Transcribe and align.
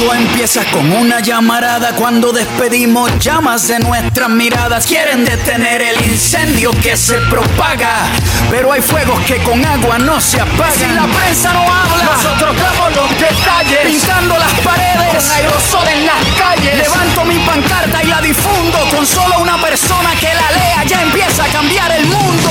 Todo 0.00 0.14
empieza 0.14 0.64
con 0.72 0.90
una 0.92 1.20
llamarada 1.20 1.92
cuando 1.94 2.32
despedimos 2.32 3.18
llamas 3.18 3.68
de 3.68 3.80
nuestras 3.80 4.30
miradas. 4.30 4.86
Quieren 4.86 5.26
detener 5.26 5.82
el 5.82 6.06
incendio 6.06 6.70
que 6.82 6.96
se 6.96 7.18
propaga, 7.28 8.06
pero 8.50 8.72
hay 8.72 8.80
fuegos 8.80 9.20
que 9.26 9.36
con 9.42 9.62
agua 9.62 9.98
no 9.98 10.18
se 10.18 10.40
apagan. 10.40 10.72
Si 10.72 10.86
la 10.86 11.06
prensa 11.06 11.52
no 11.52 11.60
habla, 11.60 12.16
nosotros 12.16 12.56
damos 12.56 12.96
los 12.96 13.10
detalles, 13.10 13.78
pintando 13.84 14.38
las 14.38 14.52
paredes 14.60 15.22
con 15.22 15.30
aerosol 15.32 15.88
en 15.88 16.06
las 16.06 16.24
calles. 16.38 16.78
Levanto 16.78 17.24
mi 17.26 17.38
pancarta 17.40 18.02
y 18.02 18.06
la 18.06 18.22
difundo 18.22 18.78
con 18.90 19.06
solo 19.06 19.38
una 19.38 19.60
persona 19.60 20.14
que 20.18 20.32
la 20.32 20.50
lea. 20.52 20.84
Ya 20.86 21.02
empieza 21.02 21.44
a 21.44 21.48
cambiar 21.48 21.92
el 21.92 22.06
mundo. 22.06 22.50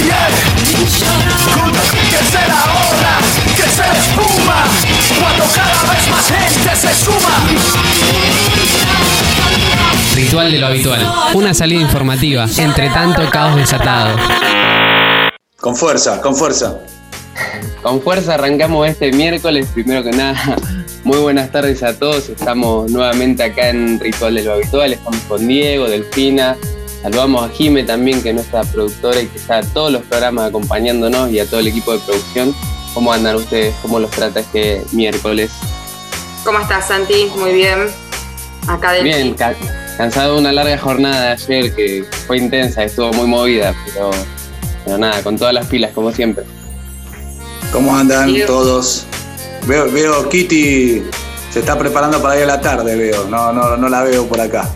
Que 2.10 2.22
se 2.26 2.48
la 2.48 2.64
hora, 2.74 3.14
que 3.56 3.68
se 3.70 3.82
la 3.82 3.94
espuma 3.94 4.60
Cuando 5.20 5.44
cada 5.54 5.94
vez 5.94 6.08
más 6.10 6.26
gente 6.28 6.76
se 6.76 6.92
suma 7.04 7.36
Ritual 10.16 10.52
de 10.52 10.60
lo 10.60 10.68
habitual. 10.68 11.14
Una 11.34 11.54
salida 11.54 11.82
informativa 11.82 12.48
entre 12.58 12.90
tanto 12.90 13.30
caos 13.30 13.58
desatado. 13.58 14.18
Con 15.60 15.76
fuerza, 15.76 16.22
con 16.22 16.36
fuerza. 16.36 16.78
Con 17.82 18.02
fuerza 18.02 18.36
arrancamos 18.36 18.88
este 18.88 19.12
miércoles. 19.12 19.68
Primero 19.74 20.04
que 20.04 20.12
nada, 20.12 20.56
muy 21.04 21.18
buenas 21.18 21.52
tardes 21.52 21.84
a 21.84 22.00
todos. 22.00 22.30
Estamos 22.30 22.90
nuevamente 22.92 23.44
acá 23.44 23.70
en 23.70 24.00
Ritual 24.00 24.36
de 24.36 24.44
lo 24.44 24.54
Habitual. 24.54 24.94
Estamos 24.94 25.20
con 25.28 25.46
Diego, 25.48 25.90
Delfina, 25.90 26.56
Saludamos 27.06 27.48
a 27.48 27.54
Jime 27.54 27.84
también, 27.84 28.24
que 28.24 28.30
es 28.30 28.36
nuestra 28.36 28.64
productora 28.64 29.22
y 29.22 29.28
que 29.28 29.38
está 29.38 29.60
a 29.60 29.62
todos 29.62 29.92
los 29.92 30.02
programas 30.02 30.50
acompañándonos 30.50 31.30
y 31.30 31.38
a 31.38 31.46
todo 31.46 31.60
el 31.60 31.68
equipo 31.68 31.94
de 31.94 32.00
producción. 32.00 32.56
¿Cómo 32.96 33.14
andan 33.14 33.36
ustedes? 33.36 33.76
¿Cómo 33.84 34.00
los 34.00 34.10
trata 34.10 34.40
este 34.40 34.84
miércoles? 34.92 35.52
¿Cómo 36.44 36.58
estás, 36.58 36.88
Santi? 36.88 37.30
Muy 37.38 37.54
bien. 37.54 37.78
Acá 38.68 38.94
del 38.94 39.04
Bien, 39.04 39.36
cansado 40.00 40.34
de 40.34 40.40
una 40.40 40.52
larga 40.52 40.80
jornada 40.80 41.22
de 41.22 41.28
ayer 41.34 41.76
que 41.76 42.06
fue 42.26 42.40
intensa, 42.40 42.84
estuvo 42.84 43.14
muy 43.14 43.28
movida, 43.28 43.76
pero, 43.86 44.10
pero 44.84 44.98
nada, 44.98 45.22
con 45.22 45.38
todas 45.38 45.54
las 45.54 45.68
pilas, 45.68 45.92
como 45.94 46.12
siempre. 46.12 46.44
¿Cómo 47.72 47.96
andan 47.96 48.34
todos? 48.48 49.06
Veo, 49.68 49.92
veo 49.92 50.28
Kitty 50.28 51.04
se 51.52 51.60
está 51.60 51.78
preparando 51.78 52.20
para 52.20 52.36
ir 52.38 52.46
a 52.46 52.48
la 52.48 52.62
tarde, 52.62 52.96
veo. 52.96 53.26
No, 53.26 53.54
no, 53.54 53.78
no 53.78 53.90
la 53.90 54.02
veo 54.02 54.26
por 54.26 54.42
acá. 54.42 54.68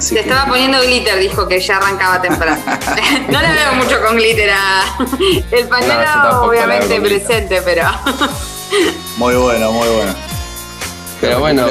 Se 0.00 0.20
estaba 0.20 0.46
poniendo 0.46 0.80
glitter, 0.82 1.18
dijo 1.18 1.46
que 1.46 1.60
ya 1.60 1.76
arrancaba 1.76 2.20
temprano. 2.20 2.60
no 3.30 3.40
le 3.40 3.52
veo 3.52 3.74
mucho 3.74 4.00
con 4.00 4.16
glitter 4.16 4.50
a 4.50 4.84
el 5.50 5.68
pañuelo, 5.68 6.42
obviamente 6.42 7.00
presente, 7.00 7.62
pero. 7.62 7.84
muy 9.16 9.34
bueno, 9.34 9.72
muy 9.72 9.88
bueno. 9.88 10.14
Pero, 11.20 11.40
bueno, 11.40 11.66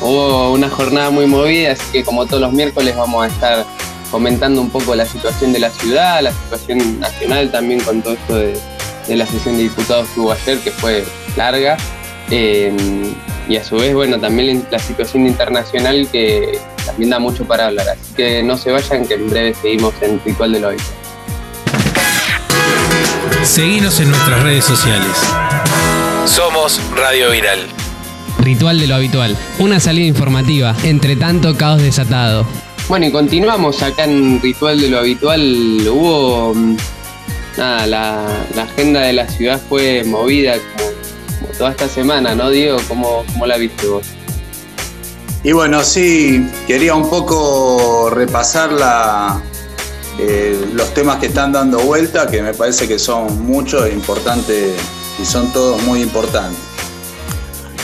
hubo 0.00 0.52
una 0.52 0.68
jornada 0.68 1.10
muy 1.10 1.26
movida, 1.26 1.72
así 1.72 1.84
que 1.92 2.04
como 2.04 2.26
todos 2.26 2.40
los 2.40 2.52
miércoles 2.52 2.96
vamos 2.96 3.24
a 3.24 3.28
estar 3.28 3.66
comentando 4.10 4.60
un 4.60 4.70
poco 4.70 4.94
la 4.94 5.06
situación 5.06 5.52
de 5.52 5.58
la 5.58 5.70
ciudad, 5.70 6.22
la 6.22 6.30
situación 6.32 7.00
nacional 7.00 7.50
también 7.50 7.80
con 7.80 8.02
todo 8.02 8.14
esto 8.14 8.36
de, 8.36 9.16
la 9.16 9.26
sesión 9.26 9.56
de 9.56 9.64
diputados 9.64 10.06
que 10.14 10.20
hubo 10.20 10.32
ayer, 10.32 10.58
que 10.58 10.70
fue 10.70 11.04
larga. 11.36 11.76
Eh, 12.30 12.72
y 13.48 13.56
a 13.56 13.64
su 13.64 13.76
vez, 13.76 13.94
bueno, 13.94 14.18
también 14.18 14.66
la 14.70 14.78
situación 14.78 15.26
internacional 15.26 16.08
que 16.10 16.58
también 16.84 17.10
da 17.10 17.18
mucho 17.18 17.44
para 17.44 17.66
hablar. 17.66 17.88
Así 17.88 18.14
que 18.14 18.42
no 18.42 18.56
se 18.56 18.70
vayan, 18.70 19.06
que 19.06 19.14
en 19.14 19.30
breve 19.30 19.54
seguimos 19.54 19.94
en 20.00 20.20
Ritual 20.24 20.52
de 20.52 20.60
lo 20.60 20.68
Habitual. 20.68 20.94
Seguimos 23.42 23.98
en 24.00 24.10
nuestras 24.10 24.42
redes 24.42 24.64
sociales. 24.64 25.16
Somos 26.26 26.80
Radio 26.94 27.30
Viral. 27.30 27.60
Ritual 28.38 28.78
de 28.78 28.86
lo 28.86 28.94
Habitual. 28.94 29.36
Una 29.58 29.80
salida 29.80 30.06
informativa 30.06 30.74
entre 30.84 31.16
tanto 31.16 31.56
caos 31.56 31.82
desatado. 31.82 32.46
Bueno, 32.88 33.06
y 33.06 33.12
continuamos 33.12 33.82
acá 33.82 34.04
en 34.04 34.40
Ritual 34.40 34.80
de 34.80 34.88
lo 34.88 34.98
Habitual. 34.98 35.88
Hubo. 35.88 36.54
Mm, 36.54 36.76
nada, 37.56 37.86
la, 37.86 38.62
agenda 38.62 39.02
de 39.02 39.12
la 39.12 39.28
ciudad 39.28 39.60
fue 39.68 40.04
movida 40.04 40.54
como, 40.76 40.81
toda 41.58 41.70
esta 41.70 41.88
semana, 41.88 42.34
¿no, 42.34 42.50
Diego? 42.50 42.78
¿Cómo, 42.88 43.24
la 43.46 43.56
viste 43.56 43.86
vos? 43.86 44.06
Y 45.44 45.52
bueno, 45.52 45.82
sí, 45.82 46.48
quería 46.66 46.94
un 46.94 47.08
poco 47.08 48.10
repasar 48.10 48.70
eh, 50.18 50.66
los 50.72 50.94
temas 50.94 51.18
que 51.18 51.26
están 51.26 51.52
dando 51.52 51.80
vuelta, 51.80 52.28
que 52.28 52.42
me 52.42 52.54
parece 52.54 52.86
que 52.86 52.98
son 52.98 53.44
muchos 53.44 53.86
e 53.86 53.92
importantes 53.92 54.74
y 55.20 55.24
son 55.24 55.52
todos 55.52 55.82
muy 55.82 56.00
importantes. 56.02 56.60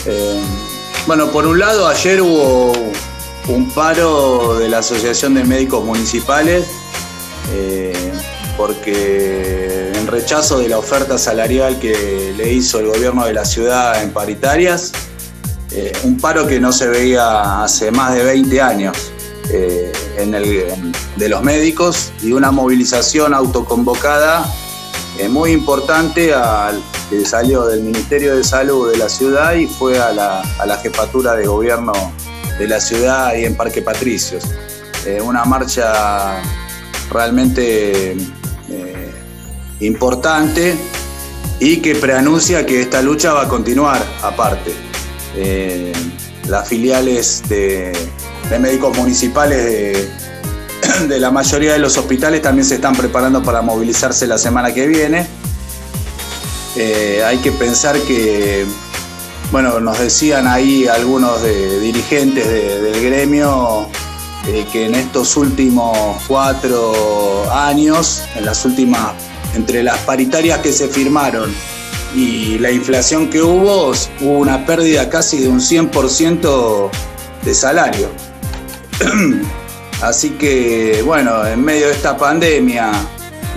Eh, 0.06 0.40
bueno, 1.06 1.28
por 1.28 1.46
un 1.46 1.58
lado, 1.58 1.88
ayer 1.88 2.22
hubo 2.22 2.72
un 3.48 3.70
paro 3.70 4.58
de 4.58 4.68
la 4.68 4.78
Asociación 4.78 5.34
de 5.34 5.44
Médicos 5.44 5.84
Municipales 5.84 6.66
eh, 7.52 8.12
porque 8.56 9.87
rechazo 10.08 10.58
de 10.58 10.68
la 10.68 10.78
oferta 10.78 11.18
salarial 11.18 11.78
que 11.78 12.34
le 12.36 12.52
hizo 12.52 12.80
el 12.80 12.86
gobierno 12.86 13.24
de 13.24 13.32
la 13.32 13.44
ciudad 13.44 14.02
en 14.02 14.10
paritarias, 14.10 14.92
eh, 15.70 15.92
un 16.04 16.18
paro 16.18 16.46
que 16.46 16.58
no 16.60 16.72
se 16.72 16.88
veía 16.88 17.62
hace 17.62 17.90
más 17.90 18.14
de 18.14 18.24
20 18.24 18.60
años 18.60 18.96
eh, 19.50 19.92
de 21.16 21.28
los 21.28 21.42
médicos 21.42 22.12
y 22.22 22.32
una 22.32 22.50
movilización 22.50 23.34
autoconvocada 23.34 24.44
eh, 25.18 25.28
muy 25.28 25.52
importante 25.52 26.32
que 27.10 27.24
salió 27.24 27.66
del 27.66 27.82
Ministerio 27.82 28.34
de 28.36 28.44
Salud 28.44 28.90
de 28.90 28.98
la 28.98 29.08
ciudad 29.08 29.54
y 29.54 29.66
fue 29.66 29.98
a 29.98 30.12
la, 30.12 30.78
jefatura 30.82 31.34
de 31.34 31.46
gobierno 31.46 31.92
de 32.58 32.66
la 32.66 32.80
ciudad 32.80 33.34
y 33.34 33.44
en 33.44 33.56
Parque 33.56 33.82
Patricios. 33.82 34.44
una 35.22 35.44
marcha 35.44 36.42
realmente 37.10 38.16
importante 39.80 40.76
y 41.60 41.78
que 41.78 41.94
preanuncia 41.94 42.64
que 42.66 42.80
esta 42.80 43.02
lucha 43.02 43.32
va 43.32 43.42
a 43.42 43.48
continuar 43.48 44.04
aparte. 44.22 44.72
Eh, 45.36 45.92
las 46.48 46.68
filiales 46.68 47.42
de, 47.48 47.92
médicos 48.58 48.96
municipales 48.96 50.08
de, 51.08 51.20
la 51.20 51.30
mayoría 51.30 51.72
de 51.72 51.78
los 51.78 51.96
hospitales 51.96 52.42
también 52.42 52.66
se 52.66 52.76
están 52.76 52.94
preparando 52.94 53.42
para 53.42 53.60
movilizarse 53.62 54.26
la 54.26 54.38
semana 54.38 54.72
que 54.72 54.86
viene. 54.86 55.26
Eh, 56.76 57.22
hay 57.26 57.38
que 57.38 57.50
pensar 57.52 57.98
que, 58.00 58.64
bueno, 59.50 59.80
nos 59.80 59.98
decían 59.98 60.46
ahí 60.46 60.86
algunos 60.86 61.42
dirigentes 61.42 62.46
del 62.46 63.02
gremio 63.02 63.88
eh, 64.48 64.66
que 64.72 64.86
en 64.86 64.94
estos 64.94 65.36
últimos 65.36 66.22
cuatro 66.26 67.52
años, 67.52 68.22
en 68.34 68.46
las 68.46 68.64
últimas, 68.64 69.12
entre 69.54 69.82
las 69.82 69.98
paritarias 69.98 70.58
que 70.60 70.72
se 70.72 70.88
firmaron 70.88 71.52
y 72.14 72.58
la 72.58 72.70
inflación 72.70 73.28
que 73.28 73.42
hubo, 73.42 73.92
hubo 74.20 74.38
una 74.38 74.64
pérdida 74.64 75.08
casi 75.08 75.38
de 75.38 75.48
un 75.48 75.60
100% 75.60 76.90
de 77.44 77.54
salario. 77.54 78.08
Así 80.02 80.30
que, 80.30 81.02
bueno, 81.04 81.44
en 81.46 81.64
medio 81.64 81.86
de 81.86 81.92
esta 81.92 82.16
pandemia, 82.16 82.92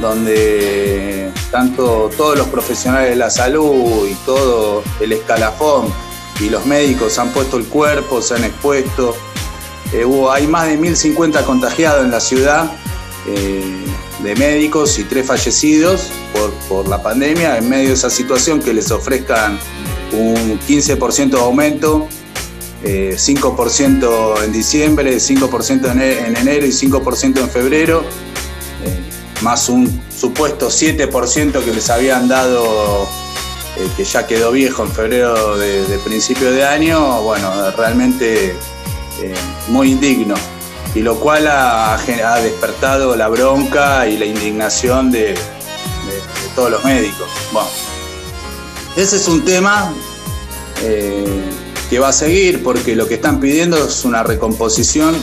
donde 0.02 1.32
tanto 1.52 2.10
todos 2.18 2.38
los 2.38 2.48
profesionales 2.48 3.12
de 3.12 3.16
la 3.16 3.30
salud 3.30 4.08
y 4.10 4.16
todo 4.26 4.84
el 5.00 5.12
escalafón 5.12 5.94
y 6.40 6.50
los 6.50 6.66
médicos 6.66 7.20
han 7.20 7.30
puesto 7.30 7.58
el 7.58 7.66
cuerpo, 7.66 8.22
se 8.22 8.36
han 8.36 8.44
expuesto, 8.44 9.16
eh, 9.94 10.04
hubo, 10.06 10.32
hay 10.32 10.48
más 10.48 10.68
de 10.68 10.80
1.050 10.80 11.44
contagiados 11.44 12.04
en 12.04 12.12
la 12.12 12.20
ciudad. 12.20 12.72
Eh, 13.28 13.86
de 14.24 14.36
médicos 14.36 15.00
y 15.00 15.04
tres 15.04 15.26
fallecidos 15.26 16.08
por, 16.68 16.88
la 16.88 17.02
pandemia, 17.02 17.58
en 17.58 17.70
medio 17.70 17.90
de 17.90 17.94
esa 17.96 18.10
situación 18.10 18.62
que 18.62 18.74
les 18.74 18.92
ofrezcan 18.92 19.60
un 20.14 20.60
15% 20.60 21.30
de 21.32 21.40
aumento, 21.40 22.08
5% 22.84 24.04
eh, 24.04 24.46
en 24.46 24.52
diciembre, 24.52 25.18
5% 25.18 25.92
en 25.92 26.36
enero 26.38 26.66
y 26.66 26.70
5% 26.70 27.40
en 27.40 27.50
febrero, 27.50 28.04
eh, 28.86 29.00
más 29.42 29.70
un 29.70 30.02
supuesto 30.10 30.70
7% 30.70 31.64
que 31.64 31.74
les 31.74 31.90
habían 31.90 32.28
dado, 32.28 33.08
eh, 33.78 33.88
que 33.98 34.04
ya 34.04 34.26
quedó 34.26 34.52
viejo 34.52 34.84
en 34.84 34.92
febrero 34.92 35.58
de, 35.58 35.86
de 35.86 35.98
principio 36.00 36.52
de 36.52 36.66
año, 36.66 37.22
bueno, 37.22 37.50
realmente 37.72 38.56
muy 39.68 39.92
indigno 39.92 40.34
y 40.94 41.00
lo 41.02 41.20
cual 41.20 41.48
ha, 41.48 41.98
despertado 42.42 43.16
la 43.16 43.28
bronca 43.28 44.08
y 44.08 44.18
la 44.18 44.26
indignación 44.26 45.12
de, 45.12 45.36
todos 46.56 46.72
los 46.72 46.84
médicos. 46.84 47.28
Bueno, 47.54 47.70
ese 48.98 49.16
es 49.16 49.28
un 49.28 49.46
tema 49.46 49.94
eh, 50.84 51.50
que 51.90 52.00
va 52.00 52.10
a 52.10 52.14
seguir 52.14 52.62
porque 52.62 52.96
lo 52.96 53.08
que 53.08 53.16
están 53.16 53.40
pidiendo 53.40 53.88
es 53.88 54.04
una 54.04 54.24
recomposición 54.24 55.16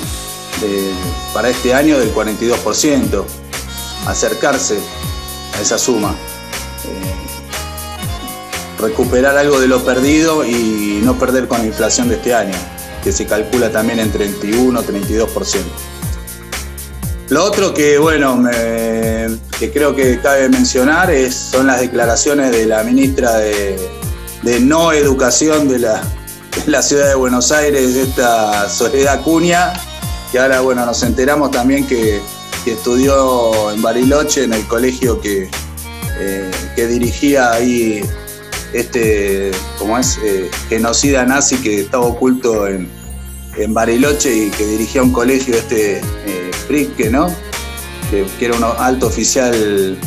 para 1.33 1.49
este 1.51 1.75
año 1.75 1.99
del 1.99 2.13
42%, 2.13 3.25
acercarse 4.07 4.79
a 5.57 5.61
esa 5.61 5.79
suma. 5.79 6.15
Eh, 6.85 7.29
recuperar 8.81 9.37
algo 9.37 9.61
de 9.61 9.69
lo 9.69 9.85
perdido 9.85 10.45
y 10.45 11.01
no 11.03 11.19
perder 11.19 11.49
con 11.49 11.59
la 11.59 11.67
inflación 11.67 12.09
de 12.09 12.17
este 12.17 12.35
año, 12.35 12.55
que 13.03 13.13
se 13.13 13.27
calcula 13.27 13.71
también 13.71 13.99
en 14.01 14.11
31 14.11 14.83
32%. 14.83 15.63
Lo 17.31 17.45
otro 17.45 17.75
que, 17.75 17.99
bueno, 17.99 18.43
que 19.59 19.71
creo 19.71 19.95
que 19.95 20.19
cabe 20.19 20.49
mencionar 20.49 21.11
es, 21.11 21.35
son 21.35 21.67
las 21.67 21.81
declaraciones 21.81 22.51
de 22.53 22.65
la 22.65 22.83
ministra 22.83 23.37
de, 23.37 23.79
no 24.61 24.93
educación 24.93 25.69
de 25.69 25.81
la, 25.81 26.03
la, 26.67 26.81
ciudad 26.81 27.09
de 27.09 27.15
Buenos 27.15 27.53
Aires, 27.53 27.97
esta 27.97 28.69
Soledad 28.71 29.23
Cunha, 29.23 29.75
que 30.33 30.39
ahora, 30.39 30.61
bueno, 30.61 30.87
nos 30.87 31.03
enteramos 31.03 31.51
también 31.51 31.87
que, 31.87 32.21
estudió 32.67 33.71
en 33.73 33.81
Bariloche, 33.81 34.45
en 34.45 34.53
el 34.53 34.67
colegio 34.69 35.23
que, 35.23 35.49
eh, 36.19 36.51
que 36.77 36.87
dirigía 36.87 37.51
ahí 37.53 38.03
este, 38.73 39.51
como 39.79 39.99
es, 39.99 40.19
eh, 40.25 40.51
genocida 40.69 41.25
nazi 41.25 41.57
que 41.57 41.81
estaba 41.81 42.05
oculto 42.05 42.67
en, 42.67 42.89
en 43.57 43.75
Bariloche 43.75 44.35
y 44.35 44.51
que 44.51 44.67
dirigía 44.67 45.03
un 45.03 45.13
colegio, 45.13 45.55
este 45.55 46.01
eh, 46.27 47.11
¿no? 47.11 47.35
Que, 48.11 48.27
era 48.41 48.57
un 48.57 48.65
alto 48.65 49.07
oficial 49.07 49.99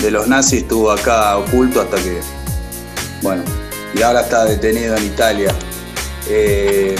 de 0.00 0.10
los 0.10 0.28
nazis, 0.28 0.62
estuvo 0.62 0.90
acá 0.90 1.38
oculto 1.38 1.80
hasta 1.80 1.96
que, 1.96 2.20
bueno, 3.22 3.42
y 3.94 4.02
ahora 4.02 4.22
está 4.22 4.44
detenido 4.44 4.96
en 4.96 5.06
Italia. 5.06 5.54
Eh, 6.28 6.94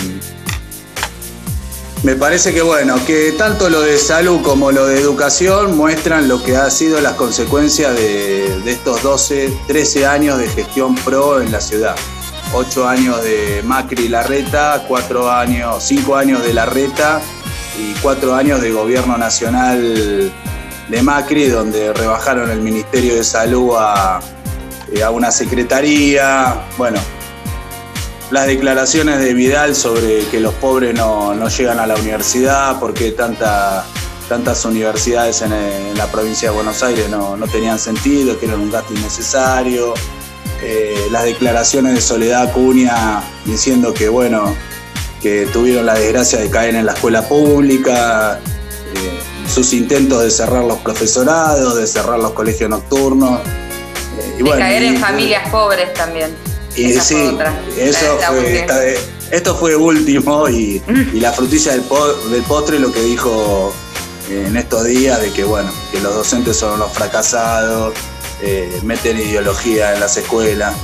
me 2.02 2.16
parece 2.16 2.52
que 2.52 2.62
bueno, 2.62 2.96
que 3.06 3.32
tanto 3.32 3.70
lo 3.70 3.80
de 3.80 3.96
salud 3.96 4.42
como 4.42 4.72
lo 4.72 4.86
de 4.86 4.98
educación 4.98 5.76
muestran 5.76 6.28
lo 6.28 6.42
que 6.42 6.56
ha 6.56 6.68
sido 6.70 7.00
las 7.00 7.14
consecuencias 7.14 7.94
de, 7.94 8.70
estos 8.70 9.02
12, 9.02 9.52
13 9.68 10.06
años 10.06 10.38
de 10.38 10.48
gestión 10.48 10.94
pro 10.96 11.40
en 11.40 11.52
la 11.52 11.60
ciudad 11.60 11.94
ocho 12.54 12.86
años 12.86 13.22
de 13.22 13.62
Macri 13.64 14.04
y 14.04 14.08
Larreta, 14.08 14.84
cuatro 14.86 15.30
años, 15.30 15.82
cinco 15.82 16.16
años 16.16 16.42
de 16.42 16.52
Larreta 16.52 17.20
y 17.78 17.94
cuatro 18.02 18.34
años 18.34 18.60
de 18.60 18.72
gobierno 18.72 19.16
nacional 19.16 20.30
de 20.88 21.02
Macri, 21.02 21.48
donde 21.48 21.94
rebajaron 21.94 22.50
el 22.50 22.60
Ministerio 22.60 23.14
de 23.14 23.24
Salud 23.24 23.76
a, 23.78 24.20
eh, 24.92 25.02
a 25.02 25.10
una 25.10 25.30
secretaría. 25.30 26.62
Bueno, 26.76 27.00
las 28.32 28.46
declaraciones 28.46 29.20
de 29.20 29.34
Vidal 29.34 29.76
sobre 29.76 30.24
que 30.30 30.40
los 30.40 30.54
pobres 30.54 30.94
no, 30.94 31.48
llegan 31.48 31.78
a 31.78 31.86
la 31.86 31.96
universidad, 31.96 32.80
porque 32.80 33.12
tanta, 33.12 33.84
tantas 34.26 34.64
universidades 34.64 35.42
en, 35.42 35.52
la 35.98 36.06
provincia 36.06 36.48
de 36.48 36.54
Buenos 36.54 36.82
Aires 36.82 37.10
no, 37.10 37.36
no 37.36 37.46
tenían 37.46 37.78
sentido, 37.78 38.40
que 38.40 38.46
eran 38.46 38.60
un 38.60 38.70
gasto 38.70 38.94
innecesario. 38.94 39.92
Eh, 40.62 41.08
las 41.10 41.24
declaraciones 41.24 41.94
de 41.94 42.00
Soledad 42.00 42.48
Acuña 42.48 43.22
diciendo 43.44 43.92
que, 43.92 44.08
bueno, 44.08 44.56
que 45.20 45.46
tuvieron 45.52 45.84
la 45.84 45.94
desgracia 45.94 46.38
de 46.40 46.48
caer 46.48 46.74
en 46.74 46.86
la 46.86 46.92
escuela 46.92 47.28
pública, 47.28 48.40
eh, 48.94 49.20
sus 49.46 49.74
intentos 49.74 50.22
de 50.22 50.30
cerrar 50.30 50.64
los 50.64 50.78
profesorados, 50.78 51.76
de 51.76 51.86
cerrar 51.86 52.18
los 52.18 52.30
colegios 52.30 52.70
nocturnos. 52.70 53.40
Eh, 53.40 54.36
y 54.38 54.42
de 54.42 54.50
caer 54.52 54.84
en 54.84 54.96
familias 54.96 55.50
pobres 55.50 55.92
también. 55.92 56.34
Y 56.74 56.92
sí, 56.94 57.36
eso 57.76 58.18
fue, 58.28 58.98
esto 59.30 59.54
fue 59.54 59.76
último 59.76 60.48
y, 60.48 60.82
la 61.14 61.32
frutilla 61.32 61.72
del, 61.72 61.84
del 62.30 62.42
postre 62.42 62.78
lo 62.78 62.92
que 62.92 63.00
dijo 63.00 63.72
en 64.30 64.56
estos 64.56 64.84
días 64.84 65.20
de 65.20 65.30
que 65.32 65.44
bueno, 65.44 65.70
que 65.90 66.00
los 66.00 66.14
docentes 66.14 66.56
son 66.56 66.78
los 66.78 66.92
fracasados, 66.92 67.94
eh, 68.42 68.80
meten 68.82 69.18
ideología 69.18 69.94
en 69.94 70.00
las 70.00 70.16
escuelas. 70.16 70.74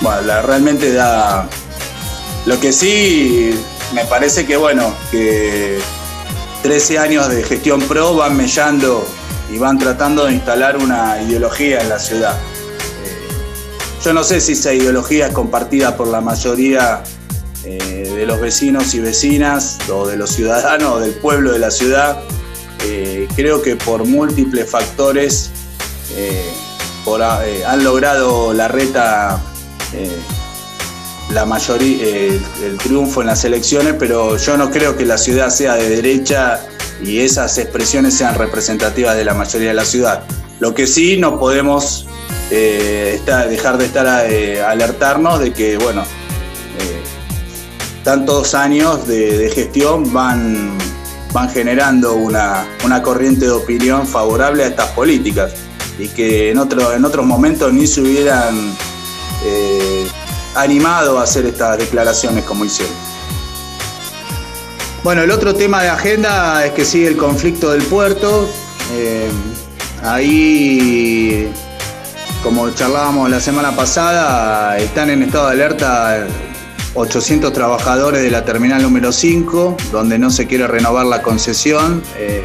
Bueno, 0.00 0.22
la, 0.22 0.42
realmente 0.42 0.92
da... 0.92 1.48
Lo 2.46 2.58
que 2.60 2.72
sí 2.72 3.50
me 3.92 4.04
parece 4.04 4.46
que, 4.46 4.56
bueno, 4.56 4.94
que 5.10 5.78
13 6.62 6.98
años 6.98 7.28
de 7.28 7.42
gestión 7.42 7.80
pro 7.82 8.14
van 8.14 8.36
mellando 8.36 9.06
y 9.52 9.58
van 9.58 9.78
tratando 9.78 10.26
de 10.26 10.34
instalar 10.34 10.76
una 10.76 11.20
ideología 11.22 11.80
en 11.80 11.88
la 11.88 11.98
ciudad. 11.98 12.38
Eh, 14.08 14.12
yo 14.12 14.14
no 14.14 14.24
sé 14.24 14.40
si 14.40 14.52
esa 14.52 14.72
ideología 14.72 15.26
es 15.28 15.32
compartida 15.32 15.96
por 15.96 16.08
la 16.08 16.20
mayoría 16.20 17.02
eh, 17.64 18.12
de 18.16 18.26
los 18.26 18.40
vecinos 18.40 18.94
y 18.94 19.00
vecinas, 19.00 19.78
o 19.92 20.06
de 20.06 20.16
los 20.16 20.30
ciudadanos, 20.30 20.94
o 20.94 21.00
del 21.00 21.12
pueblo 21.12 21.52
de 21.52 21.58
la 21.58 21.70
ciudad. 21.70 22.18
creo 23.36 23.60
que 23.60 23.76
por 23.76 24.04
múltiples 24.04 24.70
factores 24.70 25.50
eh, 27.44 27.64
han 27.66 27.84
logrado 27.84 28.52
la 28.52 28.68
reta 28.68 29.40
eh, 29.94 30.18
la 31.30 31.46
mayoría 31.46 32.04
eh, 32.04 32.40
el 32.62 32.76
triunfo 32.76 33.22
en 33.22 33.28
las 33.28 33.44
elecciones, 33.44 33.94
pero 33.98 34.36
yo 34.36 34.56
no 34.56 34.70
creo 34.70 34.96
que 34.96 35.06
la 35.06 35.16
ciudad 35.16 35.48
sea 35.48 35.74
de 35.74 35.88
derecha 35.88 36.60
y 37.02 37.20
esas 37.20 37.56
expresiones 37.58 38.14
sean 38.14 38.34
representativas 38.34 39.16
de 39.16 39.24
la 39.24 39.34
mayoría 39.34 39.68
de 39.68 39.74
la 39.74 39.84
ciudad. 39.84 40.24
Lo 40.60 40.74
que 40.74 40.86
sí 40.86 41.16
no 41.18 41.38
podemos 41.38 42.06
dejar 42.50 43.78
de 43.78 43.84
estar 43.84 44.06
a, 44.06 44.70
alertarnos 44.70 45.40
de 45.40 45.52
que, 45.52 45.76
bueno, 45.76 46.04
tantos 48.04 48.54
años 48.54 49.06
de, 49.06 49.50
gestión 49.54 50.12
van, 50.12 50.78
van 51.32 51.50
generando 51.50 52.14
una, 52.14 52.66
una 52.84 53.02
corriente 53.02 53.44
de 53.44 53.52
opinión 53.52 54.06
favorable 54.06 54.64
a 54.64 54.68
estas 54.68 54.88
políticas 54.92 55.52
y 55.98 56.08
que 56.08 56.50
en, 56.50 56.58
otro, 56.58 56.92
en 56.92 57.04
otros 57.04 57.26
momentos 57.26 57.72
ni 57.72 57.86
se 57.86 58.00
hubieran 58.00 58.72
eh, 59.44 60.06
animado 60.54 61.18
a 61.18 61.24
hacer 61.24 61.46
estas 61.46 61.78
declaraciones 61.78 62.44
como 62.44 62.64
hicieron. 62.64 62.94
Bueno, 65.04 65.22
el 65.22 65.30
otro 65.30 65.54
tema 65.54 65.82
de 65.82 65.88
agenda 65.88 66.64
es 66.64 66.72
que 66.72 66.84
sigue 66.84 67.08
el 67.08 67.16
conflicto 67.16 67.70
del 67.70 67.82
puerto. 67.82 68.48
Eh, 68.92 69.28
ahí, 70.02 71.50
como 72.48 72.70
charlábamos 72.70 73.28
la 73.28 73.40
semana 73.40 73.76
pasada, 73.76 74.78
están 74.78 75.10
en 75.10 75.22
estado 75.22 75.48
de 75.48 75.52
alerta 75.52 76.26
800 76.94 77.52
trabajadores 77.52 78.22
de 78.22 78.30
la 78.30 78.46
terminal 78.46 78.80
número 78.82 79.12
5, 79.12 79.76
donde 79.92 80.18
no 80.18 80.30
se 80.30 80.46
quiere 80.46 80.66
renovar 80.66 81.04
la 81.04 81.20
concesión. 81.20 82.02
Eh, 82.16 82.42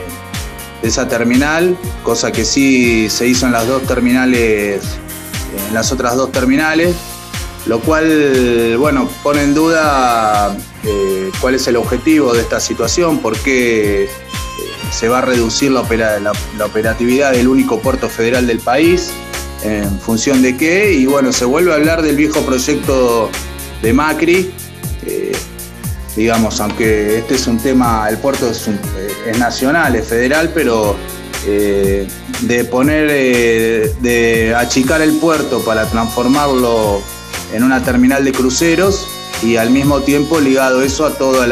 de 0.81 0.87
esa 0.89 1.07
terminal, 1.07 1.77
cosa 2.03 2.33
que 2.33 2.43
sí 2.43 3.09
se 3.09 3.27
hizo 3.27 3.45
en 3.45 3.53
las 3.53 3.65
dos 3.65 3.83
terminales, 3.83 4.83
en 5.69 5.73
las 5.73 5.93
otras 5.93 6.17
dos 6.17 6.33
terminales, 6.33 6.97
lo 7.65 7.79
cual, 7.79 8.75
bueno, 8.77 9.07
pone 9.23 9.43
en 9.43 9.53
duda 9.53 10.53
eh, 10.83 11.31
cuál 11.39 11.55
es 11.55 11.65
el 11.67 11.77
objetivo 11.77 12.33
de 12.33 12.41
esta 12.41 12.59
situación, 12.59 13.19
por 13.19 13.37
qué 13.37 14.03
eh, 14.03 14.09
se 14.91 15.07
va 15.07 15.19
a 15.19 15.21
reducir 15.21 15.71
la, 15.71 15.85
operatividad 16.65 17.31
del 17.31 17.47
único 17.47 17.79
puerto 17.79 18.09
federal 18.09 18.47
del 18.47 18.59
país, 18.59 19.13
en 19.63 19.99
función 19.99 20.41
de 20.41 20.57
qué, 20.57 20.93
y 20.93 21.05
bueno, 21.05 21.31
se 21.31 21.45
vuelve 21.45 21.71
a 21.71 21.75
hablar 21.75 22.01
del 22.01 22.15
viejo 22.15 22.41
proyecto 22.41 23.29
de 23.81 23.93
Macri, 23.93 24.51
eh, 25.05 25.31
digamos, 26.15 26.59
aunque 26.59 27.17
este 27.19 27.35
es 27.35 27.47
un 27.47 27.57
tema, 27.57 28.07
el 28.09 28.17
puerto 28.17 28.49
es, 28.49 28.69
nacional, 29.39 29.95
es 29.95 30.07
federal, 30.07 30.51
pero 30.53 30.95
eh, 31.45 32.07
de 32.41 32.65
poner, 32.65 33.07
eh, 33.09 33.93
de 34.01 34.55
achicar 34.55 35.01
el 35.01 35.13
puerto 35.13 35.59
para 35.63 35.85
transformarlo 35.85 37.01
en 37.53 37.63
una 37.63 37.83
terminal 37.83 38.23
de 38.23 38.31
cruceros 38.31 39.07
y 39.41 39.57
al 39.57 39.69
mismo 39.69 40.01
tiempo 40.01 40.39
ligado 40.39 40.81
eso 40.81 41.05
a 41.05 41.11
todo 41.15 41.43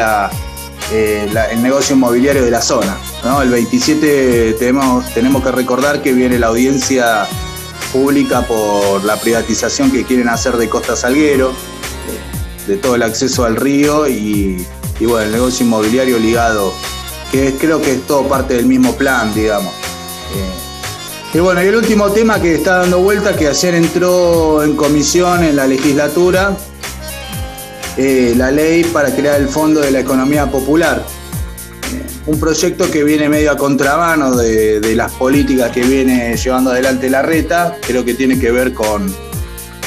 eh, 0.92 1.30
el 1.52 1.62
negocio 1.62 1.96
inmobiliario 1.96 2.44
de 2.44 2.52
la 2.52 2.62
zona. 2.62 2.98
El 3.42 3.50
27 3.50 4.54
tenemos, 4.54 5.14
tenemos 5.14 5.44
que 5.44 5.52
recordar 5.52 6.02
que 6.02 6.14
viene 6.14 6.40
la 6.40 6.48
audiencia 6.48 7.28
pública 7.92 8.42
por 8.48 9.04
la 9.04 9.20
privatización 9.20 9.92
que 9.92 10.04
quieren 10.04 10.30
hacer 10.30 10.58
de 10.58 10.70
Costa 10.70 10.96
Salguero 10.96 11.54
de 12.68 12.78
todo 12.78 12.96
el 12.96 13.04
acceso 13.04 13.44
al 13.44 13.56
río 13.56 14.08
y, 14.08 14.66
bueno, 15.00 15.20
el 15.20 15.32
negocio 15.32 15.66
inmobiliario 15.66 16.20
ligado, 16.20 16.74
que 17.32 17.54
creo 17.56 17.82
que 17.82 17.94
es 17.94 18.08
todo 18.08 18.28
parte 18.28 18.56
del 18.56 18.66
mismo 18.66 18.96
plan, 18.96 19.34
digamos. 19.34 19.74
Eh, 19.74 21.38
y 21.38 21.40
bueno, 21.40 21.64
y 21.64 21.68
el 21.68 21.76
último 21.76 22.12
tema 22.12 22.42
que 22.42 22.56
está 22.56 22.80
dando 22.80 23.00
vuelta, 23.00 23.36
que 23.36 23.48
ayer 23.48 23.76
entró 23.76 24.64
en 24.64 24.76
comisión 24.76 25.44
en 25.44 25.56
la 25.56 25.66
legislatura, 25.66 26.56
eh, 27.98 28.34
la 28.38 28.52
ley 28.52 28.84
para 28.84 29.14
crear 29.14 29.40
el 29.40 29.48
Fondo 29.48 29.82
de 29.82 29.92
la 29.92 30.00
Economía 30.00 30.50
Popular. 30.52 31.04
Eh, 32.22 32.30
un 32.30 32.40
proyecto 32.40 32.90
que 32.90 33.04
viene 33.04 33.30
medio 33.30 33.52
a 33.52 33.58
contramano 33.58 34.36
de, 34.36 34.96
las 34.96 35.12
políticas 35.14 35.72
que 35.72 35.82
viene 35.82 36.36
llevando 36.38 36.72
adelante 36.72 37.10
la 37.10 37.22
reta, 37.22 37.78
creo 37.86 38.06
que 38.06 38.14
tiene 38.14 38.40
que 38.40 38.52
ver 38.52 38.74
con, 38.74 39.14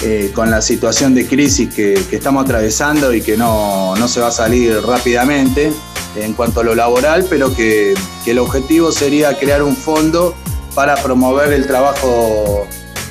eh, 0.03 0.31
con 0.35 0.50
la 0.50 0.61
situación 0.61 1.14
de 1.14 1.26
crisis 1.26 1.73
que, 1.73 1.95
estamos 2.12 2.45
atravesando 2.45 3.12
y 3.12 3.21
que 3.21 3.37
no, 3.37 3.95
se 4.09 4.21
va 4.21 4.29
a 4.29 4.33
salir 4.33 4.81
rápidamente 4.83 5.73
en 6.17 6.33
cuanto 6.35 6.61
a 6.61 6.64
lo 6.64 6.75
laboral, 6.75 7.26
pero 7.29 7.55
que, 7.55 7.95
el 8.26 8.38
objetivo 8.38 8.91
sería 8.91 9.38
crear 9.38 9.62
un 9.62 9.76
fondo 9.76 10.35
para 10.75 10.97
promover 10.97 11.53
el 11.53 11.67
trabajo 11.67 12.67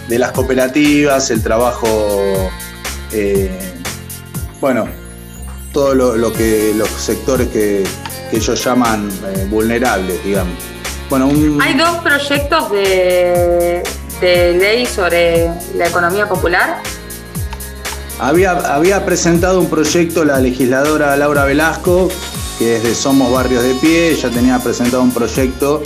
de 0.08 0.20
las 0.20 0.32
cooperativas, 0.32 1.30
el 1.30 1.42
trabajo 1.42 2.50
bueno, 4.60 4.88
todo 5.74 5.94
lo, 5.94 6.32
que 6.32 6.74
los 6.76 6.88
sectores 6.90 7.50
que, 7.50 7.84
ellos 8.36 8.64
llaman 8.64 9.10
vulnerables, 9.50 10.24
digamos. 10.24 10.56
Bueno, 11.10 11.30
Hay 11.62 11.76
dos 11.76 11.98
proyectos 11.98 12.72
de, 12.72 13.84
de 14.22 14.54
ley 14.54 14.86
sobre 14.86 15.50
la 15.76 15.88
economía 15.88 16.28
popular 16.28 16.82
había, 18.20 18.52
había 18.52 19.06
presentado 19.06 19.60
un 19.60 19.70
proyecto 19.70 20.24
la 20.24 20.40
legisladora 20.40 21.16
Laura 21.18 21.46
Velasco, 21.46 22.10
que 22.60 22.78
es 22.78 22.84
de 22.84 22.96
Somos 22.96 23.32
Barrios 23.32 23.64
de 23.64 23.74
Pie, 23.76 24.12
ella 24.12 24.30
tenía 24.30 24.60
presentado 24.60 25.04
un 25.04 25.12
proyecto 25.12 25.82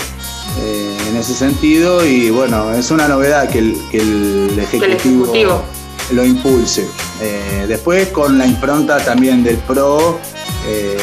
eh, 0.60 0.98
en 1.10 1.18
ese 1.18 1.34
sentido 1.34 2.06
y 2.06 2.30
bueno, 2.30 2.74
es 2.74 2.92
una 2.92 3.08
novedad 3.08 3.50
que 3.50 3.60
el, 3.60 4.60
ejecutivo, 4.60 5.64
lo 6.12 6.26
impulse. 6.26 6.88
Eh, 7.22 7.66
después 7.68 8.10
con 8.10 8.38
la 8.38 8.46
impronta 8.46 8.98
también 8.98 9.44
del 9.44 9.58
PRO, 9.58 10.20
eh, 10.68 10.98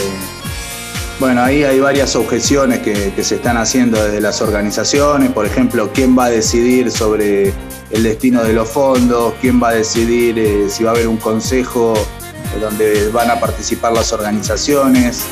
bueno, 1.20 1.42
ahí 1.42 1.62
hay 1.62 1.78
varias 1.78 2.16
objeciones 2.16 2.80
que, 2.80 3.12
se 3.22 3.36
están 3.36 3.56
haciendo 3.56 4.02
desde 4.02 4.20
las 4.20 4.42
organizaciones, 4.42 5.30
por 5.30 5.46
ejemplo, 5.46 5.90
quién 5.92 6.18
va 6.18 6.26
a 6.26 6.30
decidir 6.30 6.90
sobre 6.90 7.52
el 7.90 8.02
destino 8.02 8.42
de 8.42 8.52
los 8.52 8.68
fondos, 8.68 9.34
quién 9.40 9.62
va 9.62 9.68
a 9.68 9.74
decidir 9.74 10.38
eh, 10.38 10.68
si 10.68 10.82
va 10.82 10.90
a 10.90 10.94
haber 10.94 11.06
un 11.06 11.16
consejo 11.16 11.94
eh, 11.96 12.60
donde 12.60 13.08
van 13.10 13.30
a 13.30 13.38
participar 13.38 13.92
las 13.92 14.12
organizaciones, 14.12 15.22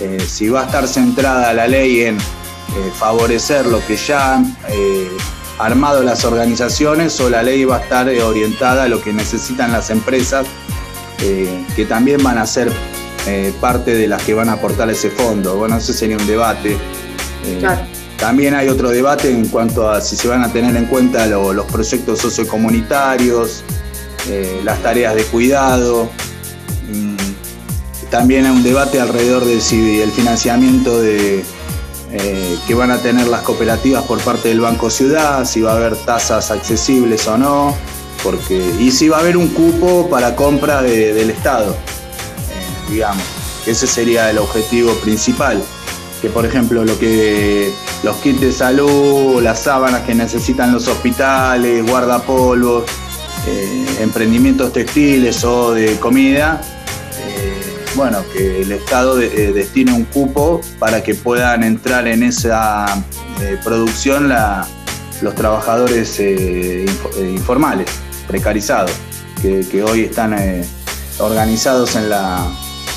eh, 0.00 0.18
si 0.26 0.48
va 0.48 0.62
a 0.62 0.64
estar 0.66 0.88
centrada 0.88 1.52
la 1.52 1.66
ley 1.66 2.02
en 2.02 2.18
favorecer 2.98 3.66
lo 3.66 3.84
que 3.86 3.96
ya 3.96 4.34
han 4.34 4.56
armado 5.58 6.02
las 6.02 6.24
organizaciones 6.24 7.18
o 7.20 7.30
la 7.30 7.42
ley 7.42 7.64
va 7.64 7.78
a 7.78 7.80
estar 7.80 8.08
orientada 8.08 8.84
a 8.84 8.88
lo 8.88 9.00
que 9.00 9.12
necesitan 9.12 9.72
las 9.72 9.90
empresas, 9.90 10.46
que 11.18 11.84
también 11.86 12.22
van 12.22 12.38
a 12.38 12.46
ser 12.46 12.70
parte 13.60 13.94
de 13.94 14.08
las 14.08 14.22
que 14.22 14.34
van 14.34 14.48
a 14.48 14.54
aportar 14.54 14.90
ese 14.90 15.10
fondo. 15.10 15.56
Bueno, 15.56 15.76
ese 15.76 15.92
sería 15.92 16.16
un 16.16 16.26
debate. 16.26 16.76
También 18.18 18.54
hay 18.54 18.68
otro 18.68 18.90
debate 18.90 19.30
en 19.30 19.46
cuanto 19.48 19.88
a 19.88 20.00
si 20.00 20.16
se 20.16 20.26
van 20.26 20.42
a 20.42 20.52
tener 20.52 20.76
en 20.76 20.86
cuenta 20.86 21.26
los 21.26 21.66
proyectos 21.66 22.18
sociocomunitarios, 22.18 23.62
eh, 24.28 24.60
las 24.64 24.82
tareas 24.82 25.14
de 25.14 25.22
cuidado. 25.24 26.10
Mm, 26.92 27.16
también 28.10 28.44
hay 28.44 28.50
un 28.50 28.64
debate 28.64 29.00
alrededor 29.00 29.44
de 29.44 29.60
si 29.60 30.00
el 30.00 30.10
financiamiento 30.10 31.00
de, 31.00 31.44
eh, 32.10 32.58
que 32.66 32.74
van 32.74 32.90
a 32.90 32.98
tener 32.98 33.28
las 33.28 33.42
cooperativas 33.42 34.02
por 34.02 34.18
parte 34.20 34.48
del 34.48 34.60
Banco 34.60 34.90
Ciudad, 34.90 35.44
si 35.44 35.60
va 35.60 35.72
a 35.72 35.76
haber 35.76 35.94
tasas 35.94 36.50
accesibles 36.50 37.28
o 37.28 37.38
no, 37.38 37.76
porque, 38.24 38.74
y 38.80 38.90
si 38.90 39.08
va 39.08 39.18
a 39.18 39.20
haber 39.20 39.36
un 39.36 39.48
cupo 39.48 40.08
para 40.10 40.34
compra 40.34 40.82
del 40.82 41.30
Estado, 41.30 41.70
eh, 41.70 41.97
digamos. 42.88 43.22
Ese 43.66 43.86
sería 43.86 44.30
el 44.30 44.38
objetivo 44.38 44.94
principal 44.94 45.62
que 46.20 46.28
por 46.28 46.44
ejemplo 46.44 46.84
lo 46.84 46.98
que 46.98 47.72
los 48.02 48.16
kits 48.16 48.40
de 48.40 48.52
salud, 48.52 49.42
las 49.42 49.60
sábanas 49.60 50.02
que 50.02 50.14
necesitan 50.14 50.72
los 50.72 50.88
hospitales, 50.88 51.84
guardapolvos, 51.86 52.84
eh, 53.46 53.86
emprendimientos 54.00 54.72
textiles 54.72 55.44
o 55.44 55.72
de 55.72 55.96
comida, 55.98 56.60
eh, 57.20 57.84
bueno, 57.94 58.24
que 58.32 58.62
el 58.62 58.72
Estado 58.72 59.20
eh, 59.20 59.52
destine 59.52 59.92
un 59.92 60.04
cupo 60.04 60.60
para 60.78 61.02
que 61.02 61.14
puedan 61.14 61.62
entrar 61.62 62.06
en 62.08 62.22
esa 62.22 62.86
producción 63.62 64.32
los 65.22 65.34
trabajadores 65.36 66.20
informales, 67.20 67.88
precarizados, 68.26 68.90
que 69.40 69.82
hoy 69.84 70.04
están 70.04 70.34
organizados 71.20 71.94
en 71.94 72.08
la 72.08 72.44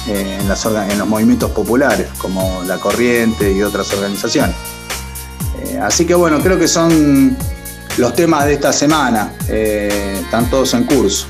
en, 0.08 0.48
los 0.48 1.08
movimientos 1.08 1.52
populares, 1.52 2.08
como 2.18 2.64
La 2.64 2.78
Corriente 2.78 3.52
y 3.52 3.62
otras 3.62 3.92
organizaciones. 3.94 4.56
Eh, 5.64 5.80
así 5.82 6.06
que 6.06 6.14
bueno, 6.14 6.40
creo 6.42 6.58
que 6.58 6.68
son 6.68 7.36
los 7.98 8.14
temas 8.14 8.46
de 8.46 8.54
esta 8.54 8.74
semana, 8.74 9.34
eh, 9.48 10.20
están 10.22 10.50
todos 10.50 10.74
en 10.74 10.84
curso. 10.84 11.28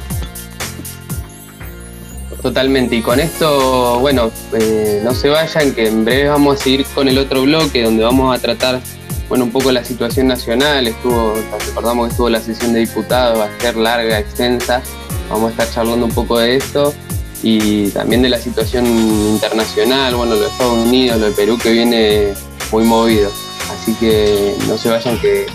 Totalmente, 2.42 2.96
y 2.96 3.02
con 3.04 3.20
esto, 3.20 4.00
bueno, 4.00 4.32
eh, 4.54 5.02
no 5.04 5.14
se 5.14 5.30
vayan, 5.30 5.74
que 5.74 5.88
en 5.88 6.04
breve 6.04 6.30
vamos 6.30 6.60
a 6.60 6.64
seguir 6.64 6.86
con 6.96 7.08
el 7.08 7.20
otro 7.20 7.44
bloque 7.44 7.84
donde 7.84 8.04
vamos 8.04 8.36
a 8.36 8.42
tratar, 8.42 8.82
bueno, 9.30 9.44
un 9.44 9.52
poco 9.52 9.72
la 9.72 9.84
situación 9.84 10.28
nacional, 10.28 10.88
estuvo, 10.88 11.36
recordamos 11.68 12.08
que 12.08 12.12
estuvo 12.12 12.30
la 12.30 12.42
sesión 12.42 12.74
de 12.74 12.80
diputados, 12.80 13.48
ser 13.60 13.76
larga, 13.76 14.18
extensa, 14.18 14.82
vamos 15.30 15.50
a 15.50 15.52
estar 15.52 15.72
charlando 15.72 16.08
un 16.08 16.14
poco 16.14 16.40
de 16.40 16.56
esto 16.56 16.96
y 17.44 17.90
también 17.90 18.22
de 18.22 18.30
la 18.30 18.40
situación 18.40 18.86
internacional, 18.86 20.16
bueno, 20.16 20.36
lo 20.36 20.42
de 20.42 20.48
Estados 20.48 20.78
Unidos, 20.86 21.20
lo 21.20 21.26
de 21.28 21.32
Perú 21.32 21.58
que 21.58 21.72
viene 21.72 22.34
muy 22.72 22.84
movido. 22.84 23.30
Así 23.72 23.94
que 23.96 24.56
no 24.68 24.78
se 24.78 24.90
vayan 24.90 25.20
que, 25.20 25.46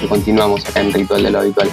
que 0.00 0.08
continuamos 0.08 0.64
acá 0.66 0.80
en 0.80 0.92
Ritual 0.92 1.22
de 1.22 1.30
lo 1.30 1.40
Habitual. 1.40 1.70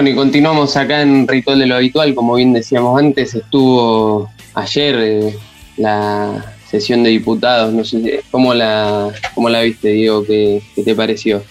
Bueno, 0.00 0.12
y 0.12 0.16
continuamos 0.16 0.78
acá 0.78 1.02
en 1.02 1.28
Ritual 1.28 1.58
de 1.58 1.66
lo 1.66 1.74
Habitual, 1.74 2.14
como 2.14 2.34
bien 2.34 2.54
decíamos 2.54 2.98
antes, 2.98 3.34
estuvo 3.34 4.30
ayer 4.54 4.94
eh, 4.98 5.38
la 5.76 6.54
sesión 6.70 7.02
de 7.02 7.10
diputados, 7.10 7.70
no 7.74 7.84
sé, 7.84 8.24
¿cómo 8.30 8.54
la, 8.54 9.10
cómo 9.34 9.50
la 9.50 9.60
viste, 9.60 9.88
Diego? 9.88 10.24
¿Qué, 10.24 10.62
te 10.82 10.94
pareció? 10.94 11.42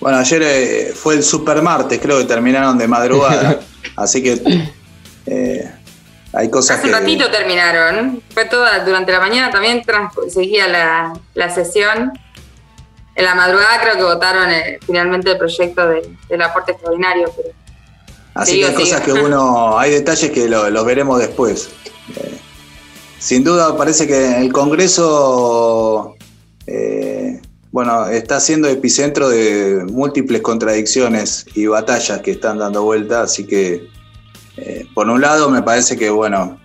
Bueno, 0.00 0.16
ayer 0.16 0.42
eh, 0.42 0.92
fue 0.94 1.16
el 1.16 1.22
super 1.22 1.60
martes, 1.60 2.00
creo 2.00 2.16
que 2.16 2.24
terminaron 2.24 2.78
de 2.78 2.88
madrugada, 2.88 3.60
así 3.96 4.22
que 4.22 4.40
eh, 5.26 5.70
hay 6.32 6.48
cosas 6.48 6.78
Hace 6.78 6.86
un 6.86 6.94
ratito 6.94 7.30
terminaron, 7.30 8.22
fue 8.32 8.46
toda, 8.46 8.82
durante 8.86 9.12
la 9.12 9.20
mañana 9.20 9.50
también 9.50 9.82
seguía 10.30 10.66
la, 10.66 11.12
la 11.34 11.50
sesión 11.50 12.10
en 13.20 13.26
la 13.26 13.34
madrugada 13.34 13.80
creo 13.80 13.96
que 13.96 14.02
votaron 14.02 14.50
eh, 14.50 14.78
finalmente 14.84 15.30
el 15.30 15.38
proyecto 15.38 15.86
del 15.86 16.42
aporte 16.42 16.72
extraordinario. 16.72 17.32
Así 18.34 18.60
que 18.60 18.66
hay 18.66 18.74
cosas 18.74 19.00
que 19.02 19.12
uno, 19.12 19.78
hay 19.78 19.90
detalles 19.92 20.30
que 20.30 20.48
los 20.48 20.84
veremos 20.84 21.18
después. 21.18 21.68
Eh, 22.16 22.38
sin 23.18 23.44
duda 23.44 23.76
parece 23.76 24.06
que 24.06 24.38
el 24.38 24.52
Congreso, 24.52 26.16
eh, 26.66 27.40
bueno, 27.70 28.06
está 28.06 28.40
siendo 28.40 28.68
epicentro 28.68 29.28
de 29.28 29.84
múltiples 29.90 30.40
contradicciones 30.40 31.44
y 31.54 31.66
batallas 31.66 32.22
que 32.22 32.30
están 32.30 32.58
dando 32.58 32.82
vuelta, 32.82 33.22
así 33.22 33.46
que 33.46 33.88
por 34.94 35.08
un 35.08 35.22
lado 35.22 35.48
me 35.48 35.62
parece 35.62 35.96
que, 35.96 36.10
bueno, 36.10 36.60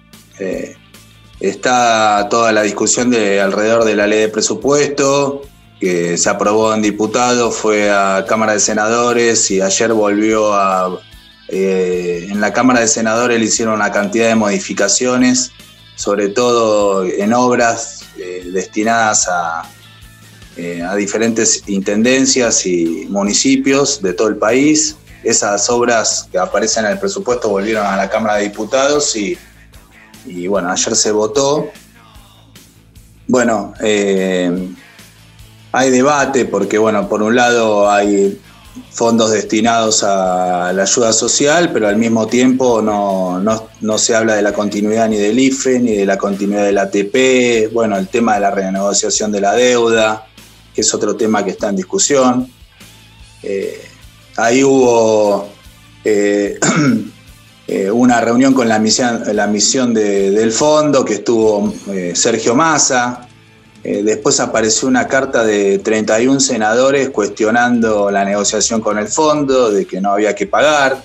está 1.39 2.27
toda 2.29 2.51
la 2.51 2.61
discusión 2.61 3.09
de 3.09 3.39
alrededor 3.39 3.85
de 3.85 3.95
la 3.95 4.07
ley 4.07 4.19
de 4.19 4.29
presupuesto, 4.29 5.43
que 5.79 6.17
se 6.17 6.29
aprobó 6.29 6.73
en 6.73 6.81
diputados, 6.81 7.55
fue 7.55 7.91
a 7.91 8.25
Cámara 8.27 8.53
de 8.53 8.59
Senadores 8.59 9.49
y 9.51 9.61
ayer 9.61 9.93
volvió 9.93 10.53
a... 10.53 10.99
Eh, 11.47 12.27
en 12.31 12.41
la 12.41 12.51
Cámara 12.53 12.79
de 12.79 12.87
Senadores 12.87 13.39
le 13.39 13.45
hicieron 13.45 13.75
una 13.75 13.91
cantidad 13.91 14.29
de 14.29 14.35
modificaciones, 14.35 15.51
sobre 15.95 16.29
todo 16.29 17.05
en 17.05 17.33
obras 17.33 18.05
eh, 18.17 18.49
destinadas 18.51 19.27
a, 19.27 19.69
eh, 20.57 20.81
a 20.81 20.95
diferentes 20.95 21.63
intendencias 21.67 22.65
y 22.65 23.05
municipios 23.09 24.01
de 24.01 24.13
todo 24.13 24.29
el 24.29 24.37
país. 24.37 24.95
Esas 25.23 25.69
obras 25.69 26.27
que 26.31 26.39
aparecen 26.39 26.85
en 26.85 26.93
el 26.93 26.99
presupuesto 26.99 27.49
volvieron 27.49 27.85
a 27.85 27.95
la 27.95 28.09
Cámara 28.09 28.37
de 28.37 28.43
Diputados 28.43 29.15
y, 29.15 29.37
y 30.25 30.47
bueno, 30.47 30.71
ayer 30.71 30.95
se 30.95 31.11
votó. 31.11 31.69
Bueno, 33.27 33.73
hay 35.75 35.91
debate 35.91 36.45
porque, 36.45 36.77
bueno, 36.77 37.09
por 37.09 37.21
un 37.21 37.35
lado 37.35 37.91
hay 37.91 38.39
fondos 38.91 39.31
destinados 39.31 40.03
a 40.03 40.71
la 40.73 40.83
ayuda 40.83 41.11
social, 41.11 41.71
pero 41.73 41.89
al 41.89 41.97
mismo 41.97 42.27
tiempo 42.27 42.81
no, 42.81 43.43
no, 43.81 43.97
se 43.97 44.15
habla 44.15 44.35
de 44.35 44.41
la 44.41 44.53
continuidad 44.53 45.09
ni 45.09 45.17
del 45.17 45.37
IFE, 45.37 45.81
ni 45.81 45.91
de 45.91 46.05
la 46.05 46.17
continuidad 46.17 46.63
del 46.63 46.77
ATP, 46.77 47.73
bueno, 47.73 47.97
el 47.97 48.07
tema 48.07 48.35
de 48.35 48.39
la 48.39 48.51
renegociación 48.51 49.33
de 49.33 49.41
la 49.41 49.53
deuda, 49.53 50.25
que 50.73 50.79
es 50.79 50.93
otro 50.93 51.17
tema 51.17 51.43
que 51.43 51.51
está 51.51 51.67
en 51.67 51.75
discusión. 51.75 52.49
Eh, 53.43 53.81
ahí 54.37 54.63
hubo 54.63 55.49
eh, 56.05 56.57
eh, 57.67 57.91
una 57.91 58.21
reunión 58.21 58.53
con 58.53 58.69
la 58.69 58.79
misión, 58.79 59.23
la 59.33 59.47
misión 59.47 59.93
del 59.93 60.53
fondo, 60.53 61.03
que 61.03 61.15
estuvo 61.15 61.73
Sergio 62.13 62.55
Massa, 62.55 63.24
eh, 63.87 64.01
después 64.01 64.39
apareció 64.39 64.87
una 64.87 65.07
carta 65.07 65.43
de 65.43 65.77
31 65.77 66.39
senadores 66.39 67.11
cuestionando 67.11 68.09
la 68.09 68.25
negociación 68.25 68.81
con 68.81 68.97
el 68.97 69.07
fondo, 69.07 69.69
de 69.69 69.85
que 69.85 70.01
no 70.01 70.11
había 70.11 70.33
que 70.33 70.47
pagar. 70.47 71.03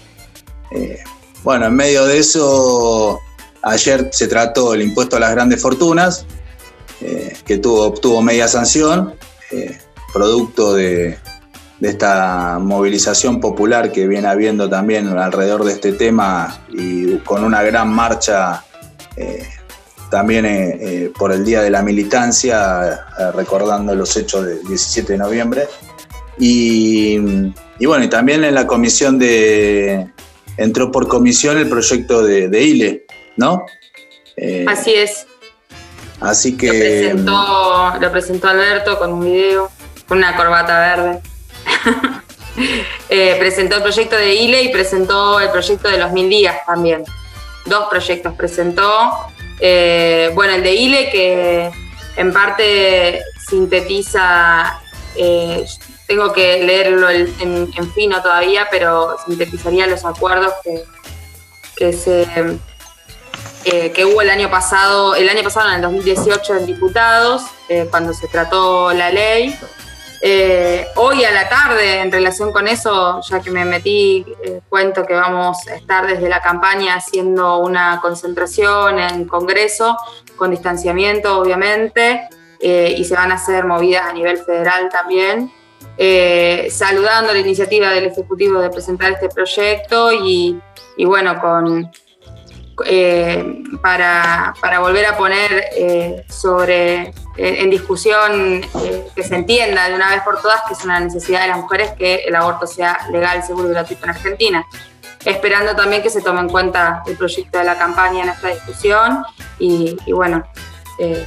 Eh, 0.71 0.99
bueno, 1.43 1.67
en 1.67 1.75
medio 1.77 2.07
de 2.07 2.17
eso, 2.17 3.21
ayer 3.61 4.09
se 4.13 4.29
trató 4.29 4.73
el 4.73 4.81
impuesto 4.81 5.17
a 5.17 5.21
las 5.21 5.31
grandes 5.33 5.61
fortunas, 5.61 6.25
eh, 7.03 7.37
que 7.45 7.59
tuvo, 7.59 7.83
obtuvo 7.83 8.23
media 8.23 8.49
sanción, 8.49 9.13
producto 10.15 10.73
de, 10.73 11.19
de, 11.81 11.89
esta 11.89 12.59
movilización 12.61 13.41
popular 13.41 13.93
que 13.93 14.07
viene 14.07 14.29
habiendo 14.29 14.71
también 14.71 15.07
alrededor 15.07 15.65
de 15.65 15.73
este 15.73 15.93
tema 15.93 16.63
y 16.71 17.19
con 17.19 17.45
una 17.45 17.63
gran 17.63 17.93
marcha 17.93 18.65
también 20.11 20.45
eh, 20.45 20.79
eh, 20.81 21.13
por 21.17 21.33
el 21.33 21.45
Día 21.45 21.63
de 21.63 21.71
la 21.71 21.83
Militancia, 21.83 23.07
eh, 23.19 23.31
recordando 23.33 23.95
los 23.95 24.15
hechos 24.17 24.45
del 24.45 24.63
17 24.65 25.13
de 25.13 25.19
noviembre. 25.19 25.69
Y, 26.39 27.19
bueno, 27.19 28.05
y 28.05 28.09
también 28.09 28.45
en 28.45 28.55
la 28.55 28.67
comisión 28.67 29.19
de, 29.19 30.11
entró 30.57 30.91
por 30.91 31.07
comisión 31.07 31.59
el 31.59 31.69
proyecto 31.69 32.23
de, 32.23 32.63
ILE, 32.63 33.07
¿no? 33.37 33.65
así 34.67 34.95
es. 34.95 35.27
Así 36.19 36.57
que... 36.57 36.67
Lo 36.67 36.73
presentó, 36.73 37.95
lo 38.01 38.13
presentó 38.13 38.49
Alberto 38.49 38.99
con 38.99 39.13
un 39.13 39.25
video, 39.25 39.71
con 40.09 40.19
una 40.19 40.35
corbata 40.35 40.79
verde. 40.79 41.21
presentó 43.39 43.77
el 43.77 43.83
proyecto 43.83 44.17
de 44.17 44.35
ILE 44.35 44.63
y 44.63 44.69
presentó 44.71 45.41
el 45.41 45.51
proyecto 45.51 45.89
de 45.89 45.99
los 45.99 46.11
mil 46.13 46.29
días 46.31 46.57
también. 46.67 47.05
Dos 47.67 47.87
proyectos 47.91 48.35
presentó 48.35 49.31
eh, 49.61 50.31
bueno, 50.35 50.55
el 50.55 50.63
de 50.63 50.75
ILE 50.75 51.11
que 51.11 51.71
en 52.17 52.33
parte 52.33 53.23
sintetiza, 53.49 54.81
eh, 55.17 55.65
tengo 56.07 56.33
que 56.33 56.65
leerlo 56.65 57.09
en, 57.11 57.93
fino 57.95 58.21
todavía, 58.23 58.69
pero 58.71 59.17
sintetizaría 59.27 59.87
los 59.87 60.05
acuerdos 60.05 60.53
que, 60.65 60.85
que 61.77 61.93
se 61.93 62.27
eh, 63.65 63.93
que 63.93 64.05
hubo 64.07 64.23
el 64.23 64.31
año 64.31 64.51
pasado, 64.51 65.15
el 65.15 65.29
año 65.29 65.43
pasado 65.43 65.69
en 65.69 65.77
el 65.77 65.83
2018 65.83 66.57
en 66.57 66.67
diputados, 66.67 67.43
cuando 67.91 68.13
se 68.15 68.27
trató 68.27 68.93
la 68.93 69.11
ley. 69.11 69.57
Eh, 70.23 70.87
hoy 70.97 71.25
a 71.25 71.31
la 71.31 71.49
tarde, 71.49 72.01
en 72.01 72.13
relación 72.13 72.53
con 72.53 72.69
eso, 72.69 73.21
ya 73.23 73.41
que 73.41 73.51
me 73.51 73.65
metí, 73.65 74.27
eh, 74.45 74.61
cuento 74.69 75.07
que 75.07 75.15
vamos 75.15 75.67
a 75.67 75.77
estar 75.77 76.07
desde 76.07 76.29
la 76.29 76.43
campaña 76.43 76.97
haciendo 76.97 77.59
una 77.59 78.01
concentración 78.03 78.99
en 78.99 79.25
Congreso, 79.27 79.97
con 80.37 80.51
distanciamiento 80.51 81.39
obviamente, 81.39 82.29
eh, 82.61 82.95
y 82.99 83.05
se 83.05 83.15
van 83.15 83.33
a 83.33 83.37
hacer 83.37 83.65
movidas 83.65 84.05
a 84.07 84.13
nivel 84.13 84.39
federal 84.39 84.89
también. 84.91 85.51
saludando 86.71 87.33
la 87.33 87.39
iniciativa 87.41 87.91
del 87.91 88.07
Ejecutivo 88.07 88.61
de 88.61 88.71
presentar 88.71 89.13
este 89.13 89.29
proyecto 89.29 90.13
y, 90.13 90.59
bueno, 91.05 91.39
con, 91.41 91.91
para, 93.83 94.55
volver 94.81 95.07
a 95.07 95.17
poner 95.17 96.25
sobre, 96.29 97.13
en 97.43 97.71
discusión 97.71 98.61
que 99.15 99.23
se 99.23 99.35
entienda 99.35 99.89
de 99.89 99.95
una 99.95 100.11
vez 100.11 100.23
por 100.23 100.43
todas 100.43 100.61
que 100.69 100.75
es 100.75 100.85
una 100.85 101.01
necesidad 101.01 101.43
de 101.43 101.49
las 101.49 101.57
mujeres 101.57 101.93
que 101.99 102.17
el 102.27 102.35
aborto 102.37 102.67
sea 102.67 103.07
legal, 103.11 103.43
seguro 103.43 103.69
y 103.69 103.73
gratuito 103.73 104.05
en 104.05 104.11
Argentina. 104.11 104.67
Esperando 105.25 105.75
también 105.75 106.03
que 106.03 106.11
se 106.11 106.21
tome 106.21 106.41
en 106.41 106.49
cuenta 106.49 107.03
el 107.07 107.17
proyecto 107.17 107.59
de 107.59 107.65
la 107.65 107.79
campaña 107.79 108.25
en 108.25 108.29
esta 108.31 108.49
discusión 108.49 109.25
y, 109.59 109.97
bueno, 110.13 110.45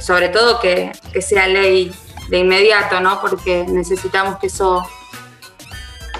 sobre 0.00 0.28
todo 0.28 0.60
que, 0.60 0.92
que 1.12 1.20
sea 1.20 1.48
ley 1.48 1.92
de 2.28 2.38
inmediato, 2.38 3.00
¿no? 3.00 3.20
Porque 3.20 3.64
necesitamos 3.68 4.38
que 4.38 4.46
eso 4.46 4.88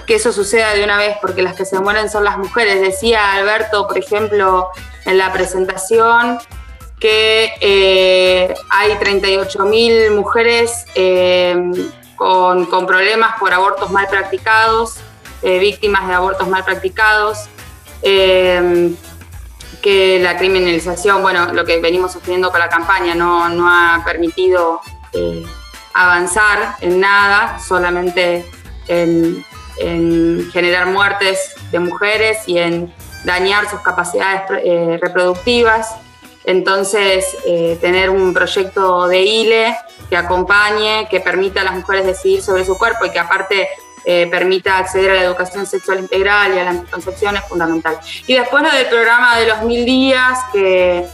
que 0.05 0.15
eso 0.15 0.31
suceda 0.31 0.73
de 0.73 0.83
una 0.83 0.97
vez, 0.97 1.17
porque 1.19 1.41
las 1.41 1.55
que 1.55 1.65
se 1.65 1.79
mueren 1.79 2.09
son 2.09 2.23
las 2.23 2.37
mujeres. 2.37 2.79
Decía 2.79 3.33
Alberto, 3.33 3.87
por 3.87 3.97
ejemplo, 3.97 4.69
en 5.05 5.17
la 5.17 5.33
presentación 5.33 6.37
que 7.05 7.53
eh, 7.61 8.51
hay 8.71 8.93
38.000 8.93 10.15
mujeres 10.15 10.87
eh, 10.95 11.55
con, 12.15 12.87
problemas 12.87 13.35
por 13.39 13.53
abortos 13.53 13.91
mal 13.91 14.07
practicados, 14.07 14.95
eh, 15.43 15.59
víctimas 15.59 16.07
de 16.07 16.15
abortos 16.15 16.47
mal 16.47 16.65
practicados, 16.65 17.47
que 18.01 18.97
la 20.19 20.35
criminalización, 20.37 21.21
bueno, 21.21 21.53
lo 21.53 21.63
que 21.63 21.79
venimos 21.79 22.13
sosteniendo 22.13 22.49
con 22.49 22.59
la 22.59 22.69
campaña 22.69 23.13
no, 23.13 23.49
no 23.49 23.69
ha 23.69 24.01
permitido 24.03 24.81
avanzar 25.93 26.77
en 26.81 26.99
nada, 26.99 27.59
solamente 27.59 28.47
en 28.87 29.45
generar 30.51 30.87
muertes 30.87 31.53
de 31.71 31.77
mujeres 31.77 32.39
y 32.47 32.57
en 32.57 32.91
dañar 33.25 33.69
sus 33.69 33.81
capacidades 33.81 34.41
eh, 34.63 34.97
reproductivas. 34.99 35.97
Entonces, 36.45 37.37
eh, 37.45 37.77
tener 37.81 38.09
un 38.09 38.33
proyecto 38.33 39.07
de 39.07 39.21
ILE 39.21 39.75
que 40.09 40.15
acompañe, 40.15 41.07
que 41.09 41.19
permita 41.19 41.61
a 41.61 41.63
las 41.63 41.73
mujeres 41.73 42.05
decidir 42.05 42.41
sobre 42.41 42.63
su 42.63 42.77
cuerpo 42.77 43.05
y 43.05 43.09
que 43.09 43.19
aparte 43.19 43.67
eh, 44.05 44.27
permita 44.29 44.77
acceder 44.77 45.11
a 45.11 45.13
la 45.15 45.23
educación 45.23 45.65
sexual 45.65 45.99
integral 45.99 46.53
y 46.55 46.59
a 46.59 46.63
la 46.65 46.69
anticoncepción 46.71 47.35
es 47.37 47.43
fundamental. 47.45 47.97
Y 48.27 48.35
después 48.35 48.61
lo 48.61 48.71
del 48.71 48.85
programa 48.85 49.39
de 49.39 49.47
los 49.47 49.63
mil 49.63 49.85
días, 49.85 50.39
que 50.53 51.07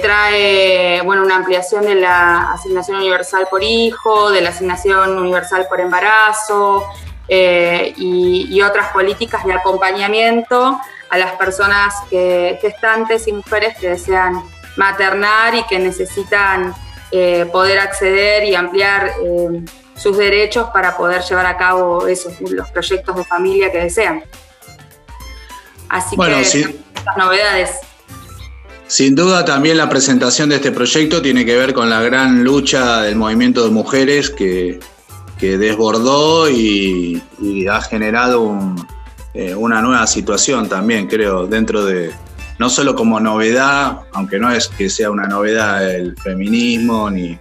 trae 0.00 1.00
bueno, 1.02 1.22
una 1.22 1.36
ampliación 1.36 1.84
de 1.84 1.96
la 1.96 2.52
asignación 2.52 2.98
universal 2.98 3.48
por 3.50 3.62
hijo, 3.62 4.30
de 4.30 4.40
la 4.40 4.50
asignación 4.50 5.18
universal 5.18 5.66
por 5.68 5.80
embarazo 5.80 6.84
y 7.28 8.62
otras 8.62 8.92
políticas 8.92 9.44
de 9.44 9.52
acompañamiento 9.52 10.80
a 11.10 11.18
las 11.18 11.32
personas 11.32 11.94
que, 12.10 12.58
gestantes 12.60 13.26
y 13.28 13.32
mujeres 13.32 13.76
que 13.78 13.90
desean 13.90 14.42
maternar 14.76 15.54
y 15.54 15.64
que 15.64 15.78
necesitan 15.78 16.74
eh, 17.10 17.46
poder 17.50 17.78
acceder 17.78 18.44
y 18.44 18.54
ampliar 18.54 19.10
eh, 19.24 19.64
sus 19.96 20.16
derechos 20.16 20.68
para 20.72 20.96
poder 20.96 21.22
llevar 21.22 21.46
a 21.46 21.56
cabo 21.56 22.06
esos, 22.06 22.40
los 22.40 22.70
proyectos 22.70 23.16
de 23.16 23.24
familia 23.24 23.72
que 23.72 23.78
desean. 23.78 24.22
Así 25.88 26.16
que 26.16 26.40
estas 26.40 27.16
novedades. 27.16 27.70
Sin 28.86 29.14
duda 29.14 29.44
también 29.44 29.76
la 29.76 29.88
presentación 29.88 30.48
de 30.48 30.56
este 30.56 30.72
proyecto 30.72 31.20
tiene 31.20 31.44
que 31.44 31.56
ver 31.56 31.74
con 31.74 31.90
la 31.90 32.00
gran 32.00 32.44
lucha 32.44 33.02
del 33.02 33.16
movimiento 33.16 33.64
de 33.64 33.70
mujeres 33.70 34.30
que, 34.30 34.80
desbordó 35.40 36.50
y 36.50 37.22
ha 37.70 37.80
generado 37.80 38.40
un, 38.40 38.76
eh, 39.38 39.54
una 39.54 39.80
nueva 39.80 40.04
situación 40.08 40.68
también, 40.68 41.06
creo, 41.06 41.46
dentro 41.46 41.84
de, 41.84 42.10
no 42.58 42.68
solo 42.68 42.96
como 42.96 43.20
novedad, 43.20 44.00
aunque 44.12 44.36
no 44.36 44.50
es 44.50 44.66
que 44.66 44.90
sea 44.90 45.12
una 45.12 45.28
novedad 45.28 45.94
el 45.94 46.16
feminismo 46.16 47.08
ni, 47.08 47.38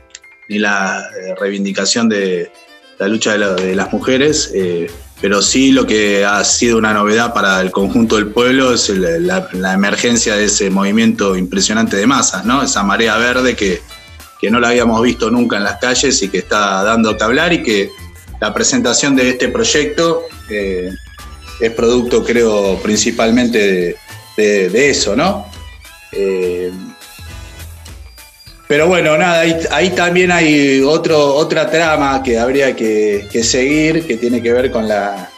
la 0.47 0.99
eh, 0.99 1.33
reivindicación 1.39 2.07
de 2.07 2.51
la 2.99 3.07
lucha 3.07 3.35
de, 3.35 3.75
las 3.75 3.91
mujeres, 3.91 4.51
eh, 4.53 4.91
pero 5.19 5.41
sí 5.41 5.71
lo 5.71 5.87
que 5.87 6.23
ha 6.23 6.43
sido 6.43 6.77
una 6.77 6.93
novedad 6.93 7.33
para 7.33 7.59
el 7.61 7.71
conjunto 7.71 8.17
del 8.17 8.27
pueblo 8.27 8.75
es 8.75 8.89
la, 8.89 9.73
emergencia 9.73 10.35
de 10.35 10.45
ese 10.45 10.69
movimiento 10.69 11.35
impresionante 11.35 11.97
de 11.97 12.05
masas, 12.05 12.45
¿no? 12.45 12.61
Esa 12.61 12.83
marea 12.83 13.17
verde 13.17 13.55
que, 13.55 13.81
que 14.39 14.51
no 14.51 14.59
la 14.59 14.67
habíamos 14.67 15.01
visto 15.01 15.31
nunca 15.31 15.57
en 15.57 15.63
las 15.63 15.79
calles 15.79 16.21
y 16.21 16.29
que 16.29 16.37
está 16.37 16.83
dando 16.83 17.17
que 17.17 17.23
hablar 17.23 17.53
y 17.53 17.63
que 17.63 17.89
la 18.39 18.53
presentación 18.53 19.15
de 19.15 19.29
este 19.29 19.47
proyecto 19.47 20.21
es 21.59 21.71
producto, 21.71 22.23
creo, 22.23 22.77
principalmente 22.81 23.95
de, 24.35 24.89
eso, 24.89 25.15
¿no? 25.15 25.45
Eh, 26.11 26.71
pero 28.67 28.87
bueno, 28.87 29.17
nada, 29.17 29.43
ahí, 29.71 29.89
también 29.91 30.31
hay 30.31 30.81
otro, 30.81 31.33
otra 31.35 31.69
trama 31.69 32.21
que 32.21 32.37
habría 32.37 32.75
que, 32.75 33.27
seguir, 33.41 34.05
que 34.05 34.17
tiene 34.17 34.41
que 34.41 34.51
ver 34.51 34.71
con 34.71 34.87
la 34.87 35.29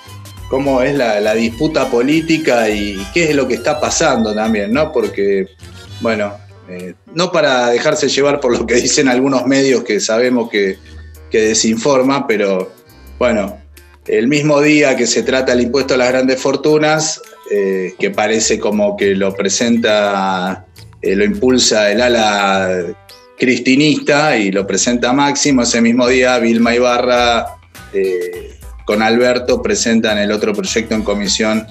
cómo 0.50 0.82
es 0.82 0.96
la, 0.96 1.34
disputa 1.36 1.90
política 1.92 2.70
y 2.70 2.98
qué 3.14 3.30
es 3.30 3.36
lo 3.36 3.48
que 3.48 3.54
está 3.54 3.80
pasando 3.80 4.34
también, 4.34 4.74
¿no? 4.74 4.92
Porque, 4.92 5.48
bueno, 6.02 6.34
eh, 6.68 6.96
no 7.14 7.32
para 7.32 7.70
dejarse 7.70 8.10
llevar 8.10 8.40
por 8.40 8.58
lo 8.58 8.66
que 8.66 8.76
dicen 8.76 9.08
algunos 9.08 9.46
medios 9.46 9.84
que 9.84 10.00
sabemos 10.00 10.50
que, 10.50 10.80
que 11.30 11.42
desinforman, 11.42 12.26
pero 12.26 12.72
bueno, 13.20 13.59
el 14.10 14.28
mismo 14.28 14.60
día 14.60 14.96
que 14.96 15.06
se 15.06 15.22
trata 15.22 15.54
el 15.54 15.62
impuesto 15.62 15.94
a 15.94 15.98
las 15.98 16.10
grandes 16.10 16.42
fortunas, 16.42 17.22
eh, 17.52 17.94
que 18.00 18.10
parece 18.10 18.60
como 18.60 18.98
que 18.98 19.16
lo 19.16 19.34
presenta, 19.36 20.66
eh, 21.02 21.16
lo 21.16 21.24
impulsa 21.24 21.92
el 21.92 22.02
ala 22.02 22.86
cristinista 23.38 24.36
y 24.36 24.52
lo 24.52 24.66
presenta 24.66 25.14
Máximo, 25.14 25.62
ese 25.62 25.80
mismo 25.82 26.08
día 26.08 26.40
Vilma 26.40 26.74
Ibarra 26.76 27.46
eh, 27.94 28.56
con 28.84 29.02
Alberto 29.02 29.62
presentan 29.62 30.18
el 30.18 30.32
otro 30.32 30.54
proyecto 30.54 30.96
en 30.96 31.04
comisión. 31.04 31.68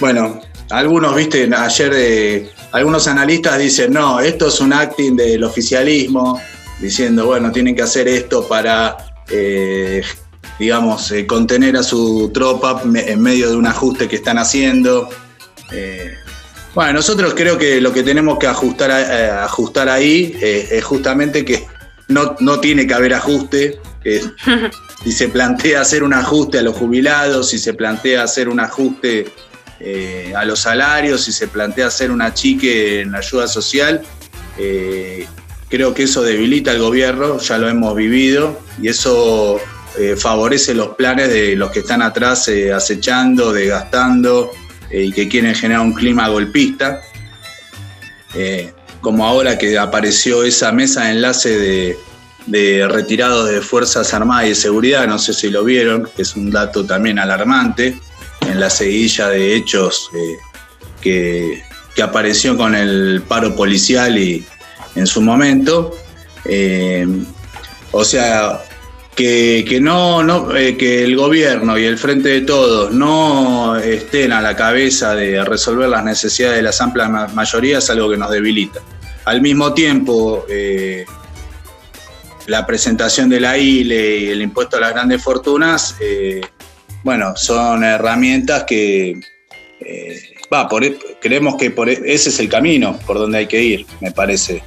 bueno, 0.00 0.40
algunos, 0.70 1.14
viste, 1.14 1.48
ayer 1.54 2.50
algunos 2.72 3.06
analistas 3.06 3.58
dicen, 3.58 3.92
no, 3.92 4.20
esto 4.20 4.48
es 4.48 4.60
un 4.60 4.72
acting 4.72 5.14
del 5.14 5.44
oficialismo, 5.44 6.40
diciendo, 6.80 7.26
bueno, 7.26 7.52
tienen 7.52 7.76
que 7.76 7.82
hacer 7.82 8.08
esto 8.08 8.48
para 8.48 8.96
digamos, 10.58 11.10
eh, 11.12 11.26
contener 11.26 11.76
a 11.76 11.82
su 11.82 12.30
tropa 12.34 12.82
en 12.84 13.20
medio 13.22 13.48
de 13.48 13.56
un 13.56 13.66
ajuste 13.66 14.08
que 14.08 14.16
están 14.16 14.38
haciendo. 14.38 15.08
Eh, 15.72 16.14
bueno, 16.74 16.94
nosotros 16.94 17.34
creo 17.34 17.56
que 17.56 17.80
lo 17.80 17.92
que 17.92 18.02
tenemos 18.02 18.38
que 18.38 18.46
ajustar, 18.46 18.90
eh, 18.90 19.30
ajustar 19.30 19.88
ahí 19.88 20.36
es 20.40 20.84
justamente 20.84 21.44
que 21.44 21.66
no, 22.08 22.36
no, 22.40 22.60
tiene 22.60 22.86
que 22.86 22.94
haber 22.94 23.14
ajuste. 23.14 23.80
si 25.04 25.12
se 25.12 25.28
plantea 25.28 25.82
hacer 25.82 26.02
un 26.02 26.14
ajuste 26.14 26.58
a 26.58 26.62
los 26.62 26.74
jubilados, 26.76 27.50
si 27.50 27.58
se 27.58 27.74
plantea 27.74 28.22
hacer 28.22 28.48
un 28.48 28.58
ajuste 28.58 29.26
a 30.34 30.44
los 30.44 30.60
salarios, 30.60 31.22
si 31.22 31.32
se 31.32 31.46
plantea 31.46 31.86
hacer 31.86 32.10
una 32.10 32.34
chique 32.34 33.02
en 33.02 33.12
la 33.12 33.18
ayuda 33.18 33.46
social, 33.46 34.02
creo 35.68 35.94
que 35.94 36.04
eso 36.04 36.22
debilita 36.22 36.70
al 36.70 36.78
gobierno, 36.78 37.38
ya 37.38 37.58
lo 37.58 37.68
hemos 37.68 37.94
vivido, 37.94 38.58
y 38.80 38.88
eso 38.88 39.60
eh, 39.96 40.16
favorece 40.16 40.74
los 40.74 40.90
planes 40.90 41.30
de 41.30 41.56
los 41.56 41.70
que 41.70 41.80
están 41.80 42.02
atrás 42.02 42.46
eh, 42.48 42.72
acechando, 42.72 43.52
desgastando 43.52 44.52
eh, 44.90 45.04
y 45.04 45.12
que 45.12 45.28
quieren 45.28 45.54
generar 45.54 45.82
un 45.82 45.94
clima 45.94 46.28
golpista. 46.28 47.00
como 49.00 49.26
ahora 49.26 49.56
que 49.56 49.78
apareció 49.78 50.44
esa 50.44 50.70
mesa 50.72 51.04
de 51.04 51.10
enlace 51.10 51.96
de, 52.46 52.88
retirados 52.88 53.48
de 53.50 53.60
Fuerzas 53.60 54.12
Armadas 54.12 54.46
y 54.46 54.48
de 54.50 54.54
Seguridad, 54.54 55.06
no 55.06 55.18
sé 55.18 55.32
si 55.32 55.50
lo 55.50 55.64
vieron, 55.64 56.08
que 56.14 56.22
es 56.22 56.36
un 56.36 56.50
dato 56.50 56.84
también 56.84 57.18
alarmante, 57.18 57.98
en 58.42 58.60
la 58.60 58.70
seguidilla 58.70 59.28
de 59.28 59.56
hechos 59.56 60.10
que, 61.02 61.62
que, 61.94 62.02
apareció 62.02 62.56
con 62.56 62.76
el 62.76 63.22
paro 63.26 63.56
policial 63.56 64.16
y 64.16 64.46
en 64.94 65.06
su 65.06 65.20
momento. 65.20 65.92
o 67.90 68.04
sea, 68.04 68.60
que, 69.18 69.80
no, 69.80 70.22
no 70.22 70.54
eh, 70.54 70.76
que 70.76 71.02
el 71.02 71.16
gobierno 71.16 71.76
y 71.76 71.84
el 71.84 71.98
frente 71.98 72.28
de 72.28 72.40
todos 72.42 72.92
no 72.92 73.76
estén 73.76 74.30
a 74.30 74.40
la 74.40 74.54
cabeza 74.54 75.16
de 75.16 75.44
resolver 75.44 75.88
las 75.88 76.04
necesidades 76.04 76.58
de 76.58 76.62
las 76.62 76.80
amplias 76.80 77.34
mayorías 77.34 77.82
es 77.82 77.90
algo 77.90 78.10
que 78.10 78.16
nos 78.16 78.30
debilita. 78.30 78.80
Al 79.24 79.42
mismo 79.42 79.74
tiempo, 79.74 80.46
eh, 80.48 81.04
la 82.46 82.64
presentación 82.64 83.28
de 83.28 83.40
la 83.40 83.58
ILE 83.58 84.18
y 84.18 84.28
el 84.28 84.40
impuesto 84.40 84.76
a 84.76 84.80
las 84.80 84.92
grandes 84.92 85.20
fortunas, 85.20 85.96
eh, 86.00 86.40
bueno, 87.02 87.34
son 87.36 87.82
herramientas 87.82 88.64
que 88.64 89.18
va, 90.52 90.68
por, 90.68 90.84
e, 90.84 90.96
creemos 91.20 91.56
que 91.56 91.72
por, 91.72 91.88
e, 91.88 92.00
ese 92.04 92.28
es 92.28 92.38
el 92.38 92.48
camino 92.48 92.96
por 93.04 93.18
donde 93.18 93.38
hay 93.38 93.46
que 93.48 93.60
ir, 93.60 93.86
me 94.00 94.12
parece. 94.12 94.62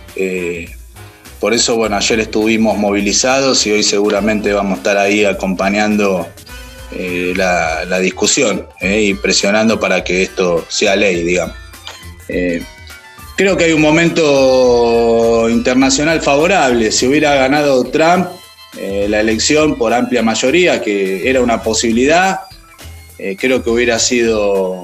Por 1.41 1.55
eso, 1.55 1.75
bueno, 1.75 1.97
ayer 1.97 2.19
estuvimos 2.19 2.77
movilizados 2.77 3.65
y 3.65 3.71
hoy 3.71 3.81
seguramente 3.81 4.53
vamos 4.53 4.73
a 4.73 4.77
estar 4.77 4.97
ahí 4.99 5.25
acompañando 5.25 6.29
eh, 6.91 7.33
la, 7.35 7.99
discusión 7.99 8.67
eh, 8.79 9.01
y 9.01 9.13
presionando 9.15 9.79
para 9.79 10.03
que 10.03 10.21
esto 10.21 10.63
sea 10.69 10.95
ley, 10.95 11.23
digamos. 11.23 11.55
Eh, 12.27 12.61
creo 13.35 13.57
que 13.57 13.63
hay 13.63 13.73
un 13.73 13.81
momento 13.81 15.49
internacional 15.49 16.21
favorable. 16.21 16.91
Si 16.91 17.07
hubiera 17.07 17.33
ganado 17.33 17.85
Trump 17.85 18.27
la 19.09 19.19
elección 19.19 19.79
por 19.79 19.95
amplia 19.95 20.21
mayoría, 20.21 20.79
que 20.79 21.27
era 21.27 21.41
una 21.41 21.61
posibilidad, 21.61 22.41
creo 23.37 23.63
que 23.63 23.69
hubiera 23.69 23.99
sido, 23.99 24.83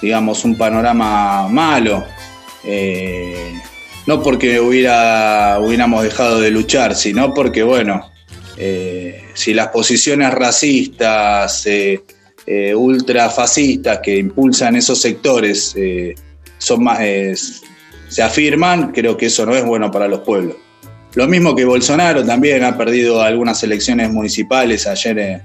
digamos, 0.00 0.44
un 0.44 0.56
panorama 0.56 1.48
malo 1.48 2.04
no 4.08 4.22
porque 4.22 4.58
hubiera, 4.58 5.58
hubiéramos 5.60 6.02
dejado 6.02 6.40
de 6.40 6.50
luchar, 6.50 6.96
sino 6.96 7.34
porque, 7.34 7.62
bueno, 7.62 8.10
eh, 8.56 9.22
si 9.34 9.52
las 9.52 9.68
posiciones 9.68 10.32
racistas, 10.32 11.66
eh, 11.66 12.00
eh, 12.46 12.74
ultrafascistas 12.74 13.98
que 14.02 14.16
impulsan 14.16 14.76
esos 14.76 14.98
sectores 14.98 15.76
son 16.56 16.84
más, 16.84 17.00
se 18.08 18.22
afirman, 18.22 18.92
creo 18.92 19.14
que 19.14 19.26
eso 19.26 19.44
no 19.44 19.54
es 19.54 19.66
bueno 19.66 19.90
para 19.90 20.08
los 20.08 20.20
pueblos. 20.20 20.56
Lo 21.14 21.28
mismo 21.28 21.54
que 21.54 21.66
Bolsonaro 21.66 22.24
también 22.24 22.64
ha 22.64 22.78
perdido 22.78 23.20
algunas 23.20 23.62
elecciones 23.62 24.10
municipales 24.10 24.86
ayer 24.86 25.42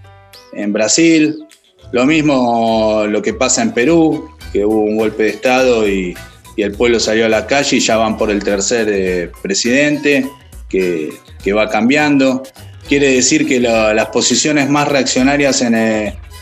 en 0.53 0.71
Brasil. 0.71 1.45
Lo 1.91 2.05
mismo 2.05 3.03
lo 3.09 3.21
que 3.21 3.33
pasa 3.33 3.61
en 3.61 3.73
Perú, 3.73 4.29
que 4.53 4.63
hubo 4.63 4.83
un 4.83 4.95
golpe 4.95 5.23
de 5.23 5.29
Estado 5.31 5.85
y, 5.85 6.15
y 6.55 6.61
el 6.63 6.71
pueblo 6.73 6.99
salió 6.99 7.25
a 7.25 7.29
la 7.29 7.47
calle 7.47 7.77
y 7.77 7.79
ya 7.79 7.97
van 7.97 8.17
por 8.17 8.29
el 8.29 8.43
tercer 8.43 8.87
eh, 8.89 9.31
presidente 9.41 10.29
que, 10.69 11.11
va 11.53 11.69
cambiando. 11.69 12.43
Quiere 12.87 13.11
decir 13.13 13.47
que 13.47 13.59
las 13.59 14.07
posiciones 14.07 14.69
más 14.69 14.87
reaccionarias 14.87 15.61
en 15.61 15.75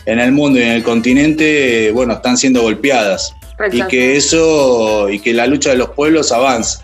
el, 0.05 0.31
mundo 0.31 0.59
y 0.59 0.63
en 0.63 0.71
el 0.71 0.83
continente, 0.83 1.87
eh, 1.87 1.91
bueno, 1.91 2.13
están 2.13 2.37
siendo 2.37 2.61
golpeadas. 2.61 3.33
Y 3.71 3.83
que 3.83 4.17
eso, 4.17 5.09
y 5.09 5.19
que 5.19 5.33
la 5.33 5.45
lucha 5.45 5.69
de 5.71 5.77
los 5.77 5.89
pueblos 5.89 6.31
avanza. 6.31 6.83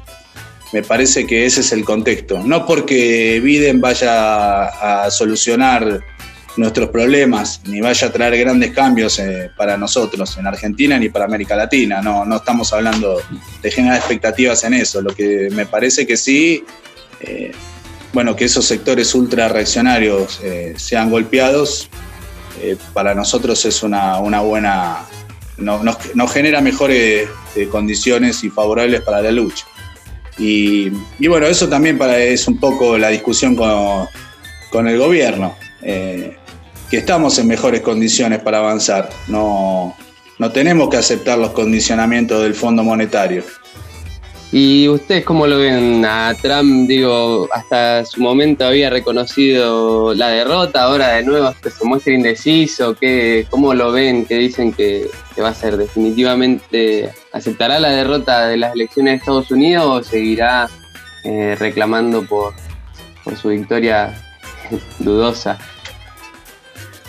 Me 0.73 0.83
parece 0.83 1.25
que 1.25 1.45
ese 1.45 1.61
es 1.61 1.71
el 1.71 1.83
contexto. 1.83 2.43
No 2.43 2.65
porque 2.65 3.39
Biden 3.43 3.81
vaya 3.81 4.65
a 4.65 5.09
solucionar 5.09 6.01
nuestros 6.57 6.89
problemas, 6.89 7.61
ni 7.65 7.81
vaya 7.81 8.07
a 8.07 8.11
traer 8.11 8.37
grandes 8.37 8.71
cambios 8.71 9.19
eh, 9.19 9.51
para 9.55 9.77
nosotros 9.77 10.37
en 10.37 10.47
Argentina 10.47 10.97
ni 10.97 11.09
para 11.09 11.25
América 11.25 11.55
Latina. 11.55 12.01
No, 12.01 12.25
no 12.25 12.37
estamos 12.37 12.73
hablando 12.73 13.21
de 13.61 13.71
generar 13.71 13.97
expectativas 13.97 14.63
en 14.63 14.73
eso. 14.73 15.01
Lo 15.01 15.13
que 15.13 15.49
me 15.51 15.65
parece 15.65 16.05
que 16.07 16.17
sí, 16.17 16.63
eh, 17.21 17.51
bueno, 18.11 18.35
que 18.35 18.45
esos 18.45 18.65
sectores 18.65 19.13
ultra 19.13 19.47
reaccionarios 19.47 20.39
eh, 20.43 20.73
sean 20.77 21.09
golpeados, 21.09 21.89
para 22.91 23.13
nosotros 23.13 23.63
es 23.65 23.83
una, 23.83 24.17
buena, 24.17 25.05
nos, 25.59 26.33
genera 26.33 26.59
mejores 26.59 27.29
condiciones 27.69 28.43
y 28.43 28.49
favorables 28.49 29.01
para 29.01 29.21
la 29.21 29.29
lucha. 29.29 29.63
Y, 30.39 30.89
bueno, 31.27 31.45
eso 31.45 31.69
también 31.69 31.99
para, 31.99 32.17
es 32.17 32.47
un 32.47 32.59
poco 32.59 32.97
la 32.97 33.09
discusión 33.09 33.55
con, 33.55 34.07
con 34.71 34.87
el 34.87 34.97
gobierno 34.97 35.55
que 36.89 36.97
estamos 36.97 37.37
en 37.39 37.47
mejores 37.47 37.81
condiciones 37.81 38.39
para 38.39 38.59
avanzar. 38.59 39.09
No, 39.27 39.95
no 40.39 40.51
tenemos 40.51 40.89
que 40.89 40.97
aceptar 40.97 41.37
los 41.37 41.51
condicionamientos 41.51 42.43
del 42.43 42.53
Fondo 42.53 42.83
Monetario. 42.83 43.43
¿Y 44.51 44.87
ustedes 44.87 45.25
cómo 45.25 45.45
lo 45.45 45.59
ven 45.59 46.05
a 46.05 46.33
Trump? 46.41 46.87
Digo, 46.87 47.49
hasta 47.51 48.05
su 48.05 48.21
momento 48.21 48.65
había 48.65 48.89
reconocido 48.89 50.13
la 50.13 50.29
derrota, 50.29 50.83
ahora 50.83 51.15
de 51.15 51.23
nuevo 51.23 51.53
se 51.61 51.85
muestra 51.85 52.13
indeciso. 52.13 52.95
¿qué, 52.95 53.45
¿Cómo 53.49 53.73
lo 53.73 53.91
ven? 53.91 54.25
¿Qué 54.25 54.35
dicen 54.35 54.71
que, 54.71 55.09
va 55.41 55.49
a 55.49 55.53
ser? 55.53 55.75
¿Definitivamente 55.75 57.11
aceptará 57.33 57.77
la 57.79 57.89
derrota 57.89 58.47
de 58.47 58.55
las 58.55 58.73
elecciones 58.73 59.13
de 59.13 59.17
Estados 59.17 59.51
Unidos 59.51 59.85
o 59.85 60.03
seguirá 60.09 60.69
eh, 61.25 61.57
reclamando 61.59 62.23
por, 62.25 62.53
por 63.25 63.35
su 63.35 63.49
victoria 63.49 64.13
dudosa? 64.99 65.59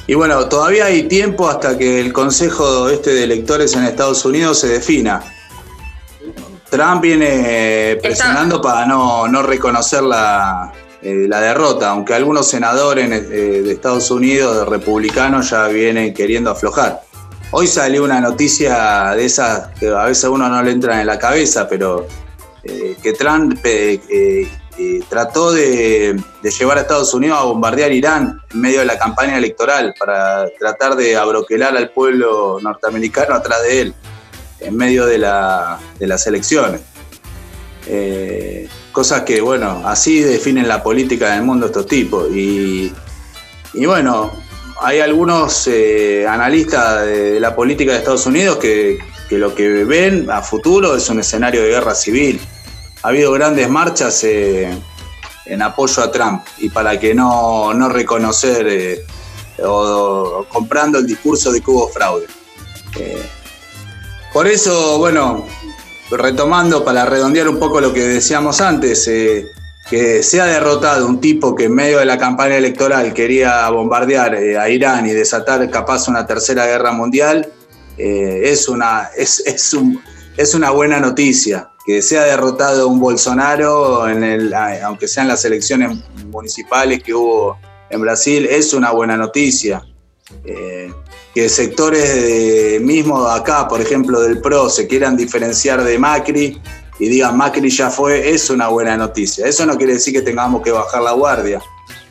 Y 0.09 0.15
bueno, 0.15 0.49
todavía 0.49 0.87
hay 0.87 1.03
tiempo 1.03 1.51
hasta 1.51 1.77
que 1.77 2.01
el 2.01 2.15
Consejo 2.15 2.89
este 2.89 3.13
de 3.13 3.25
Electores 3.25 3.75
en 3.75 3.85
Estados 3.85 4.25
Unidos 4.25 4.59
se 4.59 4.69
defina. 4.69 5.23
Trump 6.71 7.03
viene 7.03 7.99
presionando 8.03 8.63
para 8.63 8.87
no, 8.87 9.29
no 9.29 9.43
reconocer 9.43 10.03
la, 10.03 10.73
eh, 11.03 11.27
la 11.29 11.43
derrota, 11.43 11.91
aunque 11.91 12.15
algunos 12.15 12.49
senadores 12.49 13.07
eh, 13.11 13.63
de 13.63 13.71
Estados 13.71 14.11
Unidos, 14.11 14.67
republicanos, 14.67 15.51
ya 15.51 15.69
vienen 15.69 16.15
queriendo 16.15 16.53
aflojar. 16.53 17.03
Hoy 17.51 17.67
salió 17.67 18.03
una 18.03 18.19
noticia 18.19 19.13
de 19.15 19.27
esas 19.27 19.69
que 19.79 19.89
a 19.89 20.05
veces 20.07 20.25
a 20.25 20.31
uno 20.31 20.49
no 20.49 20.63
le 20.63 20.71
entra 20.71 21.03
en 21.03 21.07
la 21.07 21.19
cabeza, 21.19 21.69
pero 21.69 22.07
eh, 22.65 22.97
que 23.03 23.13
Trump 23.13 23.59
trató 25.09 25.53
de, 25.53 26.17
llevar 26.59 26.79
a 26.79 26.83
Estados 26.83 27.13
Unidos 27.15 27.39
a 27.39 27.45
bombardear 27.45 27.93
Irán 27.93 28.41
en 28.53 28.61
medio 28.61 28.81
de 28.81 28.87
la 28.87 28.99
campaña 28.99 29.37
electoral 29.37 29.95
para 29.99 30.49
tratar 30.59 30.97
de 30.97 31.17
abroquelar 31.17 31.77
al 31.77 31.91
pueblo 31.91 32.59
norteamericano 32.63 33.35
atrás 33.35 33.63
de 33.63 33.81
él 33.81 33.95
en 34.61 34.77
medio 34.77 35.07
de, 35.07 35.19
las 35.19 36.27
elecciones. 36.27 36.81
Eh, 37.87 38.69
cosas 38.93 39.23
que, 39.23 39.41
bueno, 39.41 39.83
así 39.85 40.21
definen 40.21 40.69
la 40.69 40.83
política 40.83 41.33
del 41.33 41.43
mundo 41.43 41.67
estos 41.67 41.87
tipos. 41.87 42.29
Y, 42.35 42.93
bueno, 43.75 44.33
hay 44.81 45.01
algunos 45.01 45.67
eh, 45.69 46.27
analistas 46.27 47.05
de, 47.05 47.41
la 47.41 47.55
política 47.55 47.93
de 47.93 47.99
Estados 47.99 48.27
Unidos 48.27 48.57
que, 48.59 48.99
lo 49.31 49.55
que 49.55 49.85
ven 49.85 50.31
a 50.31 50.43
futuro 50.43 50.97
es 50.97 51.09
un 51.11 51.21
escenario 51.21 51.63
de 51.63 51.69
guerra 51.69 51.95
civil 51.95 52.41
ha 53.09 53.11
habido 53.11 53.33
grandes 53.33 53.71
marchas 53.71 54.23
eh, 54.25 54.69
en 55.47 55.63
apoyo 55.63 56.03
a 56.03 56.13
Trump 56.13 56.43
y 56.59 56.69
para 56.69 57.01
que 57.01 57.15
no, 57.15 57.73
no 57.73 57.89
reconocer 57.89 58.67
eh, 58.69 59.03
o, 59.65 60.45
comprando 60.53 60.99
el 60.99 61.07
discurso 61.07 61.51
de 61.51 61.63
que 61.63 61.71
hubo 61.71 61.89
fraude. 61.89 62.27
Eh, 62.99 63.23
por 64.31 64.47
eso, 64.47 64.99
bueno, 64.99 65.47
retomando 66.11 66.85
para 66.85 67.07
redondear 67.07 67.49
un 67.49 67.59
poco 67.59 67.81
lo 67.81 67.95
que 67.95 68.03
decíamos 68.03 68.61
antes, 68.61 69.07
que 69.89 70.23
se 70.23 70.41
ha 70.43 70.45
derrotado 70.45 71.07
un 71.07 71.19
tipo 71.19 71.55
que 71.55 71.65
en 71.65 71.75
medio 71.75 72.01
de 72.01 72.05
la 72.05 72.19
campaña 72.19 72.57
electoral 72.57 73.15
quería 73.15 73.71
bombardear 73.71 74.35
a 74.35 74.69
Irán 74.69 75.07
y 75.07 75.13
desatar 75.13 75.71
capaz 75.71 76.09
una 76.09 76.27
tercera 76.27 76.67
guerra 76.67 76.93
mundial, 76.93 77.51
es, 77.97 78.69
una, 78.69 79.09
es, 79.17 79.43
es, 79.47 79.73
un, 79.73 79.99
es 80.39 80.55
una 80.55 80.71
buena 80.71 81.01
noticia 81.01 81.69
que 81.85 82.01
sea 82.01 82.23
derrotado 82.23 82.87
un 82.87 83.01
Bolsonaro, 83.01 84.09
en 84.09 84.55
aunque 84.85 85.09
sean 85.09 85.27
las 85.27 85.45
elecciones 85.45 85.99
municipales 86.27 87.03
que 87.03 87.13
hubo 87.13 87.59
en 87.91 88.01
Brasil, 88.01 88.47
es 88.49 88.73
una 88.73 88.93
buena 88.93 89.17
noticia. 89.17 89.83
Eh, 90.45 90.93
que 91.35 91.49
sectores 91.49 92.15
de, 92.15 92.79
mismo 92.81 93.27
acá, 93.27 93.67
por 93.67 93.81
ejemplo, 93.81 94.21
del 94.21 94.41
PRO, 94.41 94.71
se 94.71 94.87
quieran 94.87 95.17
diferenciar 95.17 95.83
de 95.83 95.99
Macri 95.99 96.61
y 97.01 97.09
digan 97.09 97.37
Macri 97.37 97.69
ya 97.69 97.91
fue, 97.91 98.31
es 98.31 98.49
una 98.49 98.69
buena 98.69 98.97
noticia. 98.97 99.45
Eso 99.45 99.67
no 99.67 99.77
quiere 99.77 99.95
decir 99.95 100.15
que 100.15 100.23
tengamos 100.23 100.63
que 100.63 100.71
bajar 100.71 101.03
la 101.03 101.13
guardia. 101.13 101.61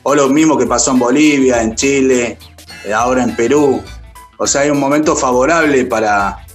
O 0.04 0.14
lo 0.14 0.28
mismo 0.28 0.58
que 0.58 0.66
pasó 0.66 0.92
en 0.92 1.00
Bolivia, 1.00 1.62
en 1.62 1.76
Chile, 1.76 2.38
eh, 2.84 2.94
ahora 2.94 3.24
en 3.24 3.34
Perú. 3.38 3.82
O 4.38 4.46
sea, 4.46 4.62
hay 4.62 4.70
un 4.70 4.80
momento 4.80 5.16
favorable 5.16 5.86
para, 5.86 6.47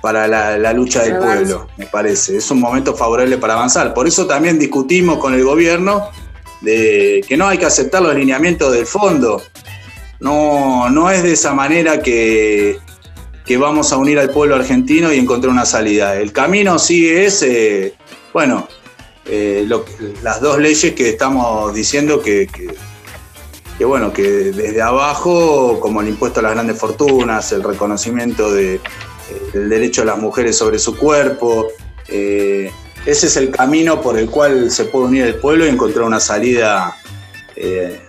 para 0.00 0.28
la, 0.28 0.72
lucha 0.72 1.02
del 1.02 1.16
pueblo, 1.16 1.68
me 1.76 1.86
parece. 1.86 2.36
Es 2.36 2.50
un 2.50 2.60
momento 2.60 2.94
favorable 2.94 3.38
para 3.38 3.54
avanzar. 3.54 3.94
Por 3.94 4.06
eso 4.06 4.26
también 4.26 4.58
discutimos 4.58 5.18
con 5.18 5.34
el 5.34 5.42
gobierno 5.42 6.10
de 6.60 7.24
que 7.26 7.36
no 7.36 7.48
hay 7.48 7.58
que 7.58 7.66
aceptar 7.66 8.02
los 8.02 8.14
lineamientos 8.14 8.72
del 8.72 8.86
fondo. 8.86 9.42
No, 10.20 10.88
no 10.90 11.10
es 11.10 11.22
de 11.22 11.32
esa 11.32 11.52
manera 11.54 12.00
que, 12.00 12.78
que 13.44 13.56
vamos 13.56 13.92
a 13.92 13.96
unir 13.96 14.18
al 14.18 14.30
pueblo 14.30 14.56
argentino 14.56 15.12
y 15.12 15.18
encontrar 15.18 15.52
una 15.52 15.66
salida. 15.66 16.16
El 16.16 16.32
camino 16.32 16.78
sigue 16.78 17.26
es, 17.26 17.42
eh, 17.42 17.94
bueno, 18.32 18.68
eh, 19.26 19.68
las 20.22 20.40
dos 20.40 20.58
leyes 20.58 20.94
que 20.94 21.10
estamos 21.10 21.74
diciendo 21.74 22.20
que, 22.20 22.48
que, 23.78 23.84
bueno, 23.84 24.12
que 24.12 24.22
desde 24.22 24.82
abajo, 24.82 25.78
como 25.80 26.00
el 26.00 26.08
impuesto 26.08 26.40
a 26.40 26.44
las 26.44 26.52
grandes 26.52 26.78
fortunas, 26.78 27.52
el 27.52 27.62
reconocimiento 27.62 28.52
de, 28.52 28.80
el 29.54 29.68
derecho 29.68 30.02
de 30.02 30.08
las 30.08 30.18
mujeres 30.18 30.56
sobre 30.56 30.78
su 30.78 30.96
cuerpo. 30.96 31.68
Eh, 32.08 32.70
ese 33.04 33.26
es 33.26 33.36
el 33.36 33.50
camino 33.50 34.00
por 34.00 34.18
el 34.18 34.28
cual 34.28 34.70
se 34.70 34.84
puede 34.86 35.06
unir 35.06 35.24
el 35.24 35.36
pueblo 35.36 35.66
y 35.66 35.68
encontrar 35.68 36.04
una 36.04 36.20
salida 36.20 36.96
eh, 37.54 38.00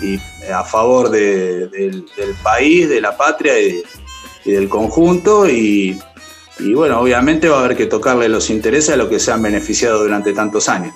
y 0.00 0.18
a 0.52 0.62
favor 0.64 1.10
del, 1.10 2.04
país, 2.42 2.88
de 2.88 3.00
la 3.00 3.16
patria 3.16 3.58
y, 3.58 3.82
del 4.44 4.68
conjunto. 4.68 5.48
Y, 5.48 5.98
bueno, 6.74 7.00
obviamente 7.00 7.48
va 7.48 7.56
a 7.60 7.64
haber 7.64 7.76
que 7.76 7.86
tocarle 7.86 8.28
los 8.28 8.50
intereses 8.50 8.94
a 8.94 8.96
los 8.96 9.08
que 9.08 9.18
se 9.18 9.32
han 9.32 9.42
beneficiado 9.42 10.02
durante 10.02 10.32
tantos 10.32 10.68
años. 10.68 10.94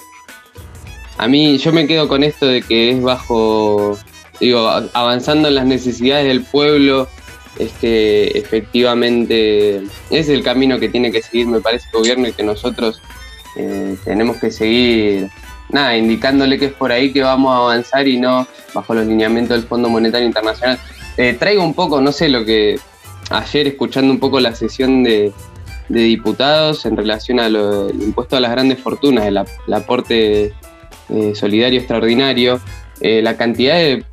A 1.16 1.26
mí 1.26 1.59
yo 1.59 1.72
me 1.72 1.87
quedo 1.87 2.07
con 2.07 2.22
esto 2.22 2.46
de 2.46 2.62
que 2.62 2.90
es 2.90 3.02
bajo, 3.02 3.98
digo, 4.38 4.68
avanzando 4.92 5.48
en 5.48 5.57
las 5.57 5.66
necesidades 5.66 6.26
del 6.26 6.44
pueblo, 6.44 7.09
es 7.59 7.73
que 7.73 8.29
efectivamente 8.35 9.83
es 10.11 10.29
el 10.29 10.42
camino 10.42 10.79
que 10.79 10.88
tiene 10.88 11.11
que 11.11 11.23
seguir, 11.23 11.47
me 11.47 11.61
parece, 11.61 11.88
el 11.92 11.99
gobierno 11.99 12.29
y 12.29 12.33
que 12.33 12.42
nosotros 12.42 13.03
eh, 13.57 13.97
tenemos 14.05 14.37
que 14.37 14.51
seguir, 14.51 15.29
nada, 15.71 15.97
indicándole 15.97 16.59
que 16.59 16.66
es 16.66 16.73
por 16.73 16.92
ahí 16.92 17.12
que 17.12 17.23
vamos 17.23 17.53
a 17.53 17.59
avanzar 17.59 18.07
y 18.07 18.18
no 18.18 18.47
bajo 18.73 18.94
los 18.94 19.07
lineamientos 19.07 19.57
del 19.57 19.66
Fondo 19.66 19.88
Monetario 19.88 20.27
Internacional. 20.27 20.79
Eh, 21.16 21.37
traigo 21.38 21.64
un 21.64 21.75
poco, 21.75 22.01
no 22.01 22.12
sé, 22.12 22.29
lo 22.29 22.44
que 22.44 22.79
ayer 23.31 23.66
escuchando 23.66 24.12
un 24.12 24.21
poco 24.21 24.38
la 24.38 24.55
sesión 24.55 25.03
de, 25.03 25.33
diputados 25.88 26.85
en 26.87 26.97
relación 26.97 27.40
al 27.40 27.57
impuesto 28.01 28.37
a 28.37 28.40
las 28.40 28.51
grandes 28.51 28.79
fortunas, 28.79 29.27
el, 29.27 29.38
aporte 29.73 30.53
eh, 31.09 31.33
solidario 31.35 31.79
extraordinario, 31.81 32.61
la 33.01 33.37
cantidad 33.37 33.77
de 33.77 34.05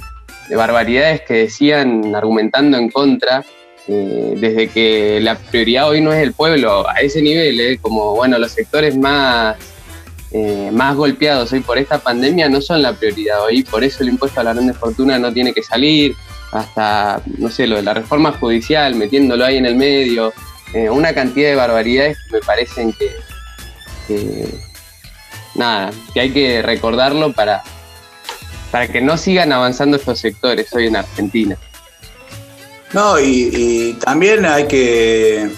de 0.48 0.56
barbaridades 0.56 1.22
que 1.22 1.34
decían 1.34 2.16
argumentando 2.16 2.78
en 2.78 2.90
contra, 2.90 3.44
eh, 3.88 4.34
desde 4.38 4.68
que 4.68 5.20
la 5.22 5.38
prioridad 5.38 5.90
hoy 5.90 6.02
no 6.02 6.12
es 6.12 6.22
el 6.24 6.34
pueblo, 6.34 6.90
a 6.90 6.96
ese 7.02 7.22
nivel, 7.22 7.60
eh, 7.60 7.78
como 7.80 8.16
bueno, 8.16 8.40
los 8.40 8.52
sectores 8.52 8.98
más, 8.98 9.58
eh, 10.32 10.70
más 10.72 10.96
golpeados 10.96 11.54
hoy 11.54 11.60
por 11.60 11.78
esta 11.78 12.00
pandemia 12.00 12.50
no 12.50 12.62
son 12.62 12.82
la 12.82 12.94
prioridad 12.94 13.44
hoy, 13.44 13.64
por 13.64 13.84
eso 13.84 14.02
el 14.02 14.10
impuesto 14.10 14.40
a 14.40 14.44
la 14.44 14.54
grande 14.54 14.74
fortuna 14.74 15.20
no 15.20 15.32
tiene 15.32 15.54
que 15.54 15.62
salir, 15.62 16.16
hasta, 16.52 17.22
no 17.38 17.50
sé, 17.50 17.68
lo 17.68 17.76
de 17.76 17.84
la 17.84 17.94
reforma 17.94 18.32
judicial, 18.32 18.96
metiéndolo 18.96 19.46
ahí 19.46 19.58
en 19.58 19.66
el 19.66 19.76
medio, 19.76 20.34
una 20.92 21.14
cantidad 21.14 21.50
de 21.50 21.56
barbaridades 21.56 22.18
que 22.18 22.34
me 22.34 22.42
parecen 22.42 22.94
que, 22.94 23.12
nada, 25.54 25.92
que 26.14 26.20
hay 26.20 26.32
que 26.32 26.62
recordarlo 26.62 27.32
para, 27.32 27.64
para 28.76 28.90
que 28.90 29.00
no 29.00 29.16
sigan 29.16 29.54
avanzando 29.54 29.96
estos 29.96 30.20
sectores 30.20 30.68
hoy 30.74 30.88
en 30.88 30.98
Argentina. 30.98 31.58
No, 32.92 33.18
y, 33.18 33.98
también 34.02 34.46
hay 34.46 34.68
que, 34.68 35.50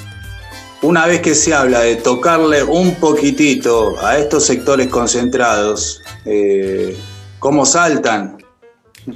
una 0.84 1.08
vez 1.08 1.21
que 1.21 1.34
se 1.34 1.51
habla 1.51 1.80
de 1.80 1.95
tocarle 1.95 2.63
un 2.63 2.93
poquitito 2.93 3.95
a 4.06 4.19
estos 4.19 4.45
sectores 4.45 4.89
concentrados, 4.89 6.03
eh, 6.25 6.95
¿cómo 7.39 7.65
saltan? 7.65 8.38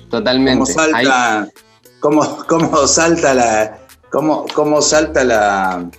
Totalmente. 0.09 0.53
¿Cómo 0.53 0.65
saltan? 0.65 1.51
Cómo, 1.99 2.87
salta 2.87 3.35
la... 3.35 3.77
Cómo, 4.09 4.47
cómo 4.55 4.81
salta 4.81 5.23
la... 5.23 5.91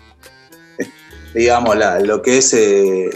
digamos, 1.35 1.77
la, 1.77 2.01
lo 2.01 2.21
que 2.21 2.38
es... 2.38 2.53
Eh, 2.53 3.11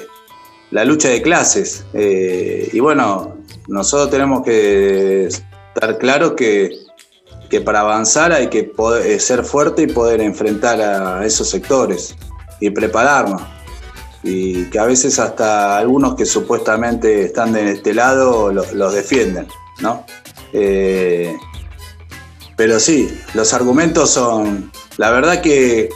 la 0.70 0.84
lucha 0.84 1.08
de 1.08 1.22
clases. 1.22 1.84
Eh, 1.92 2.68
y 2.72 2.78
bueno, 2.78 3.35
nosotros 3.68 4.10
tenemos 4.10 4.42
que 4.42 5.26
estar 5.26 5.98
claros 5.98 6.32
que, 6.32 6.70
para 7.64 7.80
avanzar 7.80 8.32
hay 8.32 8.48
que 8.48 8.64
poder, 8.64 9.06
eh, 9.06 9.20
ser 9.20 9.44
fuerte 9.44 9.82
y 9.82 9.86
poder 9.86 10.20
enfrentar 10.20 10.80
a 10.80 11.24
esos 11.24 11.48
sectores 11.48 12.14
y 12.60 12.70
prepararnos. 12.70 13.42
Y 14.22 14.64
que 14.70 14.78
a 14.78 14.84
veces 14.84 15.18
hasta 15.18 15.78
algunos 15.78 16.16
que 16.16 16.26
supuestamente 16.26 17.22
están 17.22 17.52
de 17.52 17.72
este 17.72 17.94
lado 17.94 18.52
los, 18.52 18.92
defienden, 18.92 19.46
¿no? 19.80 20.04
Eh, 20.52 21.36
pero 22.56 22.80
sí, 22.80 23.20
los 23.34 23.52
argumentos 23.52 24.10
son, 24.10 24.72
la 24.96 25.10
verdad 25.10 25.40
que 25.42 25.90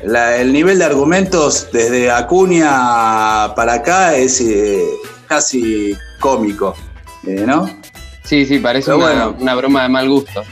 el 0.00 0.52
nivel 0.52 0.78
de 0.78 0.84
argumentos 0.84 1.68
desde 1.72 2.10
Acuña 2.10 3.54
para 3.54 3.74
acá 3.74 4.16
es 4.16 4.40
eh, 4.40 4.84
casi 5.28 5.94
cómico. 6.20 6.74
Eh, 7.26 7.44
¿no? 7.46 7.68
Sí, 8.24 8.46
sí, 8.46 8.58
parece 8.58 8.92
una, 8.94 9.54
broma 9.54 9.82
de 9.82 9.88
mal 9.88 10.08
gusto. 10.08 10.44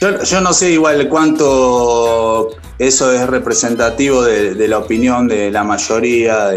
Yo, 0.00 0.40
no 0.40 0.52
sé 0.52 0.72
igual 0.72 1.08
cuánto 1.08 2.50
eso 2.78 3.12
es 3.12 3.26
representativo 3.26 4.22
de, 4.22 4.66
la 4.66 4.78
opinión 4.78 5.28
de 5.28 5.50
la 5.50 5.62
mayoría 5.62 6.48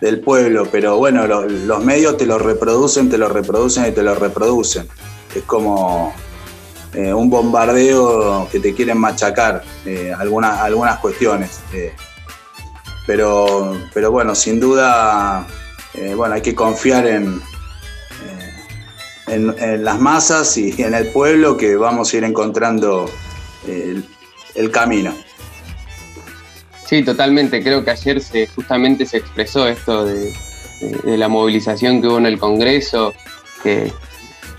del 0.00 0.20
pueblo, 0.20 0.68
pero 0.70 0.96
bueno, 0.96 1.26
los 1.26 1.84
medios 1.84 2.16
te 2.16 2.24
lo 2.24 2.38
reproducen, 2.38 3.10
te 3.10 3.18
lo 3.18 3.28
reproducen 3.28 3.86
y 3.86 3.90
te 3.90 4.02
lo 4.02 4.14
reproducen. 4.14 4.86
Es 5.34 5.42
como, 5.42 6.14
eh, 6.94 7.12
un 7.12 7.28
bombardeo 7.28 8.48
que 8.50 8.60
te 8.60 8.74
quieren 8.74 8.98
machacar 8.98 9.64
eh, 9.84 10.14
algunas, 10.16 10.60
algunas 10.60 10.98
cuestiones. 10.98 11.60
pero, 13.06 13.76
pero 13.92 14.12
bueno, 14.12 14.34
sin 14.34 14.60
duda, 14.60 15.46
bueno, 16.14 16.34
hay 16.34 16.42
que 16.42 16.54
confiar 16.54 17.06
en, 17.06 17.40
en, 19.30 19.84
las 19.84 20.00
masas 20.00 20.56
y 20.56 20.74
en 20.82 20.94
el 20.94 21.08
pueblo 21.08 21.56
que 21.56 21.76
vamos 21.76 22.12
a 22.12 22.16
ir 22.16 22.24
encontrando 22.24 23.10
el, 23.66 24.70
camino. 24.70 25.14
Sí, 26.86 27.02
totalmente. 27.02 27.62
Creo 27.62 27.84
que 27.84 27.90
ayer 27.90 28.20
se, 28.20 28.46
justamente 28.48 29.06
se 29.06 29.18
expresó 29.18 29.68
esto 29.68 30.04
de, 30.04 30.32
la 31.04 31.28
movilización 31.28 32.00
que 32.00 32.08
hubo 32.08 32.18
en 32.18 32.26
el 32.26 32.38
Congreso, 32.38 33.12
que 33.62 33.92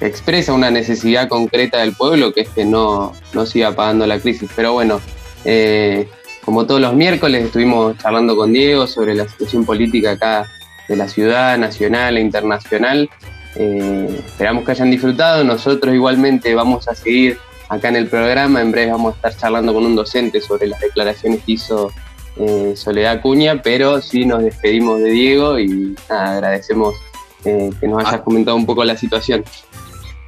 expresa 0.02 0.54
una 0.54 0.72
necesidad 0.72 1.28
concreta 1.28 1.80
del 1.80 1.94
pueblo, 1.94 2.34
que 2.34 2.42
es 2.42 2.50
que 2.50 2.66
no, 2.66 3.14
no 3.34 3.46
siga 3.46 3.76
pagando 3.76 4.06
la 4.06 4.20
crisis. 4.20 4.50
Pero 4.56 4.74
bueno, 4.74 5.02
eh, 5.46 6.08
como 6.44 6.66
todos 6.66 6.82
los 6.82 6.94
miércoles 6.94 7.46
estuvimos 7.46 7.98
charlando 7.98 8.36
con 8.36 8.54
Diego 8.54 8.88
sobre 8.88 9.16
la 9.16 9.28
situación 9.28 9.66
política 9.66 10.12
acá 10.12 10.48
de 10.88 10.96
la 10.96 11.08
ciudad, 11.08 11.58
nacional 11.58 12.18
e 12.18 12.22
internacional. 12.22 13.10
Eh, 13.56 14.24
esperamos 14.26 14.64
que 14.64 14.72
hayan 14.72 14.92
disfrutado. 14.92 15.44
Nosotros 15.44 15.94
igualmente 15.94 16.54
vamos 16.56 16.88
a 16.88 16.96
seguir 16.96 17.38
acá 17.68 17.90
en 17.90 17.96
el 17.96 18.08
programa. 18.08 18.62
En 18.62 18.72
breve 18.72 18.92
vamos 18.92 19.14
a 19.14 19.16
estar 19.16 19.38
charlando 19.38 19.74
con 19.74 19.86
un 19.86 19.96
docente 19.96 20.42
sobre 20.42 20.68
las 20.68 20.80
declaraciones 20.80 21.44
que 21.44 21.54
hizo 21.54 21.92
eh, 22.38 22.74
Soledad 22.76 23.22
Cuña, 23.22 23.62
pero 23.62 24.02
sí 24.02 24.26
nos 24.26 24.44
despedimos 24.44 25.00
de 25.02 25.10
Diego 25.10 25.60
y 25.60 25.96
agradecemos 26.10 26.96
que 27.44 27.88
nos 27.88 28.00
hayas 28.00 28.16
ah. 28.16 28.22
comentado 28.22 28.58
un 28.58 28.66
poco 28.66 28.84
la 28.84 28.98
situación. 28.98 29.44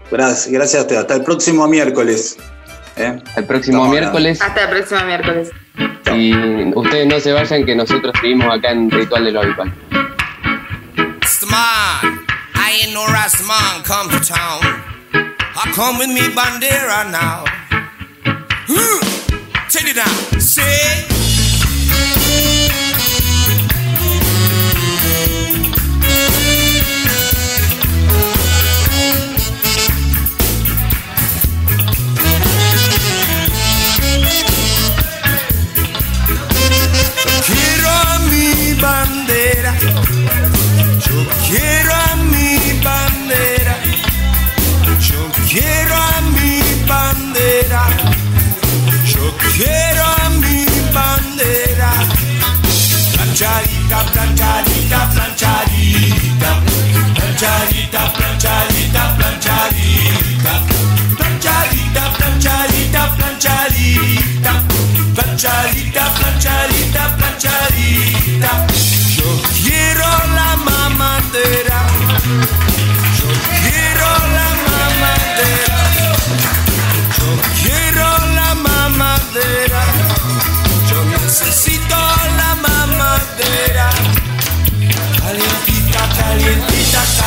Gracias, 0.10 0.48
gracias 0.52 0.80
a 0.80 0.82
usted. 0.82 0.96
Hasta 0.98 1.16
el 1.16 1.24
próximo 1.24 1.68
miércoles. 1.68 2.38
¿eh? 2.98 3.18
El 3.36 3.46
próximo 3.46 3.88
miércoles. 3.88 4.42
Hasta 4.42 4.64
el 4.64 4.70
próximo 4.70 5.02
miércoles. 5.06 5.52
Y 6.14 6.74
ustedes 6.76 7.08
no 7.08 7.20
se 7.20 7.32
vayan, 7.32 7.66
que 7.66 7.76
nosotros 7.76 8.14
seguimos 8.20 8.54
acá 8.54 8.72
en 8.72 8.92
Ritual 8.92 9.24
de 9.24 9.32
lo 9.32 9.42
Habitual. 9.42 9.74
I 12.64 12.84
ain't 12.84 12.94
no 12.94 13.06
rasta 13.08 13.44
man 13.44 13.84
come 13.84 14.10
to 14.12 14.20
town. 14.20 14.62
I 15.14 15.72
come 15.74 15.98
with 15.98 16.10
me 16.10 16.22
bandera 16.38 17.10
now. 17.12 17.44
Take 19.70 19.90
it 19.90 19.96
down. 19.96 20.40
Say. 20.40 21.08
bandera. 38.82 39.74
Yo 41.06 41.26
quiero 41.48 41.94
a 41.94 42.16
mi 42.16 42.41
bandera. 42.84 43.76
Yo 45.00 45.30
quiero 45.50 45.96
a 45.96 46.22
mi 46.34 46.62
bandera. 46.88 47.84
Yo 49.06 49.34
quiero 49.56 50.04
a 50.04 50.30
mi 50.30 50.66
bandera. 50.94 51.92
Planchadita, 53.14 54.04
planchadita. 54.14 55.10
Planchadita, 55.14 56.50
planchadita, 57.16 57.42
planchadita. 57.42 57.42
Planchadita, 57.56 58.02
planchadita, 58.18 59.02
planchadita. 59.18 60.54
Planchadita, 61.18 62.04
planchadita, 65.18 66.04
planchadita. 66.16 66.71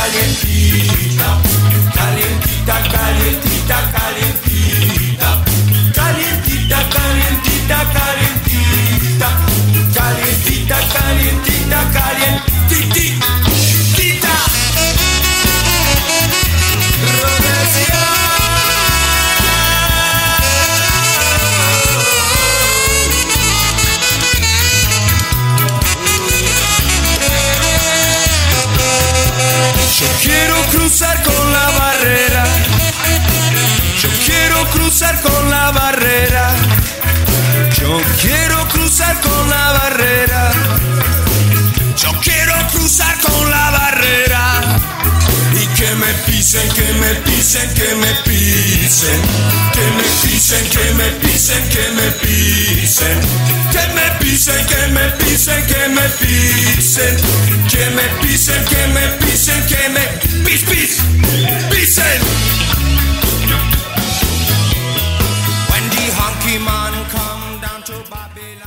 calentita, 0.04 1.40
calentita, 1.94 2.74
calentita, 2.92 3.92
calentita. 3.92 4.33
Pisen, 51.44 51.68
que 51.68 51.90
me 51.92 52.11
pisen. 52.22 53.20
Que 53.70 53.85
me 53.94 54.07
pisen, 54.18 54.66
que 54.66 54.88
me 54.92 55.11
pisen, 55.18 55.66
que 55.66 55.88
me 55.88 56.09
pisen. 56.20 57.16
Que 57.68 57.90
me 57.90 58.02
pisen, 58.20 58.64
que 58.64 58.87
me 58.94 59.09
pisen, 59.18 59.66
que 59.66 59.88
me 59.90 60.00
pis, 60.44 60.62
pis, 60.64 61.02
pisen. 61.70 62.20
When 65.70 65.90
the 65.90 66.04
honky 66.16 66.59
man 66.59 66.94
come 67.12 67.61
down 67.61 67.83
to 67.85 67.92
Babylon. 68.11 68.64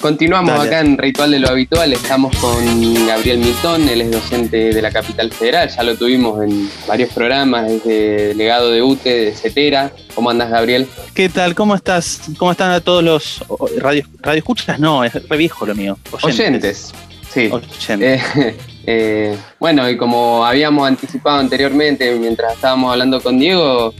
Continuamos 0.00 0.60
acá 0.60 0.80
en 0.80 0.98
Ritual 0.98 1.30
de 1.30 1.38
lo 1.38 1.48
Habitual, 1.48 1.92
estamos 1.92 2.36
con 2.36 3.06
Gabriel 3.06 3.38
Mitón, 3.38 3.88
él 3.88 4.00
es 4.00 4.10
docente 4.10 4.74
de 4.74 4.82
la 4.82 4.90
capital 4.90 5.30
federal, 5.30 5.68
ya 5.68 5.82
lo 5.84 5.96
tuvimos 5.96 6.42
en 6.42 6.68
varios 6.88 7.10
programas, 7.14 7.68
desde 7.68 8.28
delegado 8.28 8.72
de 8.72 8.82
UTE, 8.82 9.26
de 9.26 9.32
CETERA. 9.32 9.92
¿Cómo 10.14 10.30
andas, 10.30 10.50
Gabriel? 10.50 10.88
¿Qué 11.14 11.28
tal? 11.28 11.54
¿Cómo 11.54 11.74
estás? 11.74 12.22
¿Cómo 12.38 12.50
están 12.52 12.70
a 12.70 12.80
todos 12.80 13.02
los 13.02 13.44
radio, 13.78 14.04
escuchas? 14.34 14.78
No, 14.78 15.04
es 15.04 15.12
re 15.28 15.36
viejo 15.36 15.64
lo 15.66 15.74
mío. 15.74 15.98
Oyentes, 16.22 16.92
sí. 17.32 17.50
Eh, 17.88 18.20
eh, 18.86 19.36
bueno, 19.58 19.88
y 19.88 19.96
como 19.96 20.44
habíamos 20.44 20.86
anticipado 20.86 21.38
anteriormente, 21.38 22.14
mientras 22.16 22.54
estábamos 22.54 22.92
hablando 22.92 23.22
con 23.22 23.38
Diego, 23.38 23.94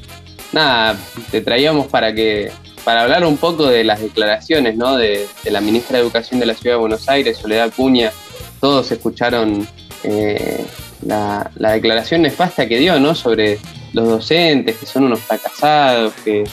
nada, 0.53 0.97
te 1.31 1.41
traíamos 1.41 1.87
para 1.87 2.15
que 2.15 2.53
para 2.85 3.03
hablar 3.03 3.25
un 3.25 3.37
poco 3.37 3.67
de 3.67 3.85
las 3.85 4.01
declaraciones 4.01 4.77
¿no? 4.77 4.97
de, 4.97 5.29
la 5.45 5.61
ministra 5.61 5.99
de 5.99 6.03
Educación 6.03 6.41
de 6.41 6.47
la 6.47 6.55
Ciudad 6.55 6.77
de 6.77 6.81
Buenos 6.81 7.09
Aires, 7.09 7.39
Soledad 7.39 7.73
Cuña, 7.75 8.13
todos 8.61 8.91
escucharon 8.91 9.67
eh, 10.03 10.65
la, 11.03 11.51
declaración 11.55 12.23
nefasta 12.23 12.67
que 12.67 12.79
dio 12.79 12.99
¿no? 12.99 13.15
sobre 13.15 13.59
los 13.93 14.09
docentes, 14.09 14.77
que 14.77 14.87
son 14.87 15.05
unos 15.05 15.21
fracasados, 15.21 16.13
que, 16.25 16.45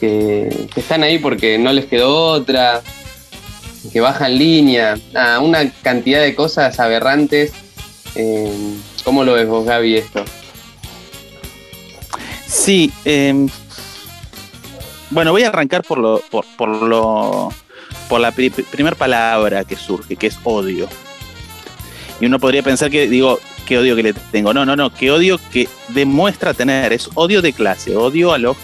que, 0.00 0.68
están 0.76 1.02
ahí 1.02 1.18
porque 1.18 1.58
no 1.58 1.72
les 1.72 1.86
quedó 1.86 2.14
otra, 2.32 2.82
que 3.92 4.00
bajan 4.00 4.38
línea, 4.38 4.98
una 5.40 5.70
cantidad 5.82 6.22
de 6.22 6.34
cosas 6.34 6.78
aberrantes. 6.80 7.52
Eh, 8.14 8.76
¿Cómo 9.04 9.24
lo 9.24 9.34
ves 9.34 9.48
vos, 9.48 9.64
Gaby, 9.64 9.96
esto? 9.96 10.24
Sí, 12.46 12.90
eh, 13.04 13.46
bueno, 15.10 15.32
voy 15.32 15.42
a 15.44 15.48
arrancar 15.48 15.82
por 15.82 15.98
lo, 15.98 16.20
por, 16.30 16.44
por 16.56 16.68
lo, 16.68 17.52
por 18.08 18.20
la 18.20 18.32
primera 18.32 18.96
palabra 18.96 19.64
que 19.64 19.76
surge, 19.76 20.16
que 20.16 20.28
es 20.28 20.38
odio. 20.44 20.88
Y 22.20 22.26
uno 22.26 22.38
podría 22.38 22.62
pensar 22.62 22.90
que, 22.90 23.08
digo, 23.08 23.38
qué 23.66 23.78
odio 23.78 23.94
que 23.96 24.02
le 24.02 24.12
tengo. 24.14 24.54
No, 24.54 24.64
no, 24.64 24.76
no, 24.76 24.90
qué 24.90 25.10
odio 25.10 25.38
que 25.52 25.68
demuestra 25.88 26.54
tener. 26.54 26.92
Es 26.92 27.10
odio 27.14 27.42
de 27.42 27.52
clase, 27.52 27.96
odio 27.96 28.32
a 28.32 28.38
lo, 28.38 28.56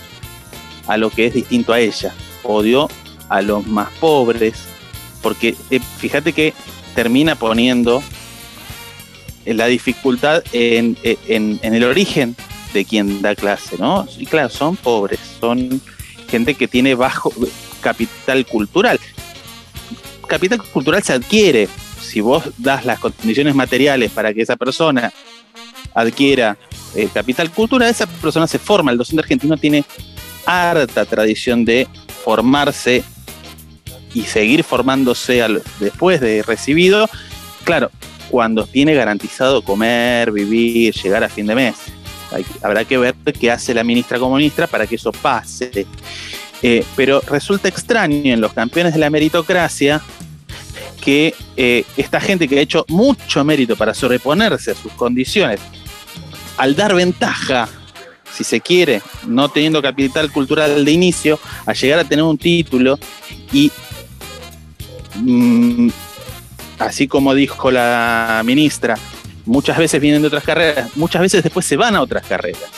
a 0.86 0.96
lo 0.96 1.10
que 1.10 1.26
es 1.26 1.34
distinto 1.34 1.74
a 1.74 1.80
ella. 1.80 2.14
Odio 2.42 2.88
a 3.28 3.42
los 3.42 3.66
más 3.66 3.90
pobres. 4.00 4.64
Porque 5.20 5.54
eh, 5.70 5.80
fíjate 5.98 6.32
que 6.32 6.54
termina 6.94 7.34
poniendo 7.34 8.02
la 9.44 9.66
dificultad 9.66 10.42
en, 10.52 10.96
en, 11.02 11.58
en 11.62 11.74
el 11.74 11.84
origen 11.84 12.36
de 12.72 12.84
quien 12.84 13.20
da 13.22 13.34
clase, 13.34 13.76
¿no? 13.78 14.06
Y 14.18 14.26
claro, 14.26 14.48
son 14.48 14.76
pobres, 14.76 15.20
son 15.40 15.80
gente 16.28 16.54
que 16.54 16.68
tiene 16.68 16.94
bajo 16.94 17.32
capital 17.80 18.46
cultural. 18.46 18.98
Capital 20.26 20.62
cultural 20.62 21.02
se 21.02 21.12
adquiere. 21.12 21.68
Si 22.12 22.20
vos 22.20 22.44
das 22.58 22.84
las 22.84 22.98
condiciones 22.98 23.54
materiales 23.54 24.10
para 24.10 24.34
que 24.34 24.42
esa 24.42 24.56
persona 24.56 25.10
adquiera 25.94 26.58
eh, 26.94 27.08
capital 27.10 27.50
cultural, 27.50 27.88
esa 27.88 28.06
persona 28.06 28.46
se 28.46 28.58
forma. 28.58 28.92
El 28.92 28.98
docente 28.98 29.22
argentino 29.22 29.56
tiene 29.56 29.82
harta 30.44 31.06
tradición 31.06 31.64
de 31.64 31.88
formarse 32.22 33.02
y 34.12 34.24
seguir 34.24 34.62
formándose 34.62 35.42
después 35.80 36.20
de 36.20 36.42
recibido. 36.42 37.08
Claro, 37.64 37.90
cuando 38.30 38.66
tiene 38.66 38.92
garantizado 38.92 39.62
comer, 39.62 40.32
vivir, 40.32 40.92
llegar 40.92 41.24
a 41.24 41.30
fin 41.30 41.46
de 41.46 41.54
mes. 41.54 41.76
habrá 42.60 42.84
que 42.84 42.98
ver 42.98 43.14
qué 43.40 43.50
hace 43.50 43.72
la 43.72 43.84
ministra 43.84 44.18
como 44.18 44.36
ministra 44.36 44.66
para 44.66 44.86
que 44.86 44.96
eso 44.96 45.12
pase. 45.12 45.86
Eh, 46.60 46.84
pero 46.94 47.22
resulta 47.22 47.68
extraño 47.68 48.34
en 48.34 48.42
los 48.42 48.52
campeones 48.52 48.92
de 48.92 49.00
la 49.00 49.08
meritocracia 49.08 50.02
que 51.04 51.34
eh, 51.56 51.84
esta 51.96 52.20
gente 52.20 52.48
que 52.48 52.58
ha 52.58 52.62
hecho 52.62 52.84
mucho 52.88 53.44
mérito 53.44 53.76
para 53.76 53.94
sobreponerse 53.94 54.70
a 54.70 54.74
sus 54.74 54.92
condiciones, 54.92 55.60
al 56.56 56.76
dar 56.76 56.94
ventaja, 56.94 57.68
si 58.32 58.44
se 58.44 58.60
quiere, 58.60 59.02
no 59.26 59.48
teniendo 59.48 59.82
capital 59.82 60.30
cultural 60.30 60.84
de 60.84 60.90
inicio, 60.92 61.38
a 61.66 61.72
llegar 61.72 61.98
a 61.98 62.04
tener 62.04 62.22
un 62.22 62.38
título 62.38 62.98
y, 63.52 63.70
mm, 65.16 65.88
así 66.78 67.08
como 67.08 67.34
dijo 67.34 67.70
la 67.70 68.42
ministra, 68.44 68.96
muchas 69.44 69.76
veces 69.76 70.00
vienen 70.00 70.22
de 70.22 70.28
otras 70.28 70.44
carreras, 70.44 70.96
muchas 70.96 71.20
veces 71.20 71.42
después 71.42 71.66
se 71.66 71.76
van 71.76 71.96
a 71.96 72.00
otras 72.00 72.24
carreras. 72.24 72.70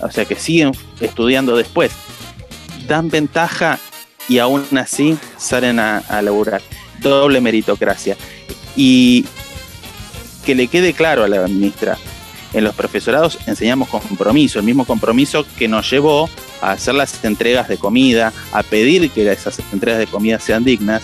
O 0.00 0.10
sea 0.10 0.24
que 0.24 0.34
siguen 0.34 0.72
estudiando 1.00 1.56
después 1.56 1.92
dan 2.86 3.08
ventaja 3.08 3.78
y 4.28 4.38
aún 4.38 4.64
así 4.78 5.18
salen 5.36 5.78
a, 5.78 6.22
laburar. 6.22 6.62
Doble 7.08 7.40
meritocracia. 7.40 8.16
Y 8.76 9.24
que 10.44 10.54
le 10.54 10.68
quede 10.68 10.92
claro 10.92 11.24
a 11.24 11.28
la 11.28 11.46
ministra, 11.46 11.96
en 12.52 12.64
los 12.64 12.74
profesorados 12.74 13.38
enseñamos 13.46 13.88
compromiso, 13.88 14.58
el 14.58 14.64
mismo 14.64 14.84
compromiso 14.84 15.44
que 15.58 15.66
nos 15.68 15.90
llevó 15.90 16.30
a 16.60 16.72
hacer 16.72 16.94
las 16.94 17.24
entregas 17.24 17.68
de 17.68 17.78
comida, 17.78 18.32
a 18.52 18.62
pedir 18.62 19.10
que 19.10 19.30
esas 19.30 19.58
entregas 19.72 19.98
de 19.98 20.06
comida 20.06 20.38
sean 20.38 20.64
dignas 20.64 21.02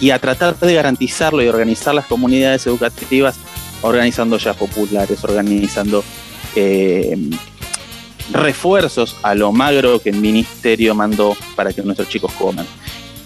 y 0.00 0.10
a 0.10 0.18
tratar 0.18 0.58
de 0.58 0.74
garantizarlo 0.74 1.42
y 1.42 1.48
organizar 1.48 1.94
las 1.94 2.06
comunidades 2.06 2.66
educativas, 2.66 3.36
organizando 3.80 4.36
ya 4.36 4.52
populares, 4.52 5.24
organizando 5.24 6.04
eh, 6.56 7.16
refuerzos 8.32 9.16
a 9.22 9.34
lo 9.34 9.52
magro 9.52 10.00
que 10.00 10.10
el 10.10 10.16
ministerio 10.16 10.94
mandó 10.94 11.36
para 11.56 11.72
que 11.72 11.82
nuestros 11.82 12.08
chicos 12.08 12.32
coman. 12.32 12.66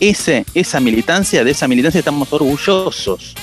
Ese, 0.01 0.44
esa 0.55 0.80
militancia, 0.80 1.42
de 1.44 1.51
esa 1.51 1.68
militancia 1.68 1.99
estamos 1.99 2.32
orgullosos 2.32 3.34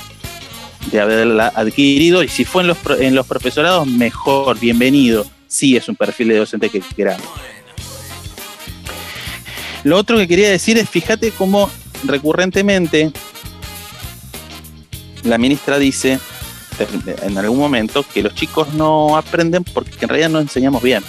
de 0.90 1.00
haberla 1.00 1.48
adquirido 1.54 2.22
y 2.22 2.28
si 2.28 2.44
fue 2.44 2.62
en 2.62 2.68
los, 2.68 2.78
en 2.98 3.14
los 3.14 3.26
profesorados, 3.26 3.86
mejor, 3.86 4.58
bienvenido. 4.58 5.26
Sí 5.46 5.76
es 5.76 5.88
un 5.88 5.96
perfil 5.96 6.28
de 6.28 6.38
docente 6.38 6.68
que 6.68 6.80
queramos. 6.80 7.26
Lo 9.82 9.98
otro 9.98 10.16
que 10.16 10.28
quería 10.28 10.50
decir 10.50 10.78
es, 10.78 10.88
fíjate 10.88 11.30
cómo 11.32 11.70
recurrentemente 12.04 13.12
la 15.22 15.38
ministra 15.38 15.78
dice 15.78 16.18
en 17.22 17.38
algún 17.38 17.58
momento 17.58 18.04
que 18.12 18.22
los 18.22 18.34
chicos 18.34 18.74
no 18.74 19.16
aprenden 19.16 19.64
porque 19.64 19.92
en 20.00 20.08
realidad 20.08 20.28
no 20.28 20.40
enseñamos 20.40 20.82
bien 20.82 21.02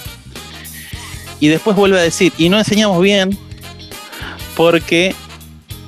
y 1.39 1.47
después 1.47 1.75
vuelve 1.75 1.99
a 1.99 2.03
decir, 2.03 2.33
y 2.37 2.49
no 2.49 2.57
enseñamos 2.57 3.01
bien 3.01 3.37
porque 4.55 5.15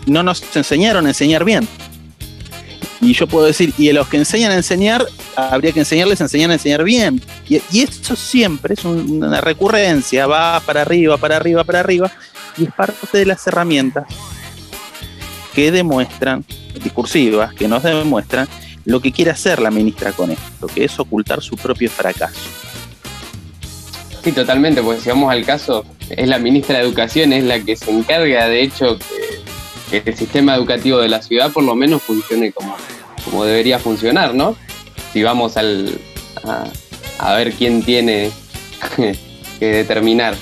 no 0.08 0.24
nos 0.24 0.44
enseñaron 0.56 1.06
a 1.06 1.10
enseñar 1.10 1.46
bien. 1.46 1.68
Y 3.00 3.14
yo 3.14 3.28
puedo 3.28 3.46
decir, 3.46 3.74
y 3.78 3.92
los 3.92 4.08
que 4.08 4.18
enseñan 4.18 4.52
a 4.52 4.56
enseñar, 4.56 5.06
habría 5.36 5.72
que 5.72 5.82
enseñarles 5.82 6.20
a 6.20 6.24
enseñar 6.24 6.50
a 6.50 6.54
enseñar 6.54 6.84
bien. 6.84 7.22
Y, 7.48 7.62
y 7.72 7.82
esto 7.82 8.16
siempre 8.16 8.74
es 8.74 8.84
una 8.84 9.40
recurrencia, 9.40 10.26
va 10.26 10.60
para 10.62 10.82
arriba, 10.82 11.18
para 11.18 11.38
arriba, 11.38 11.64
para 11.64 11.80
arriba, 11.80 12.12
y 12.58 12.64
es 12.64 12.74
parte 12.74 13.20
de 13.20 13.26
las 13.28 13.46
herramientas 13.46 14.06
que 15.54 15.72
demuestran, 15.72 16.44
discursivas, 16.84 17.54
que 17.54 17.68
nos 17.68 17.84
demuestran 17.84 18.48
lo 18.86 19.02
que 19.02 19.12
quiere 19.12 19.32
hacer 19.32 19.60
la 19.60 19.70
ministra 19.70 20.12
con 20.14 20.32
esto, 20.32 20.68
que 20.68 20.86
es 20.86 21.00
ocultar 21.00 21.42
su 21.42 21.56
propio 21.58 21.90
fracaso. 21.90 22.40
Sí, 24.24 24.32
totalmente, 24.32 24.82
porque 24.82 25.02
si 25.02 25.10
vamos 25.10 25.32
al 25.32 25.46
caso, 25.46 25.86
es 26.10 26.28
la 26.28 26.40
ministra 26.40 26.78
de 26.78 26.84
Educación, 26.84 27.34
es 27.34 27.44
la 27.44 27.60
que 27.60 27.76
se 27.76 27.92
encarga, 27.92 28.48
de 28.48 28.62
hecho, 28.62 28.98
el 29.92 30.18
sistema 30.18 30.56
educativo 30.56 31.00
de 31.00 31.10
la 31.10 31.22
ciudad 31.22 31.52
por 31.52 31.64
lo 31.64 31.76
menos 31.76 32.02
funcione 32.02 32.52
como, 32.52 32.76
como 33.24 33.46
debería 33.46 33.80
funcionar, 33.80 34.34
¿no? 34.34 34.56
Si 35.14 35.24
vamos 35.24 35.58
al, 35.58 36.00
a, 37.20 37.34
ver 37.36 37.54
quién 37.54 37.82
tiene 37.84 38.32
que 39.60 39.66
determinar. 39.66 40.36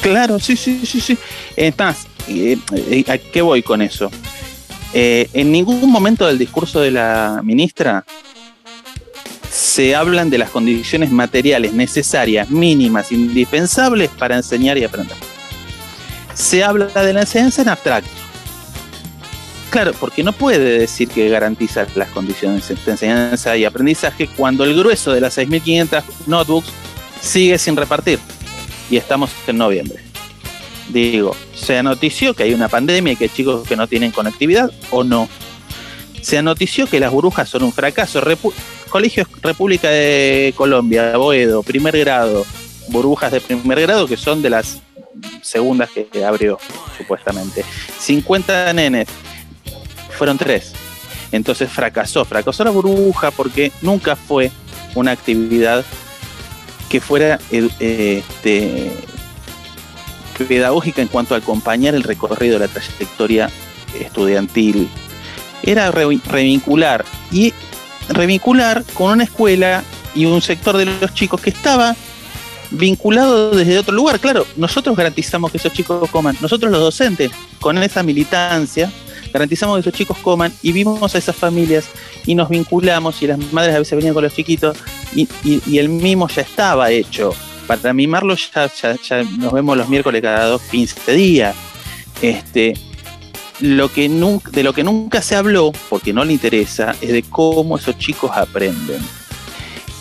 Claro, 0.00 0.38
sí, 0.40 0.56
sí, 0.56 0.84
sí, 0.84 1.00
sí. 1.00 1.18
Es 1.56 1.74
¿a 3.08 3.18
qué 3.18 3.42
voy 3.42 3.62
con 3.62 3.82
eso? 3.82 4.10
Eh, 4.94 5.28
en 5.32 5.50
ningún 5.52 5.90
momento 5.90 6.26
del 6.26 6.38
discurso 6.38 6.80
de 6.80 6.90
la 6.90 7.40
ministra 7.42 8.04
se 9.50 9.94
hablan 9.94 10.30
de 10.30 10.38
las 10.38 10.50
condiciones 10.50 11.10
materiales 11.10 11.72
necesarias, 11.72 12.50
mínimas, 12.50 13.12
indispensables 13.12 14.10
para 14.10 14.36
enseñar 14.36 14.76
y 14.78 14.84
aprender. 14.84 15.16
Se 16.34 16.64
habla 16.64 16.86
de 16.86 17.12
la 17.12 17.20
enseñanza 17.22 17.62
en 17.62 17.68
abstracto. 17.68 18.10
Claro, 19.70 19.92
porque 19.98 20.22
no 20.22 20.32
puede 20.32 20.80
decir 20.80 21.08
que 21.08 21.30
garantiza 21.30 21.86
las 21.94 22.10
condiciones 22.10 22.68
de 22.68 22.90
enseñanza 22.90 23.56
y 23.56 23.64
aprendizaje 23.64 24.28
cuando 24.36 24.64
el 24.64 24.76
grueso 24.76 25.12
de 25.12 25.22
las 25.22 25.38
6.500 25.38 26.02
notebooks 26.26 26.68
sigue 27.22 27.56
sin 27.58 27.76
repartir. 27.76 28.18
Y 28.90 28.98
estamos 28.98 29.30
en 29.46 29.56
noviembre. 29.56 29.98
Digo, 30.90 31.34
¿se 31.54 31.78
anotició 31.78 32.34
que 32.34 32.42
hay 32.42 32.52
una 32.52 32.68
pandemia 32.68 33.14
y 33.14 33.16
que 33.16 33.24
hay 33.24 33.30
chicos 33.30 33.66
que 33.66 33.76
no 33.76 33.86
tienen 33.86 34.10
conectividad 34.10 34.70
o 34.90 35.04
no? 35.04 35.26
Se 36.20 36.36
anotició 36.36 36.86
que 36.86 37.00
las 37.00 37.10
burbujas 37.10 37.48
son 37.48 37.62
un 37.62 37.72
fracaso. 37.72 38.22
Colegio 38.90 39.26
República 39.40 39.88
de 39.88 40.52
Colombia, 40.54 41.16
Boedo, 41.16 41.62
primer 41.62 41.98
grado, 41.98 42.44
burbujas 42.88 43.32
de 43.32 43.40
primer 43.40 43.80
grado 43.80 44.06
que 44.06 44.18
son 44.18 44.42
de 44.42 44.50
las 44.50 44.82
segundas 45.42 45.90
que 45.90 46.24
abrió, 46.24 46.58
supuestamente. 46.96 47.64
50 47.98 48.72
nenes, 48.72 49.08
fueron 50.16 50.38
tres. 50.38 50.72
Entonces 51.32 51.70
fracasó, 51.70 52.24
fracasó 52.24 52.62
la 52.64 52.70
burbuja 52.70 53.30
porque 53.30 53.72
nunca 53.80 54.16
fue 54.16 54.50
una 54.94 55.12
actividad 55.12 55.84
que 56.88 57.00
fuera 57.00 57.40
este, 57.50 58.22
pedagógica 60.46 61.00
en 61.00 61.08
cuanto 61.08 61.34
a 61.34 61.38
acompañar 61.38 61.94
el 61.94 62.02
recorrido 62.02 62.58
de 62.58 62.66
la 62.66 62.72
trayectoria 62.72 63.50
estudiantil. 63.98 64.88
Era 65.62 65.90
revincular 65.90 67.04
y 67.30 67.54
revincular 68.10 68.84
con 68.92 69.12
una 69.12 69.24
escuela 69.24 69.82
y 70.14 70.26
un 70.26 70.42
sector 70.42 70.76
de 70.76 70.84
los 70.84 71.14
chicos 71.14 71.40
que 71.40 71.50
estaba 71.50 71.96
vinculado 72.72 73.50
desde 73.50 73.78
otro 73.78 73.94
lugar. 73.94 74.20
Claro, 74.20 74.46
nosotros 74.56 74.96
garantizamos 74.96 75.50
que 75.50 75.58
esos 75.58 75.72
chicos 75.72 76.08
coman, 76.10 76.36
nosotros 76.40 76.70
los 76.70 76.80
docentes, 76.80 77.30
con 77.60 77.80
esa 77.82 78.02
militancia, 78.02 78.90
garantizamos 79.32 79.76
que 79.76 79.80
esos 79.80 79.94
chicos 79.94 80.18
coman 80.18 80.52
y 80.62 80.72
vimos 80.72 81.14
a 81.14 81.18
esas 81.18 81.36
familias 81.36 81.86
y 82.26 82.34
nos 82.34 82.48
vinculamos 82.48 83.22
y 83.22 83.26
las 83.26 83.38
madres 83.52 83.74
a 83.74 83.78
veces 83.78 83.96
venían 83.96 84.14
con 84.14 84.24
los 84.24 84.34
chiquitos 84.34 84.76
y, 85.14 85.28
el 85.78 85.88
mimo 85.88 86.28
ya 86.28 86.42
estaba 86.42 86.90
hecho. 86.90 87.34
Para 87.66 87.92
mimarlo 87.92 88.34
ya, 88.34 88.70
ya, 88.74 89.22
nos 89.38 89.52
vemos 89.52 89.76
los 89.76 89.88
miércoles 89.88 90.20
cada 90.20 90.46
dos, 90.46 90.62
15 90.62 91.12
días. 91.12 91.54
Este, 92.20 92.74
lo 93.60 93.90
que 93.90 94.08
nunca, 94.08 94.50
de 94.50 94.62
lo 94.62 94.72
que 94.72 94.84
nunca 94.84 95.22
se 95.22 95.36
habló, 95.36 95.72
porque 95.88 96.12
no 96.12 96.24
le 96.24 96.32
interesa, 96.32 96.94
es 97.00 97.12
de 97.12 97.22
cómo 97.22 97.78
esos 97.78 97.96
chicos 97.98 98.30
aprenden. 98.34 99.00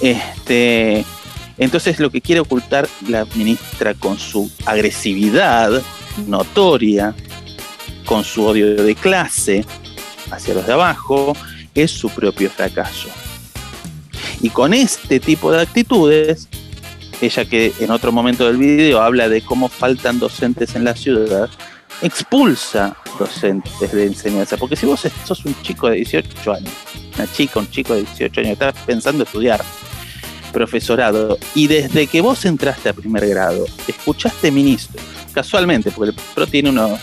Este, 0.02 1.06
entonces 1.62 2.00
lo 2.00 2.10
que 2.10 2.22
quiere 2.22 2.42
ocultar 2.42 2.90
la 3.08 3.26
ministra 3.36 3.94
con 3.94 4.18
su 4.18 4.50
agresividad 4.66 5.82
notoria, 6.26 7.14
con 8.06 8.24
su 8.24 8.44
odio 8.44 8.76
de 8.76 8.96
clase 8.96 9.64
hacia 10.32 10.56
los 10.56 10.66
de 10.66 10.74
abajo, 10.74 11.34
es 11.76 11.92
su 11.92 12.10
propio 12.10 12.50
fracaso. 12.50 13.10
Y 14.42 14.50
con 14.50 14.74
este 14.74 15.20
tipo 15.20 15.52
de 15.52 15.62
actitudes, 15.62 16.50
ella 17.22 17.46
que 17.46 17.72
en 17.80 17.92
otro 17.92 18.12
momento 18.12 18.48
del 18.48 18.58
video 18.58 19.00
habla 19.00 19.30
de 19.30 19.44
cómo 19.44 19.70
faltan 19.70 20.18
docentes 20.18 20.74
en 20.76 20.84
la 20.84 20.96
ciudad, 20.96 21.48
expulsa 22.02 22.98
docentes 23.20 23.92
de 23.92 24.08
enseñanza. 24.08 24.58
Porque 24.58 24.76
si 24.76 24.88
vos 24.88 25.08
sos 25.26 25.46
un 25.46 25.56
chico 25.62 25.92
de 25.92 25.98
18 25.98 26.54
años, 26.54 26.74
una 27.16 27.32
chica, 27.32 27.60
un 27.60 27.70
chico 27.70 27.94
de 27.94 28.02
18 28.02 28.42
años, 28.42 28.54
estás 28.54 28.74
pensando 28.88 29.26
estudiar, 29.26 29.64
profesorado 30.52 31.38
y 31.56 31.68
desde 31.68 32.08
que 32.08 32.22
vos 32.22 32.46
entraste 32.46 32.90
a 32.90 32.94
primer 32.94 33.28
grado, 33.28 33.66
escuchaste 33.88 34.52
ministro, 34.52 35.02
casualmente, 35.34 35.92
porque 35.92 36.12
el 36.12 36.18
PRO 36.36 36.48
tiene 36.48 36.70
una, 36.70 37.00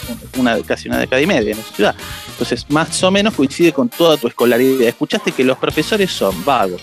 casi 0.67 0.89
una 0.89 0.99
década 0.99 1.21
y 1.21 1.27
media 1.27 1.53
en 1.53 1.59
esa 1.59 1.75
ciudad, 1.75 1.95
entonces 2.31 2.67
más 2.69 3.03
o 3.03 3.11
menos 3.11 3.35
coincide 3.35 3.73
con 3.73 3.89
toda 3.89 4.17
tu 4.17 4.29
escolaridad, 4.29 4.89
escuchaste 4.89 5.33
que 5.33 5.45
los 5.45 5.59
profesores 5.59 6.11
son 6.11 6.45
vagos, 6.45 6.83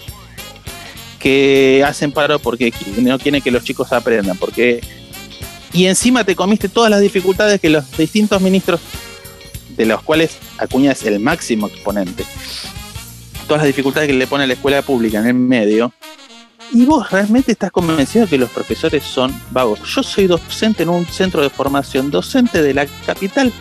que 1.20 1.84
hacen 1.86 2.12
paro 2.12 2.40
porque 2.40 2.74
no 2.98 3.18
quieren 3.18 3.42
que 3.42 3.52
los 3.52 3.64
chicos 3.64 3.92
aprendan, 3.94 4.38
porque 4.38 4.82
y 5.76 5.88
encima 5.88 6.24
te 6.24 6.38
comiste 6.38 6.70
todas 6.70 6.90
las 6.90 7.02
dificultades 7.02 7.60
que 7.60 7.70
los 7.70 7.98
distintos 7.98 8.42
ministros, 8.42 8.80
de 9.76 9.86
los 9.86 10.02
cuales 10.04 10.38
Acuña 10.58 10.94
es 10.94 11.04
el 11.04 11.20
máximo 11.20 11.68
exponente, 11.68 12.24
todas 13.46 13.62
las 13.62 13.68
dificultades 13.68 14.08
que 14.08 14.14
le 14.14 14.26
pone 14.26 14.48
la 14.48 14.54
escuela 14.54 14.82
pública 14.82 15.20
en 15.20 15.28
el 15.28 15.34
medio, 15.34 15.92
y 16.72 16.86
vos 16.86 17.10
realmente 17.12 17.52
estás 17.52 17.72
convencido 17.72 18.26
de 18.26 18.30
que 18.32 18.38
los 18.38 18.50
profesores 18.50 19.04
son 19.04 19.34
vagos. 19.52 19.80
Yo 19.84 20.04
soy 20.04 20.28
docente 20.28 20.84
en 20.84 20.90
un 20.90 21.06
centro 21.06 21.42
de 21.42 21.50
formación, 21.50 22.12
docente 22.12 22.62
de 22.62 22.74
la 22.74 22.86
capital. 23.06 23.52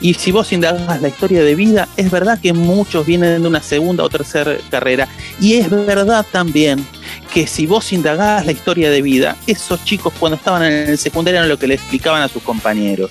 Y 0.00 0.14
si 0.14 0.32
vos 0.32 0.52
indagas 0.52 1.00
la 1.00 1.08
historia 1.08 1.42
de 1.42 1.54
vida, 1.54 1.88
es 1.96 2.10
verdad 2.10 2.40
que 2.40 2.52
muchos 2.52 3.06
vienen 3.06 3.42
de 3.42 3.48
una 3.48 3.62
segunda 3.62 4.02
o 4.04 4.08
tercera 4.08 4.56
carrera. 4.70 5.08
Y 5.40 5.54
es 5.54 5.70
verdad 5.70 6.26
también 6.30 6.84
que 7.32 7.46
si 7.46 7.66
vos 7.66 7.92
indagás 7.92 8.44
la 8.44 8.52
historia 8.52 8.90
de 8.90 9.00
vida, 9.00 9.36
esos 9.46 9.84
chicos 9.84 10.12
cuando 10.18 10.36
estaban 10.36 10.64
en 10.64 10.90
el 10.90 10.98
secundario 10.98 11.38
eran 11.38 11.48
lo 11.48 11.58
que 11.58 11.66
le 11.66 11.74
explicaban 11.74 12.22
a 12.22 12.28
sus 12.28 12.42
compañeros. 12.42 13.10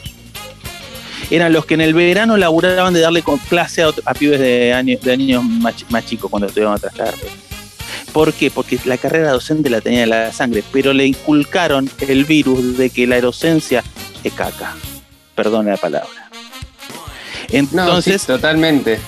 Eran 1.29 1.53
los 1.53 1.65
que 1.65 1.75
en 1.75 1.81
el 1.81 1.93
verano 1.93 2.35
laburaban 2.35 2.93
de 2.93 2.99
darle 2.99 3.23
clase 3.47 3.83
a, 3.83 4.13
pibes 4.13 4.39
de, 4.39 4.73
años, 4.73 5.01
de 5.01 5.11
años 5.13 5.43
más, 5.43 6.05
chicos 6.05 6.29
cuando 6.29 6.47
estudiaban 6.47 6.75
otras 6.75 6.93
carreras. 6.93 7.50
¿Por 8.11 8.33
qué? 8.33 8.51
Porque 8.51 8.79
la 8.85 8.97
carrera 8.97 9.31
docente 9.31 9.69
la 9.69 9.81
tenía 9.81 10.03
en 10.03 10.09
la 10.09 10.33
sangre, 10.33 10.63
pero 10.71 10.93
le 10.93 11.05
inculcaron 11.05 11.89
el 11.99 12.25
virus 12.25 12.77
de 12.77 12.89
que 12.89 13.07
la 13.07 13.21
docencia 13.21 13.83
es 14.23 14.33
caca. 14.33 14.75
Perdone 15.35 15.71
la 15.71 15.77
palabra. 15.77 16.29
Entonces. 17.49 18.25
totalmente. 18.25 18.99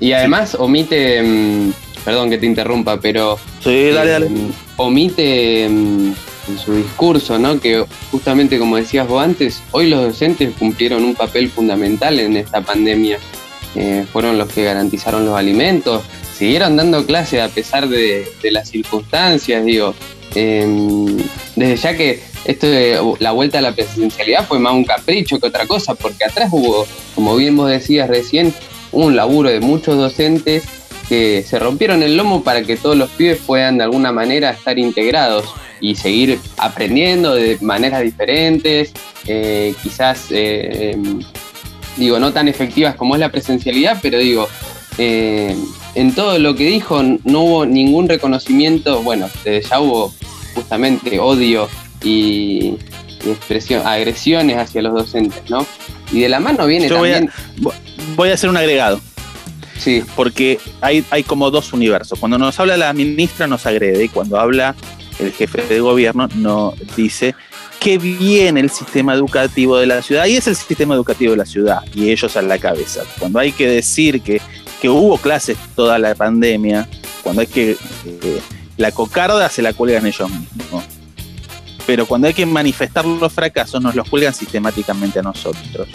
Y 0.00 0.12
además 0.12 0.56
omite. 0.58 1.22
Mm, 1.22 1.72
perdón 2.04 2.30
que 2.30 2.38
te 2.38 2.46
interrumpa, 2.46 3.00
pero. 3.00 3.38
Sí, 3.62 3.90
dale, 3.90 4.10
dale. 4.10 4.28
Mm, 4.28 4.52
omite 4.76 5.68
mm, 5.68 6.12
en 6.48 6.58
su 6.58 6.74
discurso, 6.74 7.38
¿no? 7.38 7.60
Que 7.60 7.84
justamente 8.10 8.58
como 8.58 8.76
decías 8.76 9.06
vos 9.06 9.22
antes, 9.22 9.62
hoy 9.70 9.88
los 9.88 10.02
docentes 10.02 10.52
cumplieron 10.58 11.04
un 11.04 11.14
papel 11.14 11.48
fundamental 11.48 12.18
en 12.18 12.36
esta 12.36 12.60
pandemia. 12.60 13.18
Eh, 13.74 14.04
fueron 14.12 14.36
los 14.36 14.48
que 14.52 14.64
garantizaron 14.64 15.24
los 15.24 15.36
alimentos, 15.36 16.02
siguieron 16.42 16.76
dando 16.76 17.06
clases 17.06 17.40
a 17.40 17.46
pesar 17.46 17.88
de, 17.88 18.26
las 18.50 18.68
circunstancias, 18.68 19.64
digo. 19.64 19.94
Em, 20.34 21.16
desde 21.54 21.76
ya 21.76 21.96
que 21.96 22.20
esto 22.44 22.66
de 22.66 22.98
la 23.20 23.30
vuelta 23.30 23.58
a 23.58 23.60
la 23.60 23.72
presencialidad 23.72 24.48
fue 24.48 24.58
más 24.58 24.72
un 24.72 24.82
capricho 24.82 25.38
que 25.38 25.46
otra 25.46 25.68
cosa, 25.68 25.94
porque 25.94 26.24
atrás 26.24 26.48
hubo, 26.50 26.84
como 27.14 27.36
bien 27.36 27.56
vos 27.56 27.70
decías 27.70 28.08
recién, 28.08 28.52
un 28.90 29.14
laburo 29.14 29.50
de 29.50 29.60
muchos 29.60 29.96
docentes 29.96 30.64
que 31.08 31.44
se 31.46 31.60
rompieron 31.60 32.02
el 32.02 32.16
lomo 32.16 32.42
para 32.42 32.64
que 32.64 32.76
todos 32.76 32.96
los 32.96 33.08
pibes 33.10 33.38
puedan 33.46 33.78
de 33.78 33.84
alguna 33.84 34.10
manera 34.10 34.50
estar 34.50 34.80
integrados 34.80 35.44
y 35.80 35.94
seguir 35.94 36.40
aprendiendo 36.56 37.36
de 37.36 37.56
maneras 37.60 38.02
diferentes, 38.02 38.92
eh, 39.28 39.76
quizás, 39.80 40.26
eh, 40.30 40.90
em, 40.90 41.20
digo, 41.96 42.18
no 42.18 42.32
tan 42.32 42.48
efectivas 42.48 42.96
como 42.96 43.14
es 43.14 43.20
la 43.20 43.30
presencialidad, 43.30 44.00
pero 44.02 44.18
digo, 44.18 44.48
eh, 44.98 45.54
en 45.94 46.14
todo 46.14 46.38
lo 46.38 46.54
que 46.54 46.66
dijo 46.66 47.02
no 47.02 47.40
hubo 47.40 47.66
ningún 47.66 48.08
reconocimiento, 48.08 49.02
bueno, 49.02 49.28
ya 49.44 49.80
hubo 49.80 50.12
justamente 50.54 51.18
odio 51.18 51.68
y, 52.02 52.76
expresión, 53.24 53.86
agresiones 53.86 54.56
hacia 54.58 54.82
los 54.82 54.94
docentes, 54.94 55.48
¿no? 55.48 55.66
Y 56.12 56.20
de 56.20 56.28
la 56.28 56.40
mano 56.40 56.66
viene 56.66 56.88
también... 56.88 57.30
Voy 58.16 58.30
a, 58.30 58.34
hacer 58.34 58.50
un 58.50 58.56
agregado. 58.56 59.00
Sí. 59.78 60.02
Porque 60.16 60.58
hay, 60.80 61.04
hay 61.10 61.22
como 61.22 61.50
dos 61.50 61.72
universos. 61.72 62.18
Cuando 62.18 62.36
nos 62.36 62.58
habla 62.58 62.76
la 62.76 62.92
ministra 62.92 63.46
nos 63.46 63.64
agrede 63.66 64.04
y 64.04 64.08
cuando 64.08 64.38
habla 64.38 64.74
el 65.18 65.32
jefe 65.32 65.62
de 65.62 65.80
gobierno 65.80 66.28
nos 66.34 66.74
dice 66.96 67.34
que 67.82 67.98
viene 67.98 68.60
el 68.60 68.70
sistema 68.70 69.14
educativo 69.14 69.76
de 69.76 69.86
la 69.86 70.02
ciudad 70.02 70.26
y 70.26 70.36
es 70.36 70.46
el 70.46 70.54
sistema 70.54 70.94
educativo 70.94 71.32
de 71.32 71.38
la 71.38 71.46
ciudad 71.46 71.80
y 71.94 72.10
ellos 72.10 72.36
a 72.36 72.42
la 72.42 72.58
cabeza. 72.58 73.02
Cuando 73.18 73.38
hay 73.38 73.50
que 73.52 73.66
decir 73.66 74.20
que 74.20 74.40
que 74.82 74.88
hubo 74.88 75.16
clases 75.16 75.56
toda 75.76 75.96
la 75.96 76.12
pandemia, 76.16 76.88
cuando 77.22 77.42
hay 77.42 77.46
que. 77.46 77.76
Eh, 78.04 78.40
la 78.76 78.90
cocarda 78.90 79.48
se 79.48 79.62
la 79.62 79.72
cuelgan 79.72 80.04
ellos 80.04 80.28
mismos. 80.28 80.82
Pero 81.86 82.04
cuando 82.04 82.26
hay 82.26 82.34
que 82.34 82.44
manifestar 82.44 83.04
los 83.04 83.32
fracasos, 83.32 83.80
nos 83.80 83.94
los 83.94 84.08
cuelgan 84.08 84.34
sistemáticamente 84.34 85.20
a 85.20 85.22
nosotros. 85.22 85.86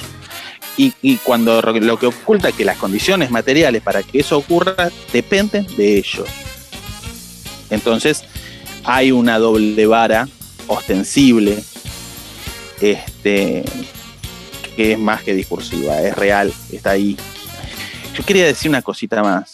Y, 0.78 1.18
cuando 1.18 1.62
lo 1.62 2.00
que 2.00 2.06
oculta 2.06 2.50
es 2.50 2.56
que 2.56 2.64
las 2.64 2.78
condiciones 2.78 3.30
materiales 3.30 3.82
para 3.82 4.04
que 4.04 4.20
eso 4.20 4.38
ocurra 4.38 4.90
dependen 5.12 5.68
de 5.76 5.98
ellos. 5.98 6.30
Entonces, 7.70 8.24
hay 8.86 9.12
una 9.12 9.38
doble 9.38 9.86
vara 9.86 10.30
ostensible 10.68 11.62
este, 12.80 13.66
que 14.78 14.94
es 14.94 15.00
más 15.00 15.24
que 15.24 15.34
discursiva, 15.34 16.00
es 16.04 16.16
real, 16.16 16.54
está 16.72 16.92
ahí 16.92 17.18
yo 18.18 18.26
quería 18.26 18.46
decir 18.46 18.70
una 18.70 18.82
cosita 18.82 19.22
más, 19.22 19.54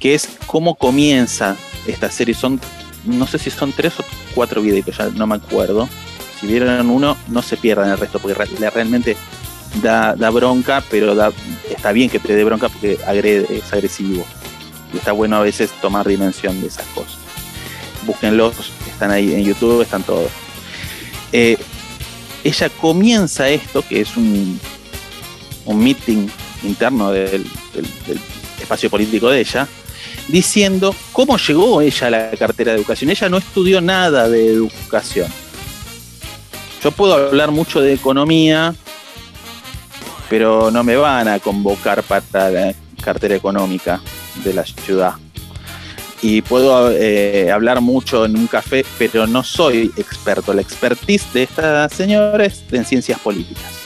que 0.00 0.14
es 0.14 0.26
cómo 0.46 0.74
comienza 0.74 1.54
esta 1.86 2.10
serie. 2.10 2.34
Son, 2.34 2.58
no 3.04 3.26
sé 3.26 3.38
si 3.38 3.50
son 3.50 3.72
tres 3.72 4.00
o 4.00 4.04
cuatro 4.34 4.62
videos, 4.62 4.96
ya 4.96 5.10
no 5.10 5.26
me 5.26 5.34
acuerdo. 5.34 5.86
Si 6.40 6.46
vieron 6.46 6.88
uno, 6.88 7.16
no 7.28 7.42
se 7.42 7.58
pierdan 7.58 7.90
el 7.90 7.98
resto, 7.98 8.20
porque 8.20 8.34
realmente 8.70 9.16
da, 9.82 10.14
bronca, 10.30 10.82
pero 10.88 11.14
está 11.68 11.92
bien 11.92 12.08
que 12.08 12.18
te 12.18 12.34
dé 12.34 12.42
bronca 12.42 12.70
porque 12.70 12.94
es 13.50 13.72
agresivo. 13.72 14.24
Y 14.94 14.96
está 14.96 15.12
bueno 15.12 15.36
a 15.36 15.40
veces 15.40 15.70
tomar 15.82 16.08
dimensión 16.08 16.58
de 16.62 16.68
esas 16.68 16.86
cosas. 16.86 17.18
Búsquenlos, 18.06 18.54
están 18.88 19.10
ahí 19.10 19.34
en 19.34 19.44
YouTube, 19.44 19.82
están 19.82 20.02
todos. 20.04 20.30
Eh, 21.32 21.58
ella 22.44 22.70
comienza 22.70 23.50
esto, 23.50 23.82
que 23.86 24.00
es 24.00 24.16
un, 24.16 24.58
un 25.66 25.84
meeting 25.84 26.28
interno 26.62 27.10
del, 27.10 27.44
espacio 28.60 28.90
político 28.90 29.30
de 29.30 29.40
ella, 29.40 29.68
diciendo 30.26 30.94
cómo 31.12 31.38
llegó 31.38 31.80
ella 31.80 32.06
a 32.08 32.10
la 32.10 32.30
cartera 32.32 32.72
de 32.72 32.78
educación. 32.78 33.10
Ella 33.10 33.28
no 33.28 33.38
estudió 33.38 33.80
nada 33.80 34.28
de 34.28 34.48
educación. 34.48 35.28
Yo 36.82 36.90
puedo 36.90 37.14
hablar 37.14 37.50
mucho 37.50 37.80
de 37.80 37.92
economía, 37.92 38.74
pero 40.28 40.70
no 40.70 40.84
me 40.84 40.96
van 40.96 41.28
a 41.28 41.38
convocar 41.38 42.02
para 42.02 42.50
la 42.50 42.74
cartera 43.02 43.34
económica 43.34 44.00
de 44.44 44.54
la 44.54 44.64
ciudad. 44.64 45.14
Y 46.20 46.42
puedo 46.42 46.90
eh, 46.90 47.50
hablar 47.52 47.80
mucho 47.80 48.24
en 48.24 48.36
un 48.36 48.48
café, 48.48 48.84
pero 48.98 49.26
no 49.28 49.44
soy 49.44 49.92
experto. 49.96 50.52
La 50.52 50.62
expertise 50.62 51.32
de 51.32 51.44
esta 51.44 51.88
señora 51.88 52.44
es 52.44 52.64
en 52.72 52.84
ciencias 52.84 53.20
políticas 53.20 53.77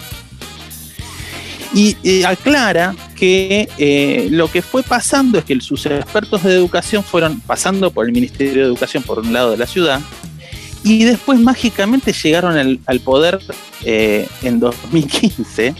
y 1.75 2.23
aclara 2.25 2.95
que 3.17 3.69
eh, 3.79 4.29
lo 4.31 4.51
que 4.51 4.63
fue 4.63 4.83
pasando 4.83 5.39
es 5.39 5.45
que 5.45 5.59
sus 5.61 5.87
expertos 5.87 6.43
de 6.43 6.53
educación 6.53 7.03
fueron 7.03 7.41
pasando 7.41 7.91
por 7.91 8.05
el 8.05 8.13
Ministerio 8.13 8.63
de 8.63 8.69
Educación 8.69 9.03
por 9.03 9.21
un 9.21 9.33
lado 9.33 9.53
de 9.53 9.57
la 9.57 9.67
ciudad 9.67 10.01
y 10.85 11.05
después 11.05 11.39
mágicamente 11.39 12.13
llegaron 12.13 12.81
al, 12.85 13.01
poder 13.01 13.41
eh, 13.85 14.29
en 14.43 14.59
2015 14.59 15.75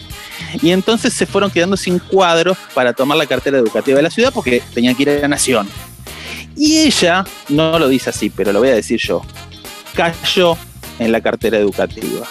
y 0.61 0.71
entonces 0.71 1.13
se 1.13 1.25
fueron 1.25 1.51
quedando 1.51 1.77
sin 1.77 1.99
cuadros 1.99 2.57
para 2.73 2.93
tomar 2.93 3.17
la 3.17 3.25
cartera 3.25 3.57
educativa 3.57 3.97
de 3.97 4.03
la 4.03 4.09
ciudad 4.09 4.31
porque 4.33 4.63
tenían 4.73 4.95
que 4.95 5.03
ir 5.03 5.09
a 5.09 5.19
la 5.19 5.27
nación. 5.27 5.67
Y 6.55 6.77
ella, 6.79 7.25
no 7.49 7.77
lo 7.79 7.87
dice 7.89 8.11
así, 8.11 8.29
pero 8.29 8.53
lo 8.53 8.59
voy 8.59 8.69
a 8.69 8.75
decir 8.75 8.99
yo, 8.99 9.21
cayó 9.95 10.55
en 10.99 11.11
la 11.11 11.19
cartera 11.21 11.57
educativa. 11.57 12.27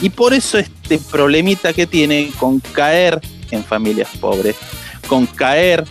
Y 0.00 0.10
por 0.10 0.32
eso 0.32 0.58
este 0.58 0.98
problemita 0.98 1.72
que 1.72 1.86
tiene 1.86 2.30
con 2.38 2.60
caer 2.60 3.20
en 3.50 3.64
familias 3.64 4.08
pobres, 4.20 4.56
con 5.06 5.26
caer, 5.26 5.84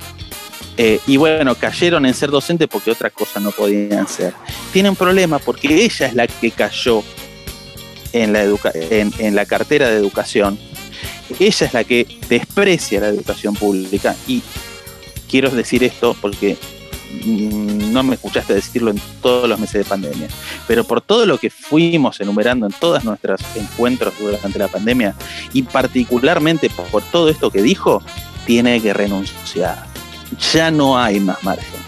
eh, 0.78 0.99
y 1.07 1.18
bueno, 1.18 1.55
cayeron 1.55 2.05
en 2.05 2.14
ser 2.14 2.32
docentes 2.32 2.68
porque 2.68 2.91
otra 2.91 3.10
cosa 3.10 3.39
no 3.39 3.51
podían 3.51 4.07
ser. 4.07 4.34
Tienen 4.72 4.95
problema 4.95 5.38
porque 5.39 5.84
ella 5.84 6.07
es 6.07 6.14
la 6.14 6.26
que 6.26 6.51
cayó 6.51 7.03
en 8.14 8.34
la, 8.34 8.45
en 8.74 9.36
la 9.36 9.45
cartera 9.45 9.89
de 9.89 9.97
educación. 9.97 10.57
Ella 11.38 11.66
es 11.66 11.74
la 11.74 11.84
que 11.84 12.07
desprecia 12.30 13.01
la 13.01 13.10
educación 13.10 13.55
pública. 13.55 14.16
Y 14.26 14.41
quiero 15.30 15.49
decir 15.49 15.84
esto 15.84 16.16
porque 16.20 16.57
no 17.24 18.03
me 18.03 18.16
escuchaste 18.16 18.53
decirlo 18.53 18.91
en 18.91 19.01
todos 19.22 19.49
los 19.49 19.60
meses 19.60 19.84
de 19.84 19.86
pandemia, 19.86 20.28
pero 20.68 20.84
por 20.84 21.01
todo 21.01 21.26
lo 21.26 21.38
que 21.38 21.49
fuimos 21.49 22.20
enumerando 22.22 22.66
en 22.66 22.72
todos 22.74 23.03
nuestros 23.03 23.41
encuentros 23.55 24.14
durante 24.20 24.60
la 24.60 24.68
pandemia 24.68 25.16
y 25.53 25.64
particularmente 25.64 26.70
por 26.70 27.01
todo 27.03 27.30
esto 27.30 27.49
que 27.49 27.62
dijo, 27.62 28.03
tiene 28.45 28.82
que 28.82 28.93
renunciar. 28.93 29.86
Ya 30.53 30.72
no 30.72 30.97
hay 30.97 31.20
más 31.20 31.43
margen. 31.43 31.80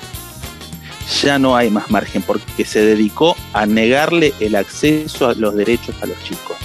ya 1.24 1.38
no 1.38 1.55
hay 1.55 1.69
más 1.69 1.91
margen 1.91 2.22
porque 2.22 2.65
se 2.65 2.84
dedicó 2.84 3.36
a 3.53 3.65
negarle 3.65 4.34
el 4.39 4.55
acceso 4.55 5.28
a 5.28 5.34
los 5.34 5.55
derechos 5.55 5.95
a 6.01 6.05
los 6.05 6.22
chicos. 6.24 6.57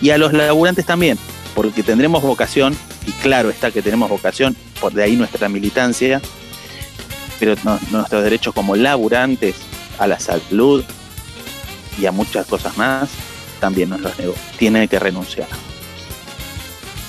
Y 0.00 0.10
a 0.10 0.18
los 0.18 0.32
laburantes 0.32 0.84
también, 0.84 1.18
porque 1.54 1.82
tendremos 1.82 2.22
vocación, 2.22 2.76
y 3.06 3.12
claro 3.12 3.48
está 3.48 3.70
que 3.70 3.80
tenemos 3.80 4.10
vocación, 4.10 4.56
por 4.80 4.92
de 4.92 5.04
ahí 5.04 5.16
nuestra 5.16 5.48
militancia, 5.48 6.20
pero 7.38 7.54
nuestros 7.90 8.22
derechos 8.22 8.54
como 8.54 8.76
laburantes 8.76 9.56
a 9.98 10.06
la 10.06 10.18
salud 10.18 10.84
y 11.98 12.06
a 12.06 12.12
muchas 12.12 12.46
cosas 12.46 12.76
más, 12.76 13.10
también 13.60 13.90
nos 13.90 14.00
los 14.00 14.18
negó. 14.18 14.34
Tiene 14.58 14.88
que 14.88 14.98
renunciar. 14.98 15.48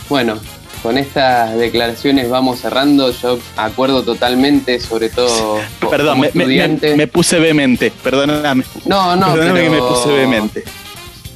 Bueno, 0.09 0.37
con 0.83 0.99
estas 0.99 1.55
declaraciones 1.57 2.29
vamos 2.29 2.59
cerrando. 2.59 3.11
Yo 3.11 3.39
acuerdo 3.57 4.03
totalmente, 4.03 4.79
sobre 4.79 5.09
todo. 5.09 5.59
Perdón, 5.89 6.21
me, 6.21 7.07
puse 7.07 7.39
vehemente, 7.39 7.91
perdóname. 8.03 8.63
No, 8.85 9.15
no, 9.15 9.33
perdóname 9.33 9.63
que 9.63 9.69
me 9.71 9.79
puse 9.79 10.09
vehemente. 10.09 10.63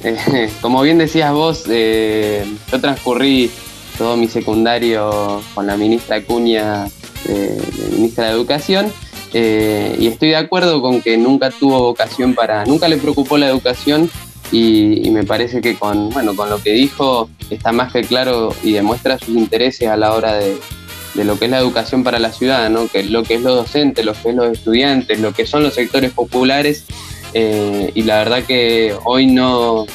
Eh, 0.04 0.50
como 0.60 0.82
bien 0.82 0.98
decías 0.98 1.32
vos, 1.32 1.64
eh, 1.68 2.46
yo 2.70 2.80
transcurrí 2.80 3.50
todo 3.98 4.16
mi 4.16 4.28
secundario 4.28 5.42
con 5.54 5.66
la 5.66 5.76
ministra 5.76 6.16
Acuña, 6.16 6.86
eh, 7.28 7.58
ministra 7.92 8.26
de 8.26 8.32
Educación, 8.32 8.92
y 9.32 10.08
estoy 10.08 10.30
de 10.30 10.36
acuerdo 10.36 10.82
con 10.82 11.00
que 11.02 11.16
nunca 11.16 11.50
tuvo 11.50 11.80
vocación 11.80 12.34
para, 12.34 12.64
nunca 12.64 12.88
le 12.88 12.96
preocupó 12.96 13.38
la 13.38 13.48
educación 13.48 14.10
y, 14.52 15.08
me 15.10 15.24
parece 15.24 15.60
que 15.60 15.76
con, 15.76 16.10
bueno, 16.10 16.34
con 16.34 16.50
lo 16.50 16.60
que 16.60 16.72
dijo 16.72 17.30
está 17.50 17.72
más 17.72 17.92
que 17.92 18.02
claro 18.02 18.54
y 18.62 18.72
demuestra 18.72 19.18
sus 19.18 19.30
intereses 19.30 19.88
a 19.88 19.96
la 19.96 20.12
hora 20.12 20.34
de, 20.34 20.58
lo 21.14 21.38
que 21.38 21.44
es 21.46 21.50
la 21.50 21.58
educación 21.58 22.02
para 22.02 22.18
la 22.18 22.32
ciudad, 22.32 22.70
¿no? 22.70 22.88
que 22.88 23.02
lo 23.04 23.22
que 23.22 23.34
es 23.34 23.42
los 23.42 23.54
docentes, 23.54 24.04
lo 24.04 24.14
que 24.14 24.30
es 24.30 24.34
los 24.34 24.52
estudiantes, 24.52 25.20
lo 25.20 25.32
que 25.32 25.46
son 25.46 25.62
los 25.62 25.74
sectores 25.74 26.12
populares. 26.12 26.84
Eh, 27.34 27.92
y 27.94 28.02
la 28.02 28.18
verdad 28.18 28.42
que 28.44 28.94
hoy 29.04 29.26
no, 29.26 29.86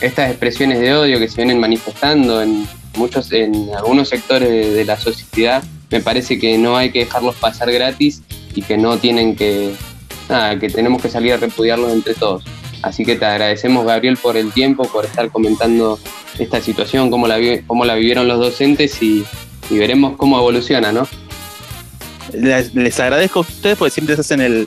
estas 0.00 0.30
expresiones 0.30 0.80
de 0.80 0.94
odio 0.94 1.18
que 1.18 1.28
se 1.28 1.36
vienen 1.36 1.58
manifestando 1.58 2.42
en 2.42 2.68
muchos, 2.96 3.32
en 3.32 3.70
algunos 3.76 4.08
sectores 4.08 4.74
de, 4.74 4.84
la 4.84 4.98
sociedad, 4.98 5.62
me 5.90 6.00
parece 6.00 6.38
que 6.38 6.58
no 6.58 6.76
hay 6.76 6.90
que 6.90 7.00
dejarlos 7.00 7.34
pasar 7.36 7.72
gratis 7.72 8.22
y 8.54 8.62
que 8.62 8.76
no 8.76 8.98
tienen 8.98 9.36
que, 9.36 9.72
nada, 10.28 10.58
que 10.58 10.68
tenemos 10.68 11.00
que 11.00 11.08
salir 11.08 11.32
a 11.32 11.36
repudiarlos 11.36 11.92
entre 11.92 12.14
todos. 12.14 12.44
Así 12.82 13.04
que 13.04 13.16
te 13.16 13.24
agradecemos, 13.24 13.84
Gabriel, 13.84 14.16
por 14.16 14.36
el 14.36 14.52
tiempo, 14.52 14.84
por 14.84 15.04
estar 15.04 15.30
comentando 15.30 15.98
esta 16.38 16.60
situación, 16.60 17.10
cómo 17.10 17.26
la, 17.26 17.38
cómo 17.66 17.84
la 17.84 17.94
vivieron 17.94 18.28
los 18.28 18.38
docentes 18.38 19.02
y, 19.02 19.24
veremos 19.70 20.16
cómo 20.16 20.38
evoluciona, 20.38 20.92
¿no? 20.92 21.06
Les, 22.32 23.00
agradezco 23.00 23.40
a 23.40 23.42
ustedes 23.42 23.76
porque 23.76 23.90
siempre 23.90 24.14
se 24.14 24.20
hacen 24.20 24.40
el, 24.40 24.66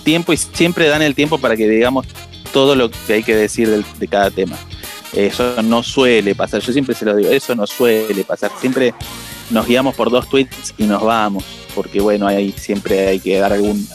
tiempo 0.00 0.32
y 0.32 0.36
siempre 0.36 0.88
dan 0.88 1.02
el 1.02 1.14
tiempo 1.14 1.38
para 1.38 1.56
que 1.56 1.68
digamos 1.68 2.06
todo 2.52 2.74
lo 2.74 2.90
que 2.90 3.14
hay 3.14 3.22
que 3.22 3.34
decir 3.34 3.84
de, 3.98 4.08
cada 4.08 4.30
tema. 4.30 4.56
Eso 5.12 5.62
no 5.62 5.82
suele 5.82 6.34
pasar, 6.34 6.60
yo 6.60 6.72
siempre 6.72 6.94
se 6.94 7.04
lo 7.04 7.14
digo, 7.14 7.30
eso 7.30 7.54
no 7.54 7.66
suele 7.66 8.24
pasar. 8.24 8.50
Siempre 8.60 8.94
nos 9.50 9.66
guiamos 9.66 9.94
por 9.94 10.10
dos 10.10 10.28
tweets 10.28 10.74
y 10.78 10.84
nos 10.84 11.02
vamos, 11.02 11.44
porque 11.74 12.00
bueno, 12.00 12.26
ahí 12.26 12.54
siempre 12.56 13.08
hay 13.08 13.20
que 13.20 13.38
dar 13.38 13.52
algún, 13.52 13.86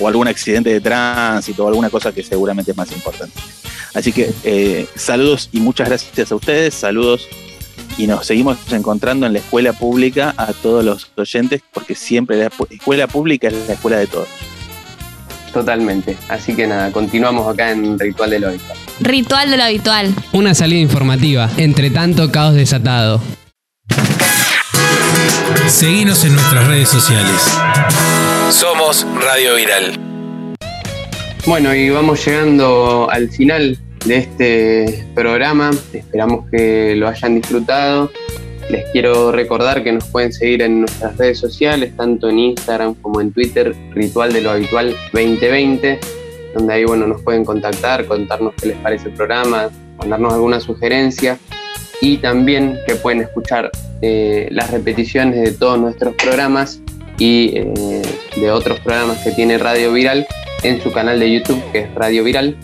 o 0.00 0.08
algún 0.08 0.28
accidente 0.28 0.70
de 0.70 0.80
tránsito 0.80 1.64
o 1.64 1.68
alguna 1.68 1.90
cosa 1.90 2.12
que 2.12 2.22
seguramente 2.22 2.72
es 2.72 2.76
más 2.76 2.92
importante. 2.92 3.38
Así 3.94 4.12
que 4.12 4.32
eh, 4.44 4.86
saludos 4.94 5.48
y 5.52 5.60
muchas 5.60 5.88
gracias 5.88 6.30
a 6.30 6.34
ustedes, 6.34 6.74
saludos 6.74 7.28
y 7.98 8.06
nos 8.06 8.26
seguimos 8.26 8.58
encontrando 8.70 9.26
en 9.26 9.32
la 9.32 9.38
escuela 9.38 9.72
pública 9.72 10.34
a 10.36 10.52
todos 10.52 10.84
los 10.84 11.10
oyentes 11.16 11.62
porque 11.72 11.94
siempre 11.94 12.36
la 12.36 12.50
escuela 12.70 13.06
pública 13.06 13.48
es 13.48 13.54
la 13.66 13.74
escuela 13.74 13.98
de 13.98 14.06
todos. 14.06 14.28
Totalmente. 15.52 16.18
Así 16.28 16.54
que 16.54 16.66
nada, 16.66 16.92
continuamos 16.92 17.50
acá 17.50 17.70
en 17.70 17.98
Ritual 17.98 18.28
de 18.28 18.40
lo 18.40 18.48
Habitual. 18.48 18.78
Ritual 19.00 19.50
de 19.50 19.56
lo 19.56 19.62
Habitual. 19.62 20.14
Una 20.32 20.54
salida 20.54 20.80
informativa, 20.80 21.48
entre 21.56 21.90
tanto 21.90 22.30
caos 22.30 22.54
desatado. 22.54 23.22
Seguimos 25.68 26.24
en 26.24 26.32
nuestras 26.32 26.66
redes 26.66 26.88
sociales. 26.88 27.58
Somos 28.50 29.06
Radio 29.22 29.54
Viral. 29.54 29.98
Bueno, 31.46 31.74
y 31.74 31.90
vamos 31.90 32.24
llegando 32.24 33.08
al 33.10 33.28
final 33.30 33.78
de 34.04 34.16
este 34.16 35.06
programa. 35.14 35.70
Esperamos 35.92 36.46
que 36.50 36.96
lo 36.96 37.08
hayan 37.08 37.36
disfrutado. 37.36 38.10
Les 38.70 38.90
quiero 38.90 39.30
recordar 39.30 39.84
que 39.84 39.92
nos 39.92 40.04
pueden 40.06 40.32
seguir 40.32 40.62
en 40.62 40.80
nuestras 40.80 41.16
redes 41.16 41.38
sociales, 41.38 41.96
tanto 41.96 42.28
en 42.28 42.38
Instagram 42.38 42.94
como 42.94 43.20
en 43.20 43.32
Twitter, 43.32 43.74
Ritual 43.92 44.32
de 44.32 44.40
lo 44.40 44.50
Habitual 44.50 44.96
2020, 45.12 46.00
donde 46.54 46.74
ahí 46.74 46.84
bueno, 46.84 47.06
nos 47.06 47.22
pueden 47.22 47.44
contactar, 47.44 48.06
contarnos 48.06 48.54
qué 48.60 48.68
les 48.68 48.76
parece 48.78 49.08
el 49.08 49.14
programa, 49.14 49.70
mandarnos 49.98 50.32
alguna 50.32 50.58
sugerencia 50.58 51.38
y 52.00 52.16
también 52.18 52.78
que 52.86 52.96
pueden 52.96 53.22
escuchar 53.22 53.70
las 54.00 54.70
repeticiones 54.70 55.42
de 55.42 55.52
todos 55.52 55.78
nuestros 55.78 56.14
programas 56.14 56.80
y 57.18 57.56
eh, 57.56 58.02
de 58.36 58.50
otros 58.50 58.78
programas 58.80 59.18
que 59.24 59.32
tiene 59.32 59.58
Radio 59.58 59.92
Viral 59.92 60.26
en 60.62 60.82
su 60.82 60.92
canal 60.92 61.18
de 61.18 61.32
YouTube 61.32 61.62
que 61.72 61.80
es 61.80 61.94
Radio 61.94 62.24
Viral 62.24 62.56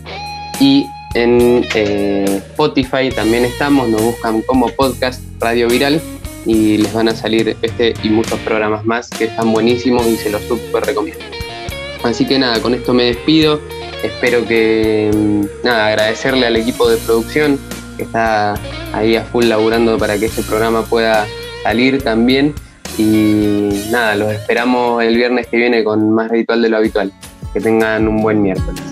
y 0.61 0.85
en 1.15 1.67
eh, 1.75 2.43
Spotify 2.51 3.11
también 3.15 3.45
estamos, 3.45 3.89
nos 3.89 4.03
buscan 4.03 4.43
como 4.43 4.69
podcast 4.69 5.23
Radio 5.41 5.69
Viral 5.69 6.01
y 6.47 6.79
les 6.79 6.93
van 6.93 7.09
a 7.09 7.15
salir 7.15 7.57
este 7.63 7.95
y 8.03 8.09
muchos 8.09 8.39
programas 8.41 8.85
más 8.85 9.09
que 9.09 9.25
están 9.25 9.53
buenísimos 9.53 10.07
y 10.07 10.17
se 10.17 10.31
los 10.31 10.43
super 10.43 10.85
recomiendo. 10.85 11.25
Así 12.03 12.27
que 12.27 12.39
nada, 12.39 12.61
con 12.61 12.75
esto 12.75 12.93
me 12.95 13.05
despido. 13.05 13.61
Espero 14.03 14.45
que 14.47 15.11
mm, 15.15 15.65
nada, 15.65 15.89
agradecerle 15.89 16.47
al 16.47 16.57
equipo 16.57 16.89
de 16.89 16.97
producción 16.97 17.61
que 18.03 18.07
está 18.07 18.55
ahí 18.93 19.17
a 19.17 19.23
full 19.23 19.45
laburando 19.45 19.97
para 19.97 20.19
que 20.19 20.27
este 20.27 20.43
programa 20.43 20.83
pueda 20.83 21.25
salir 21.63 22.03
también 22.03 22.53
y 22.99 23.87
nada, 23.91 24.17
los 24.17 24.33
esperamos 24.33 25.03
el 25.03 25.17
viernes 25.17 25.47
que 25.47 25.57
viene 25.57 25.85
con 25.85 26.13
más 26.13 26.31
ritual 26.31 26.61
de 26.61 26.69
lo 26.69 26.77
habitual. 26.79 27.13
Que 27.53 27.61
tengan 27.61 28.09
un 28.09 28.23
buen 28.23 28.43
miércoles. 28.43 28.92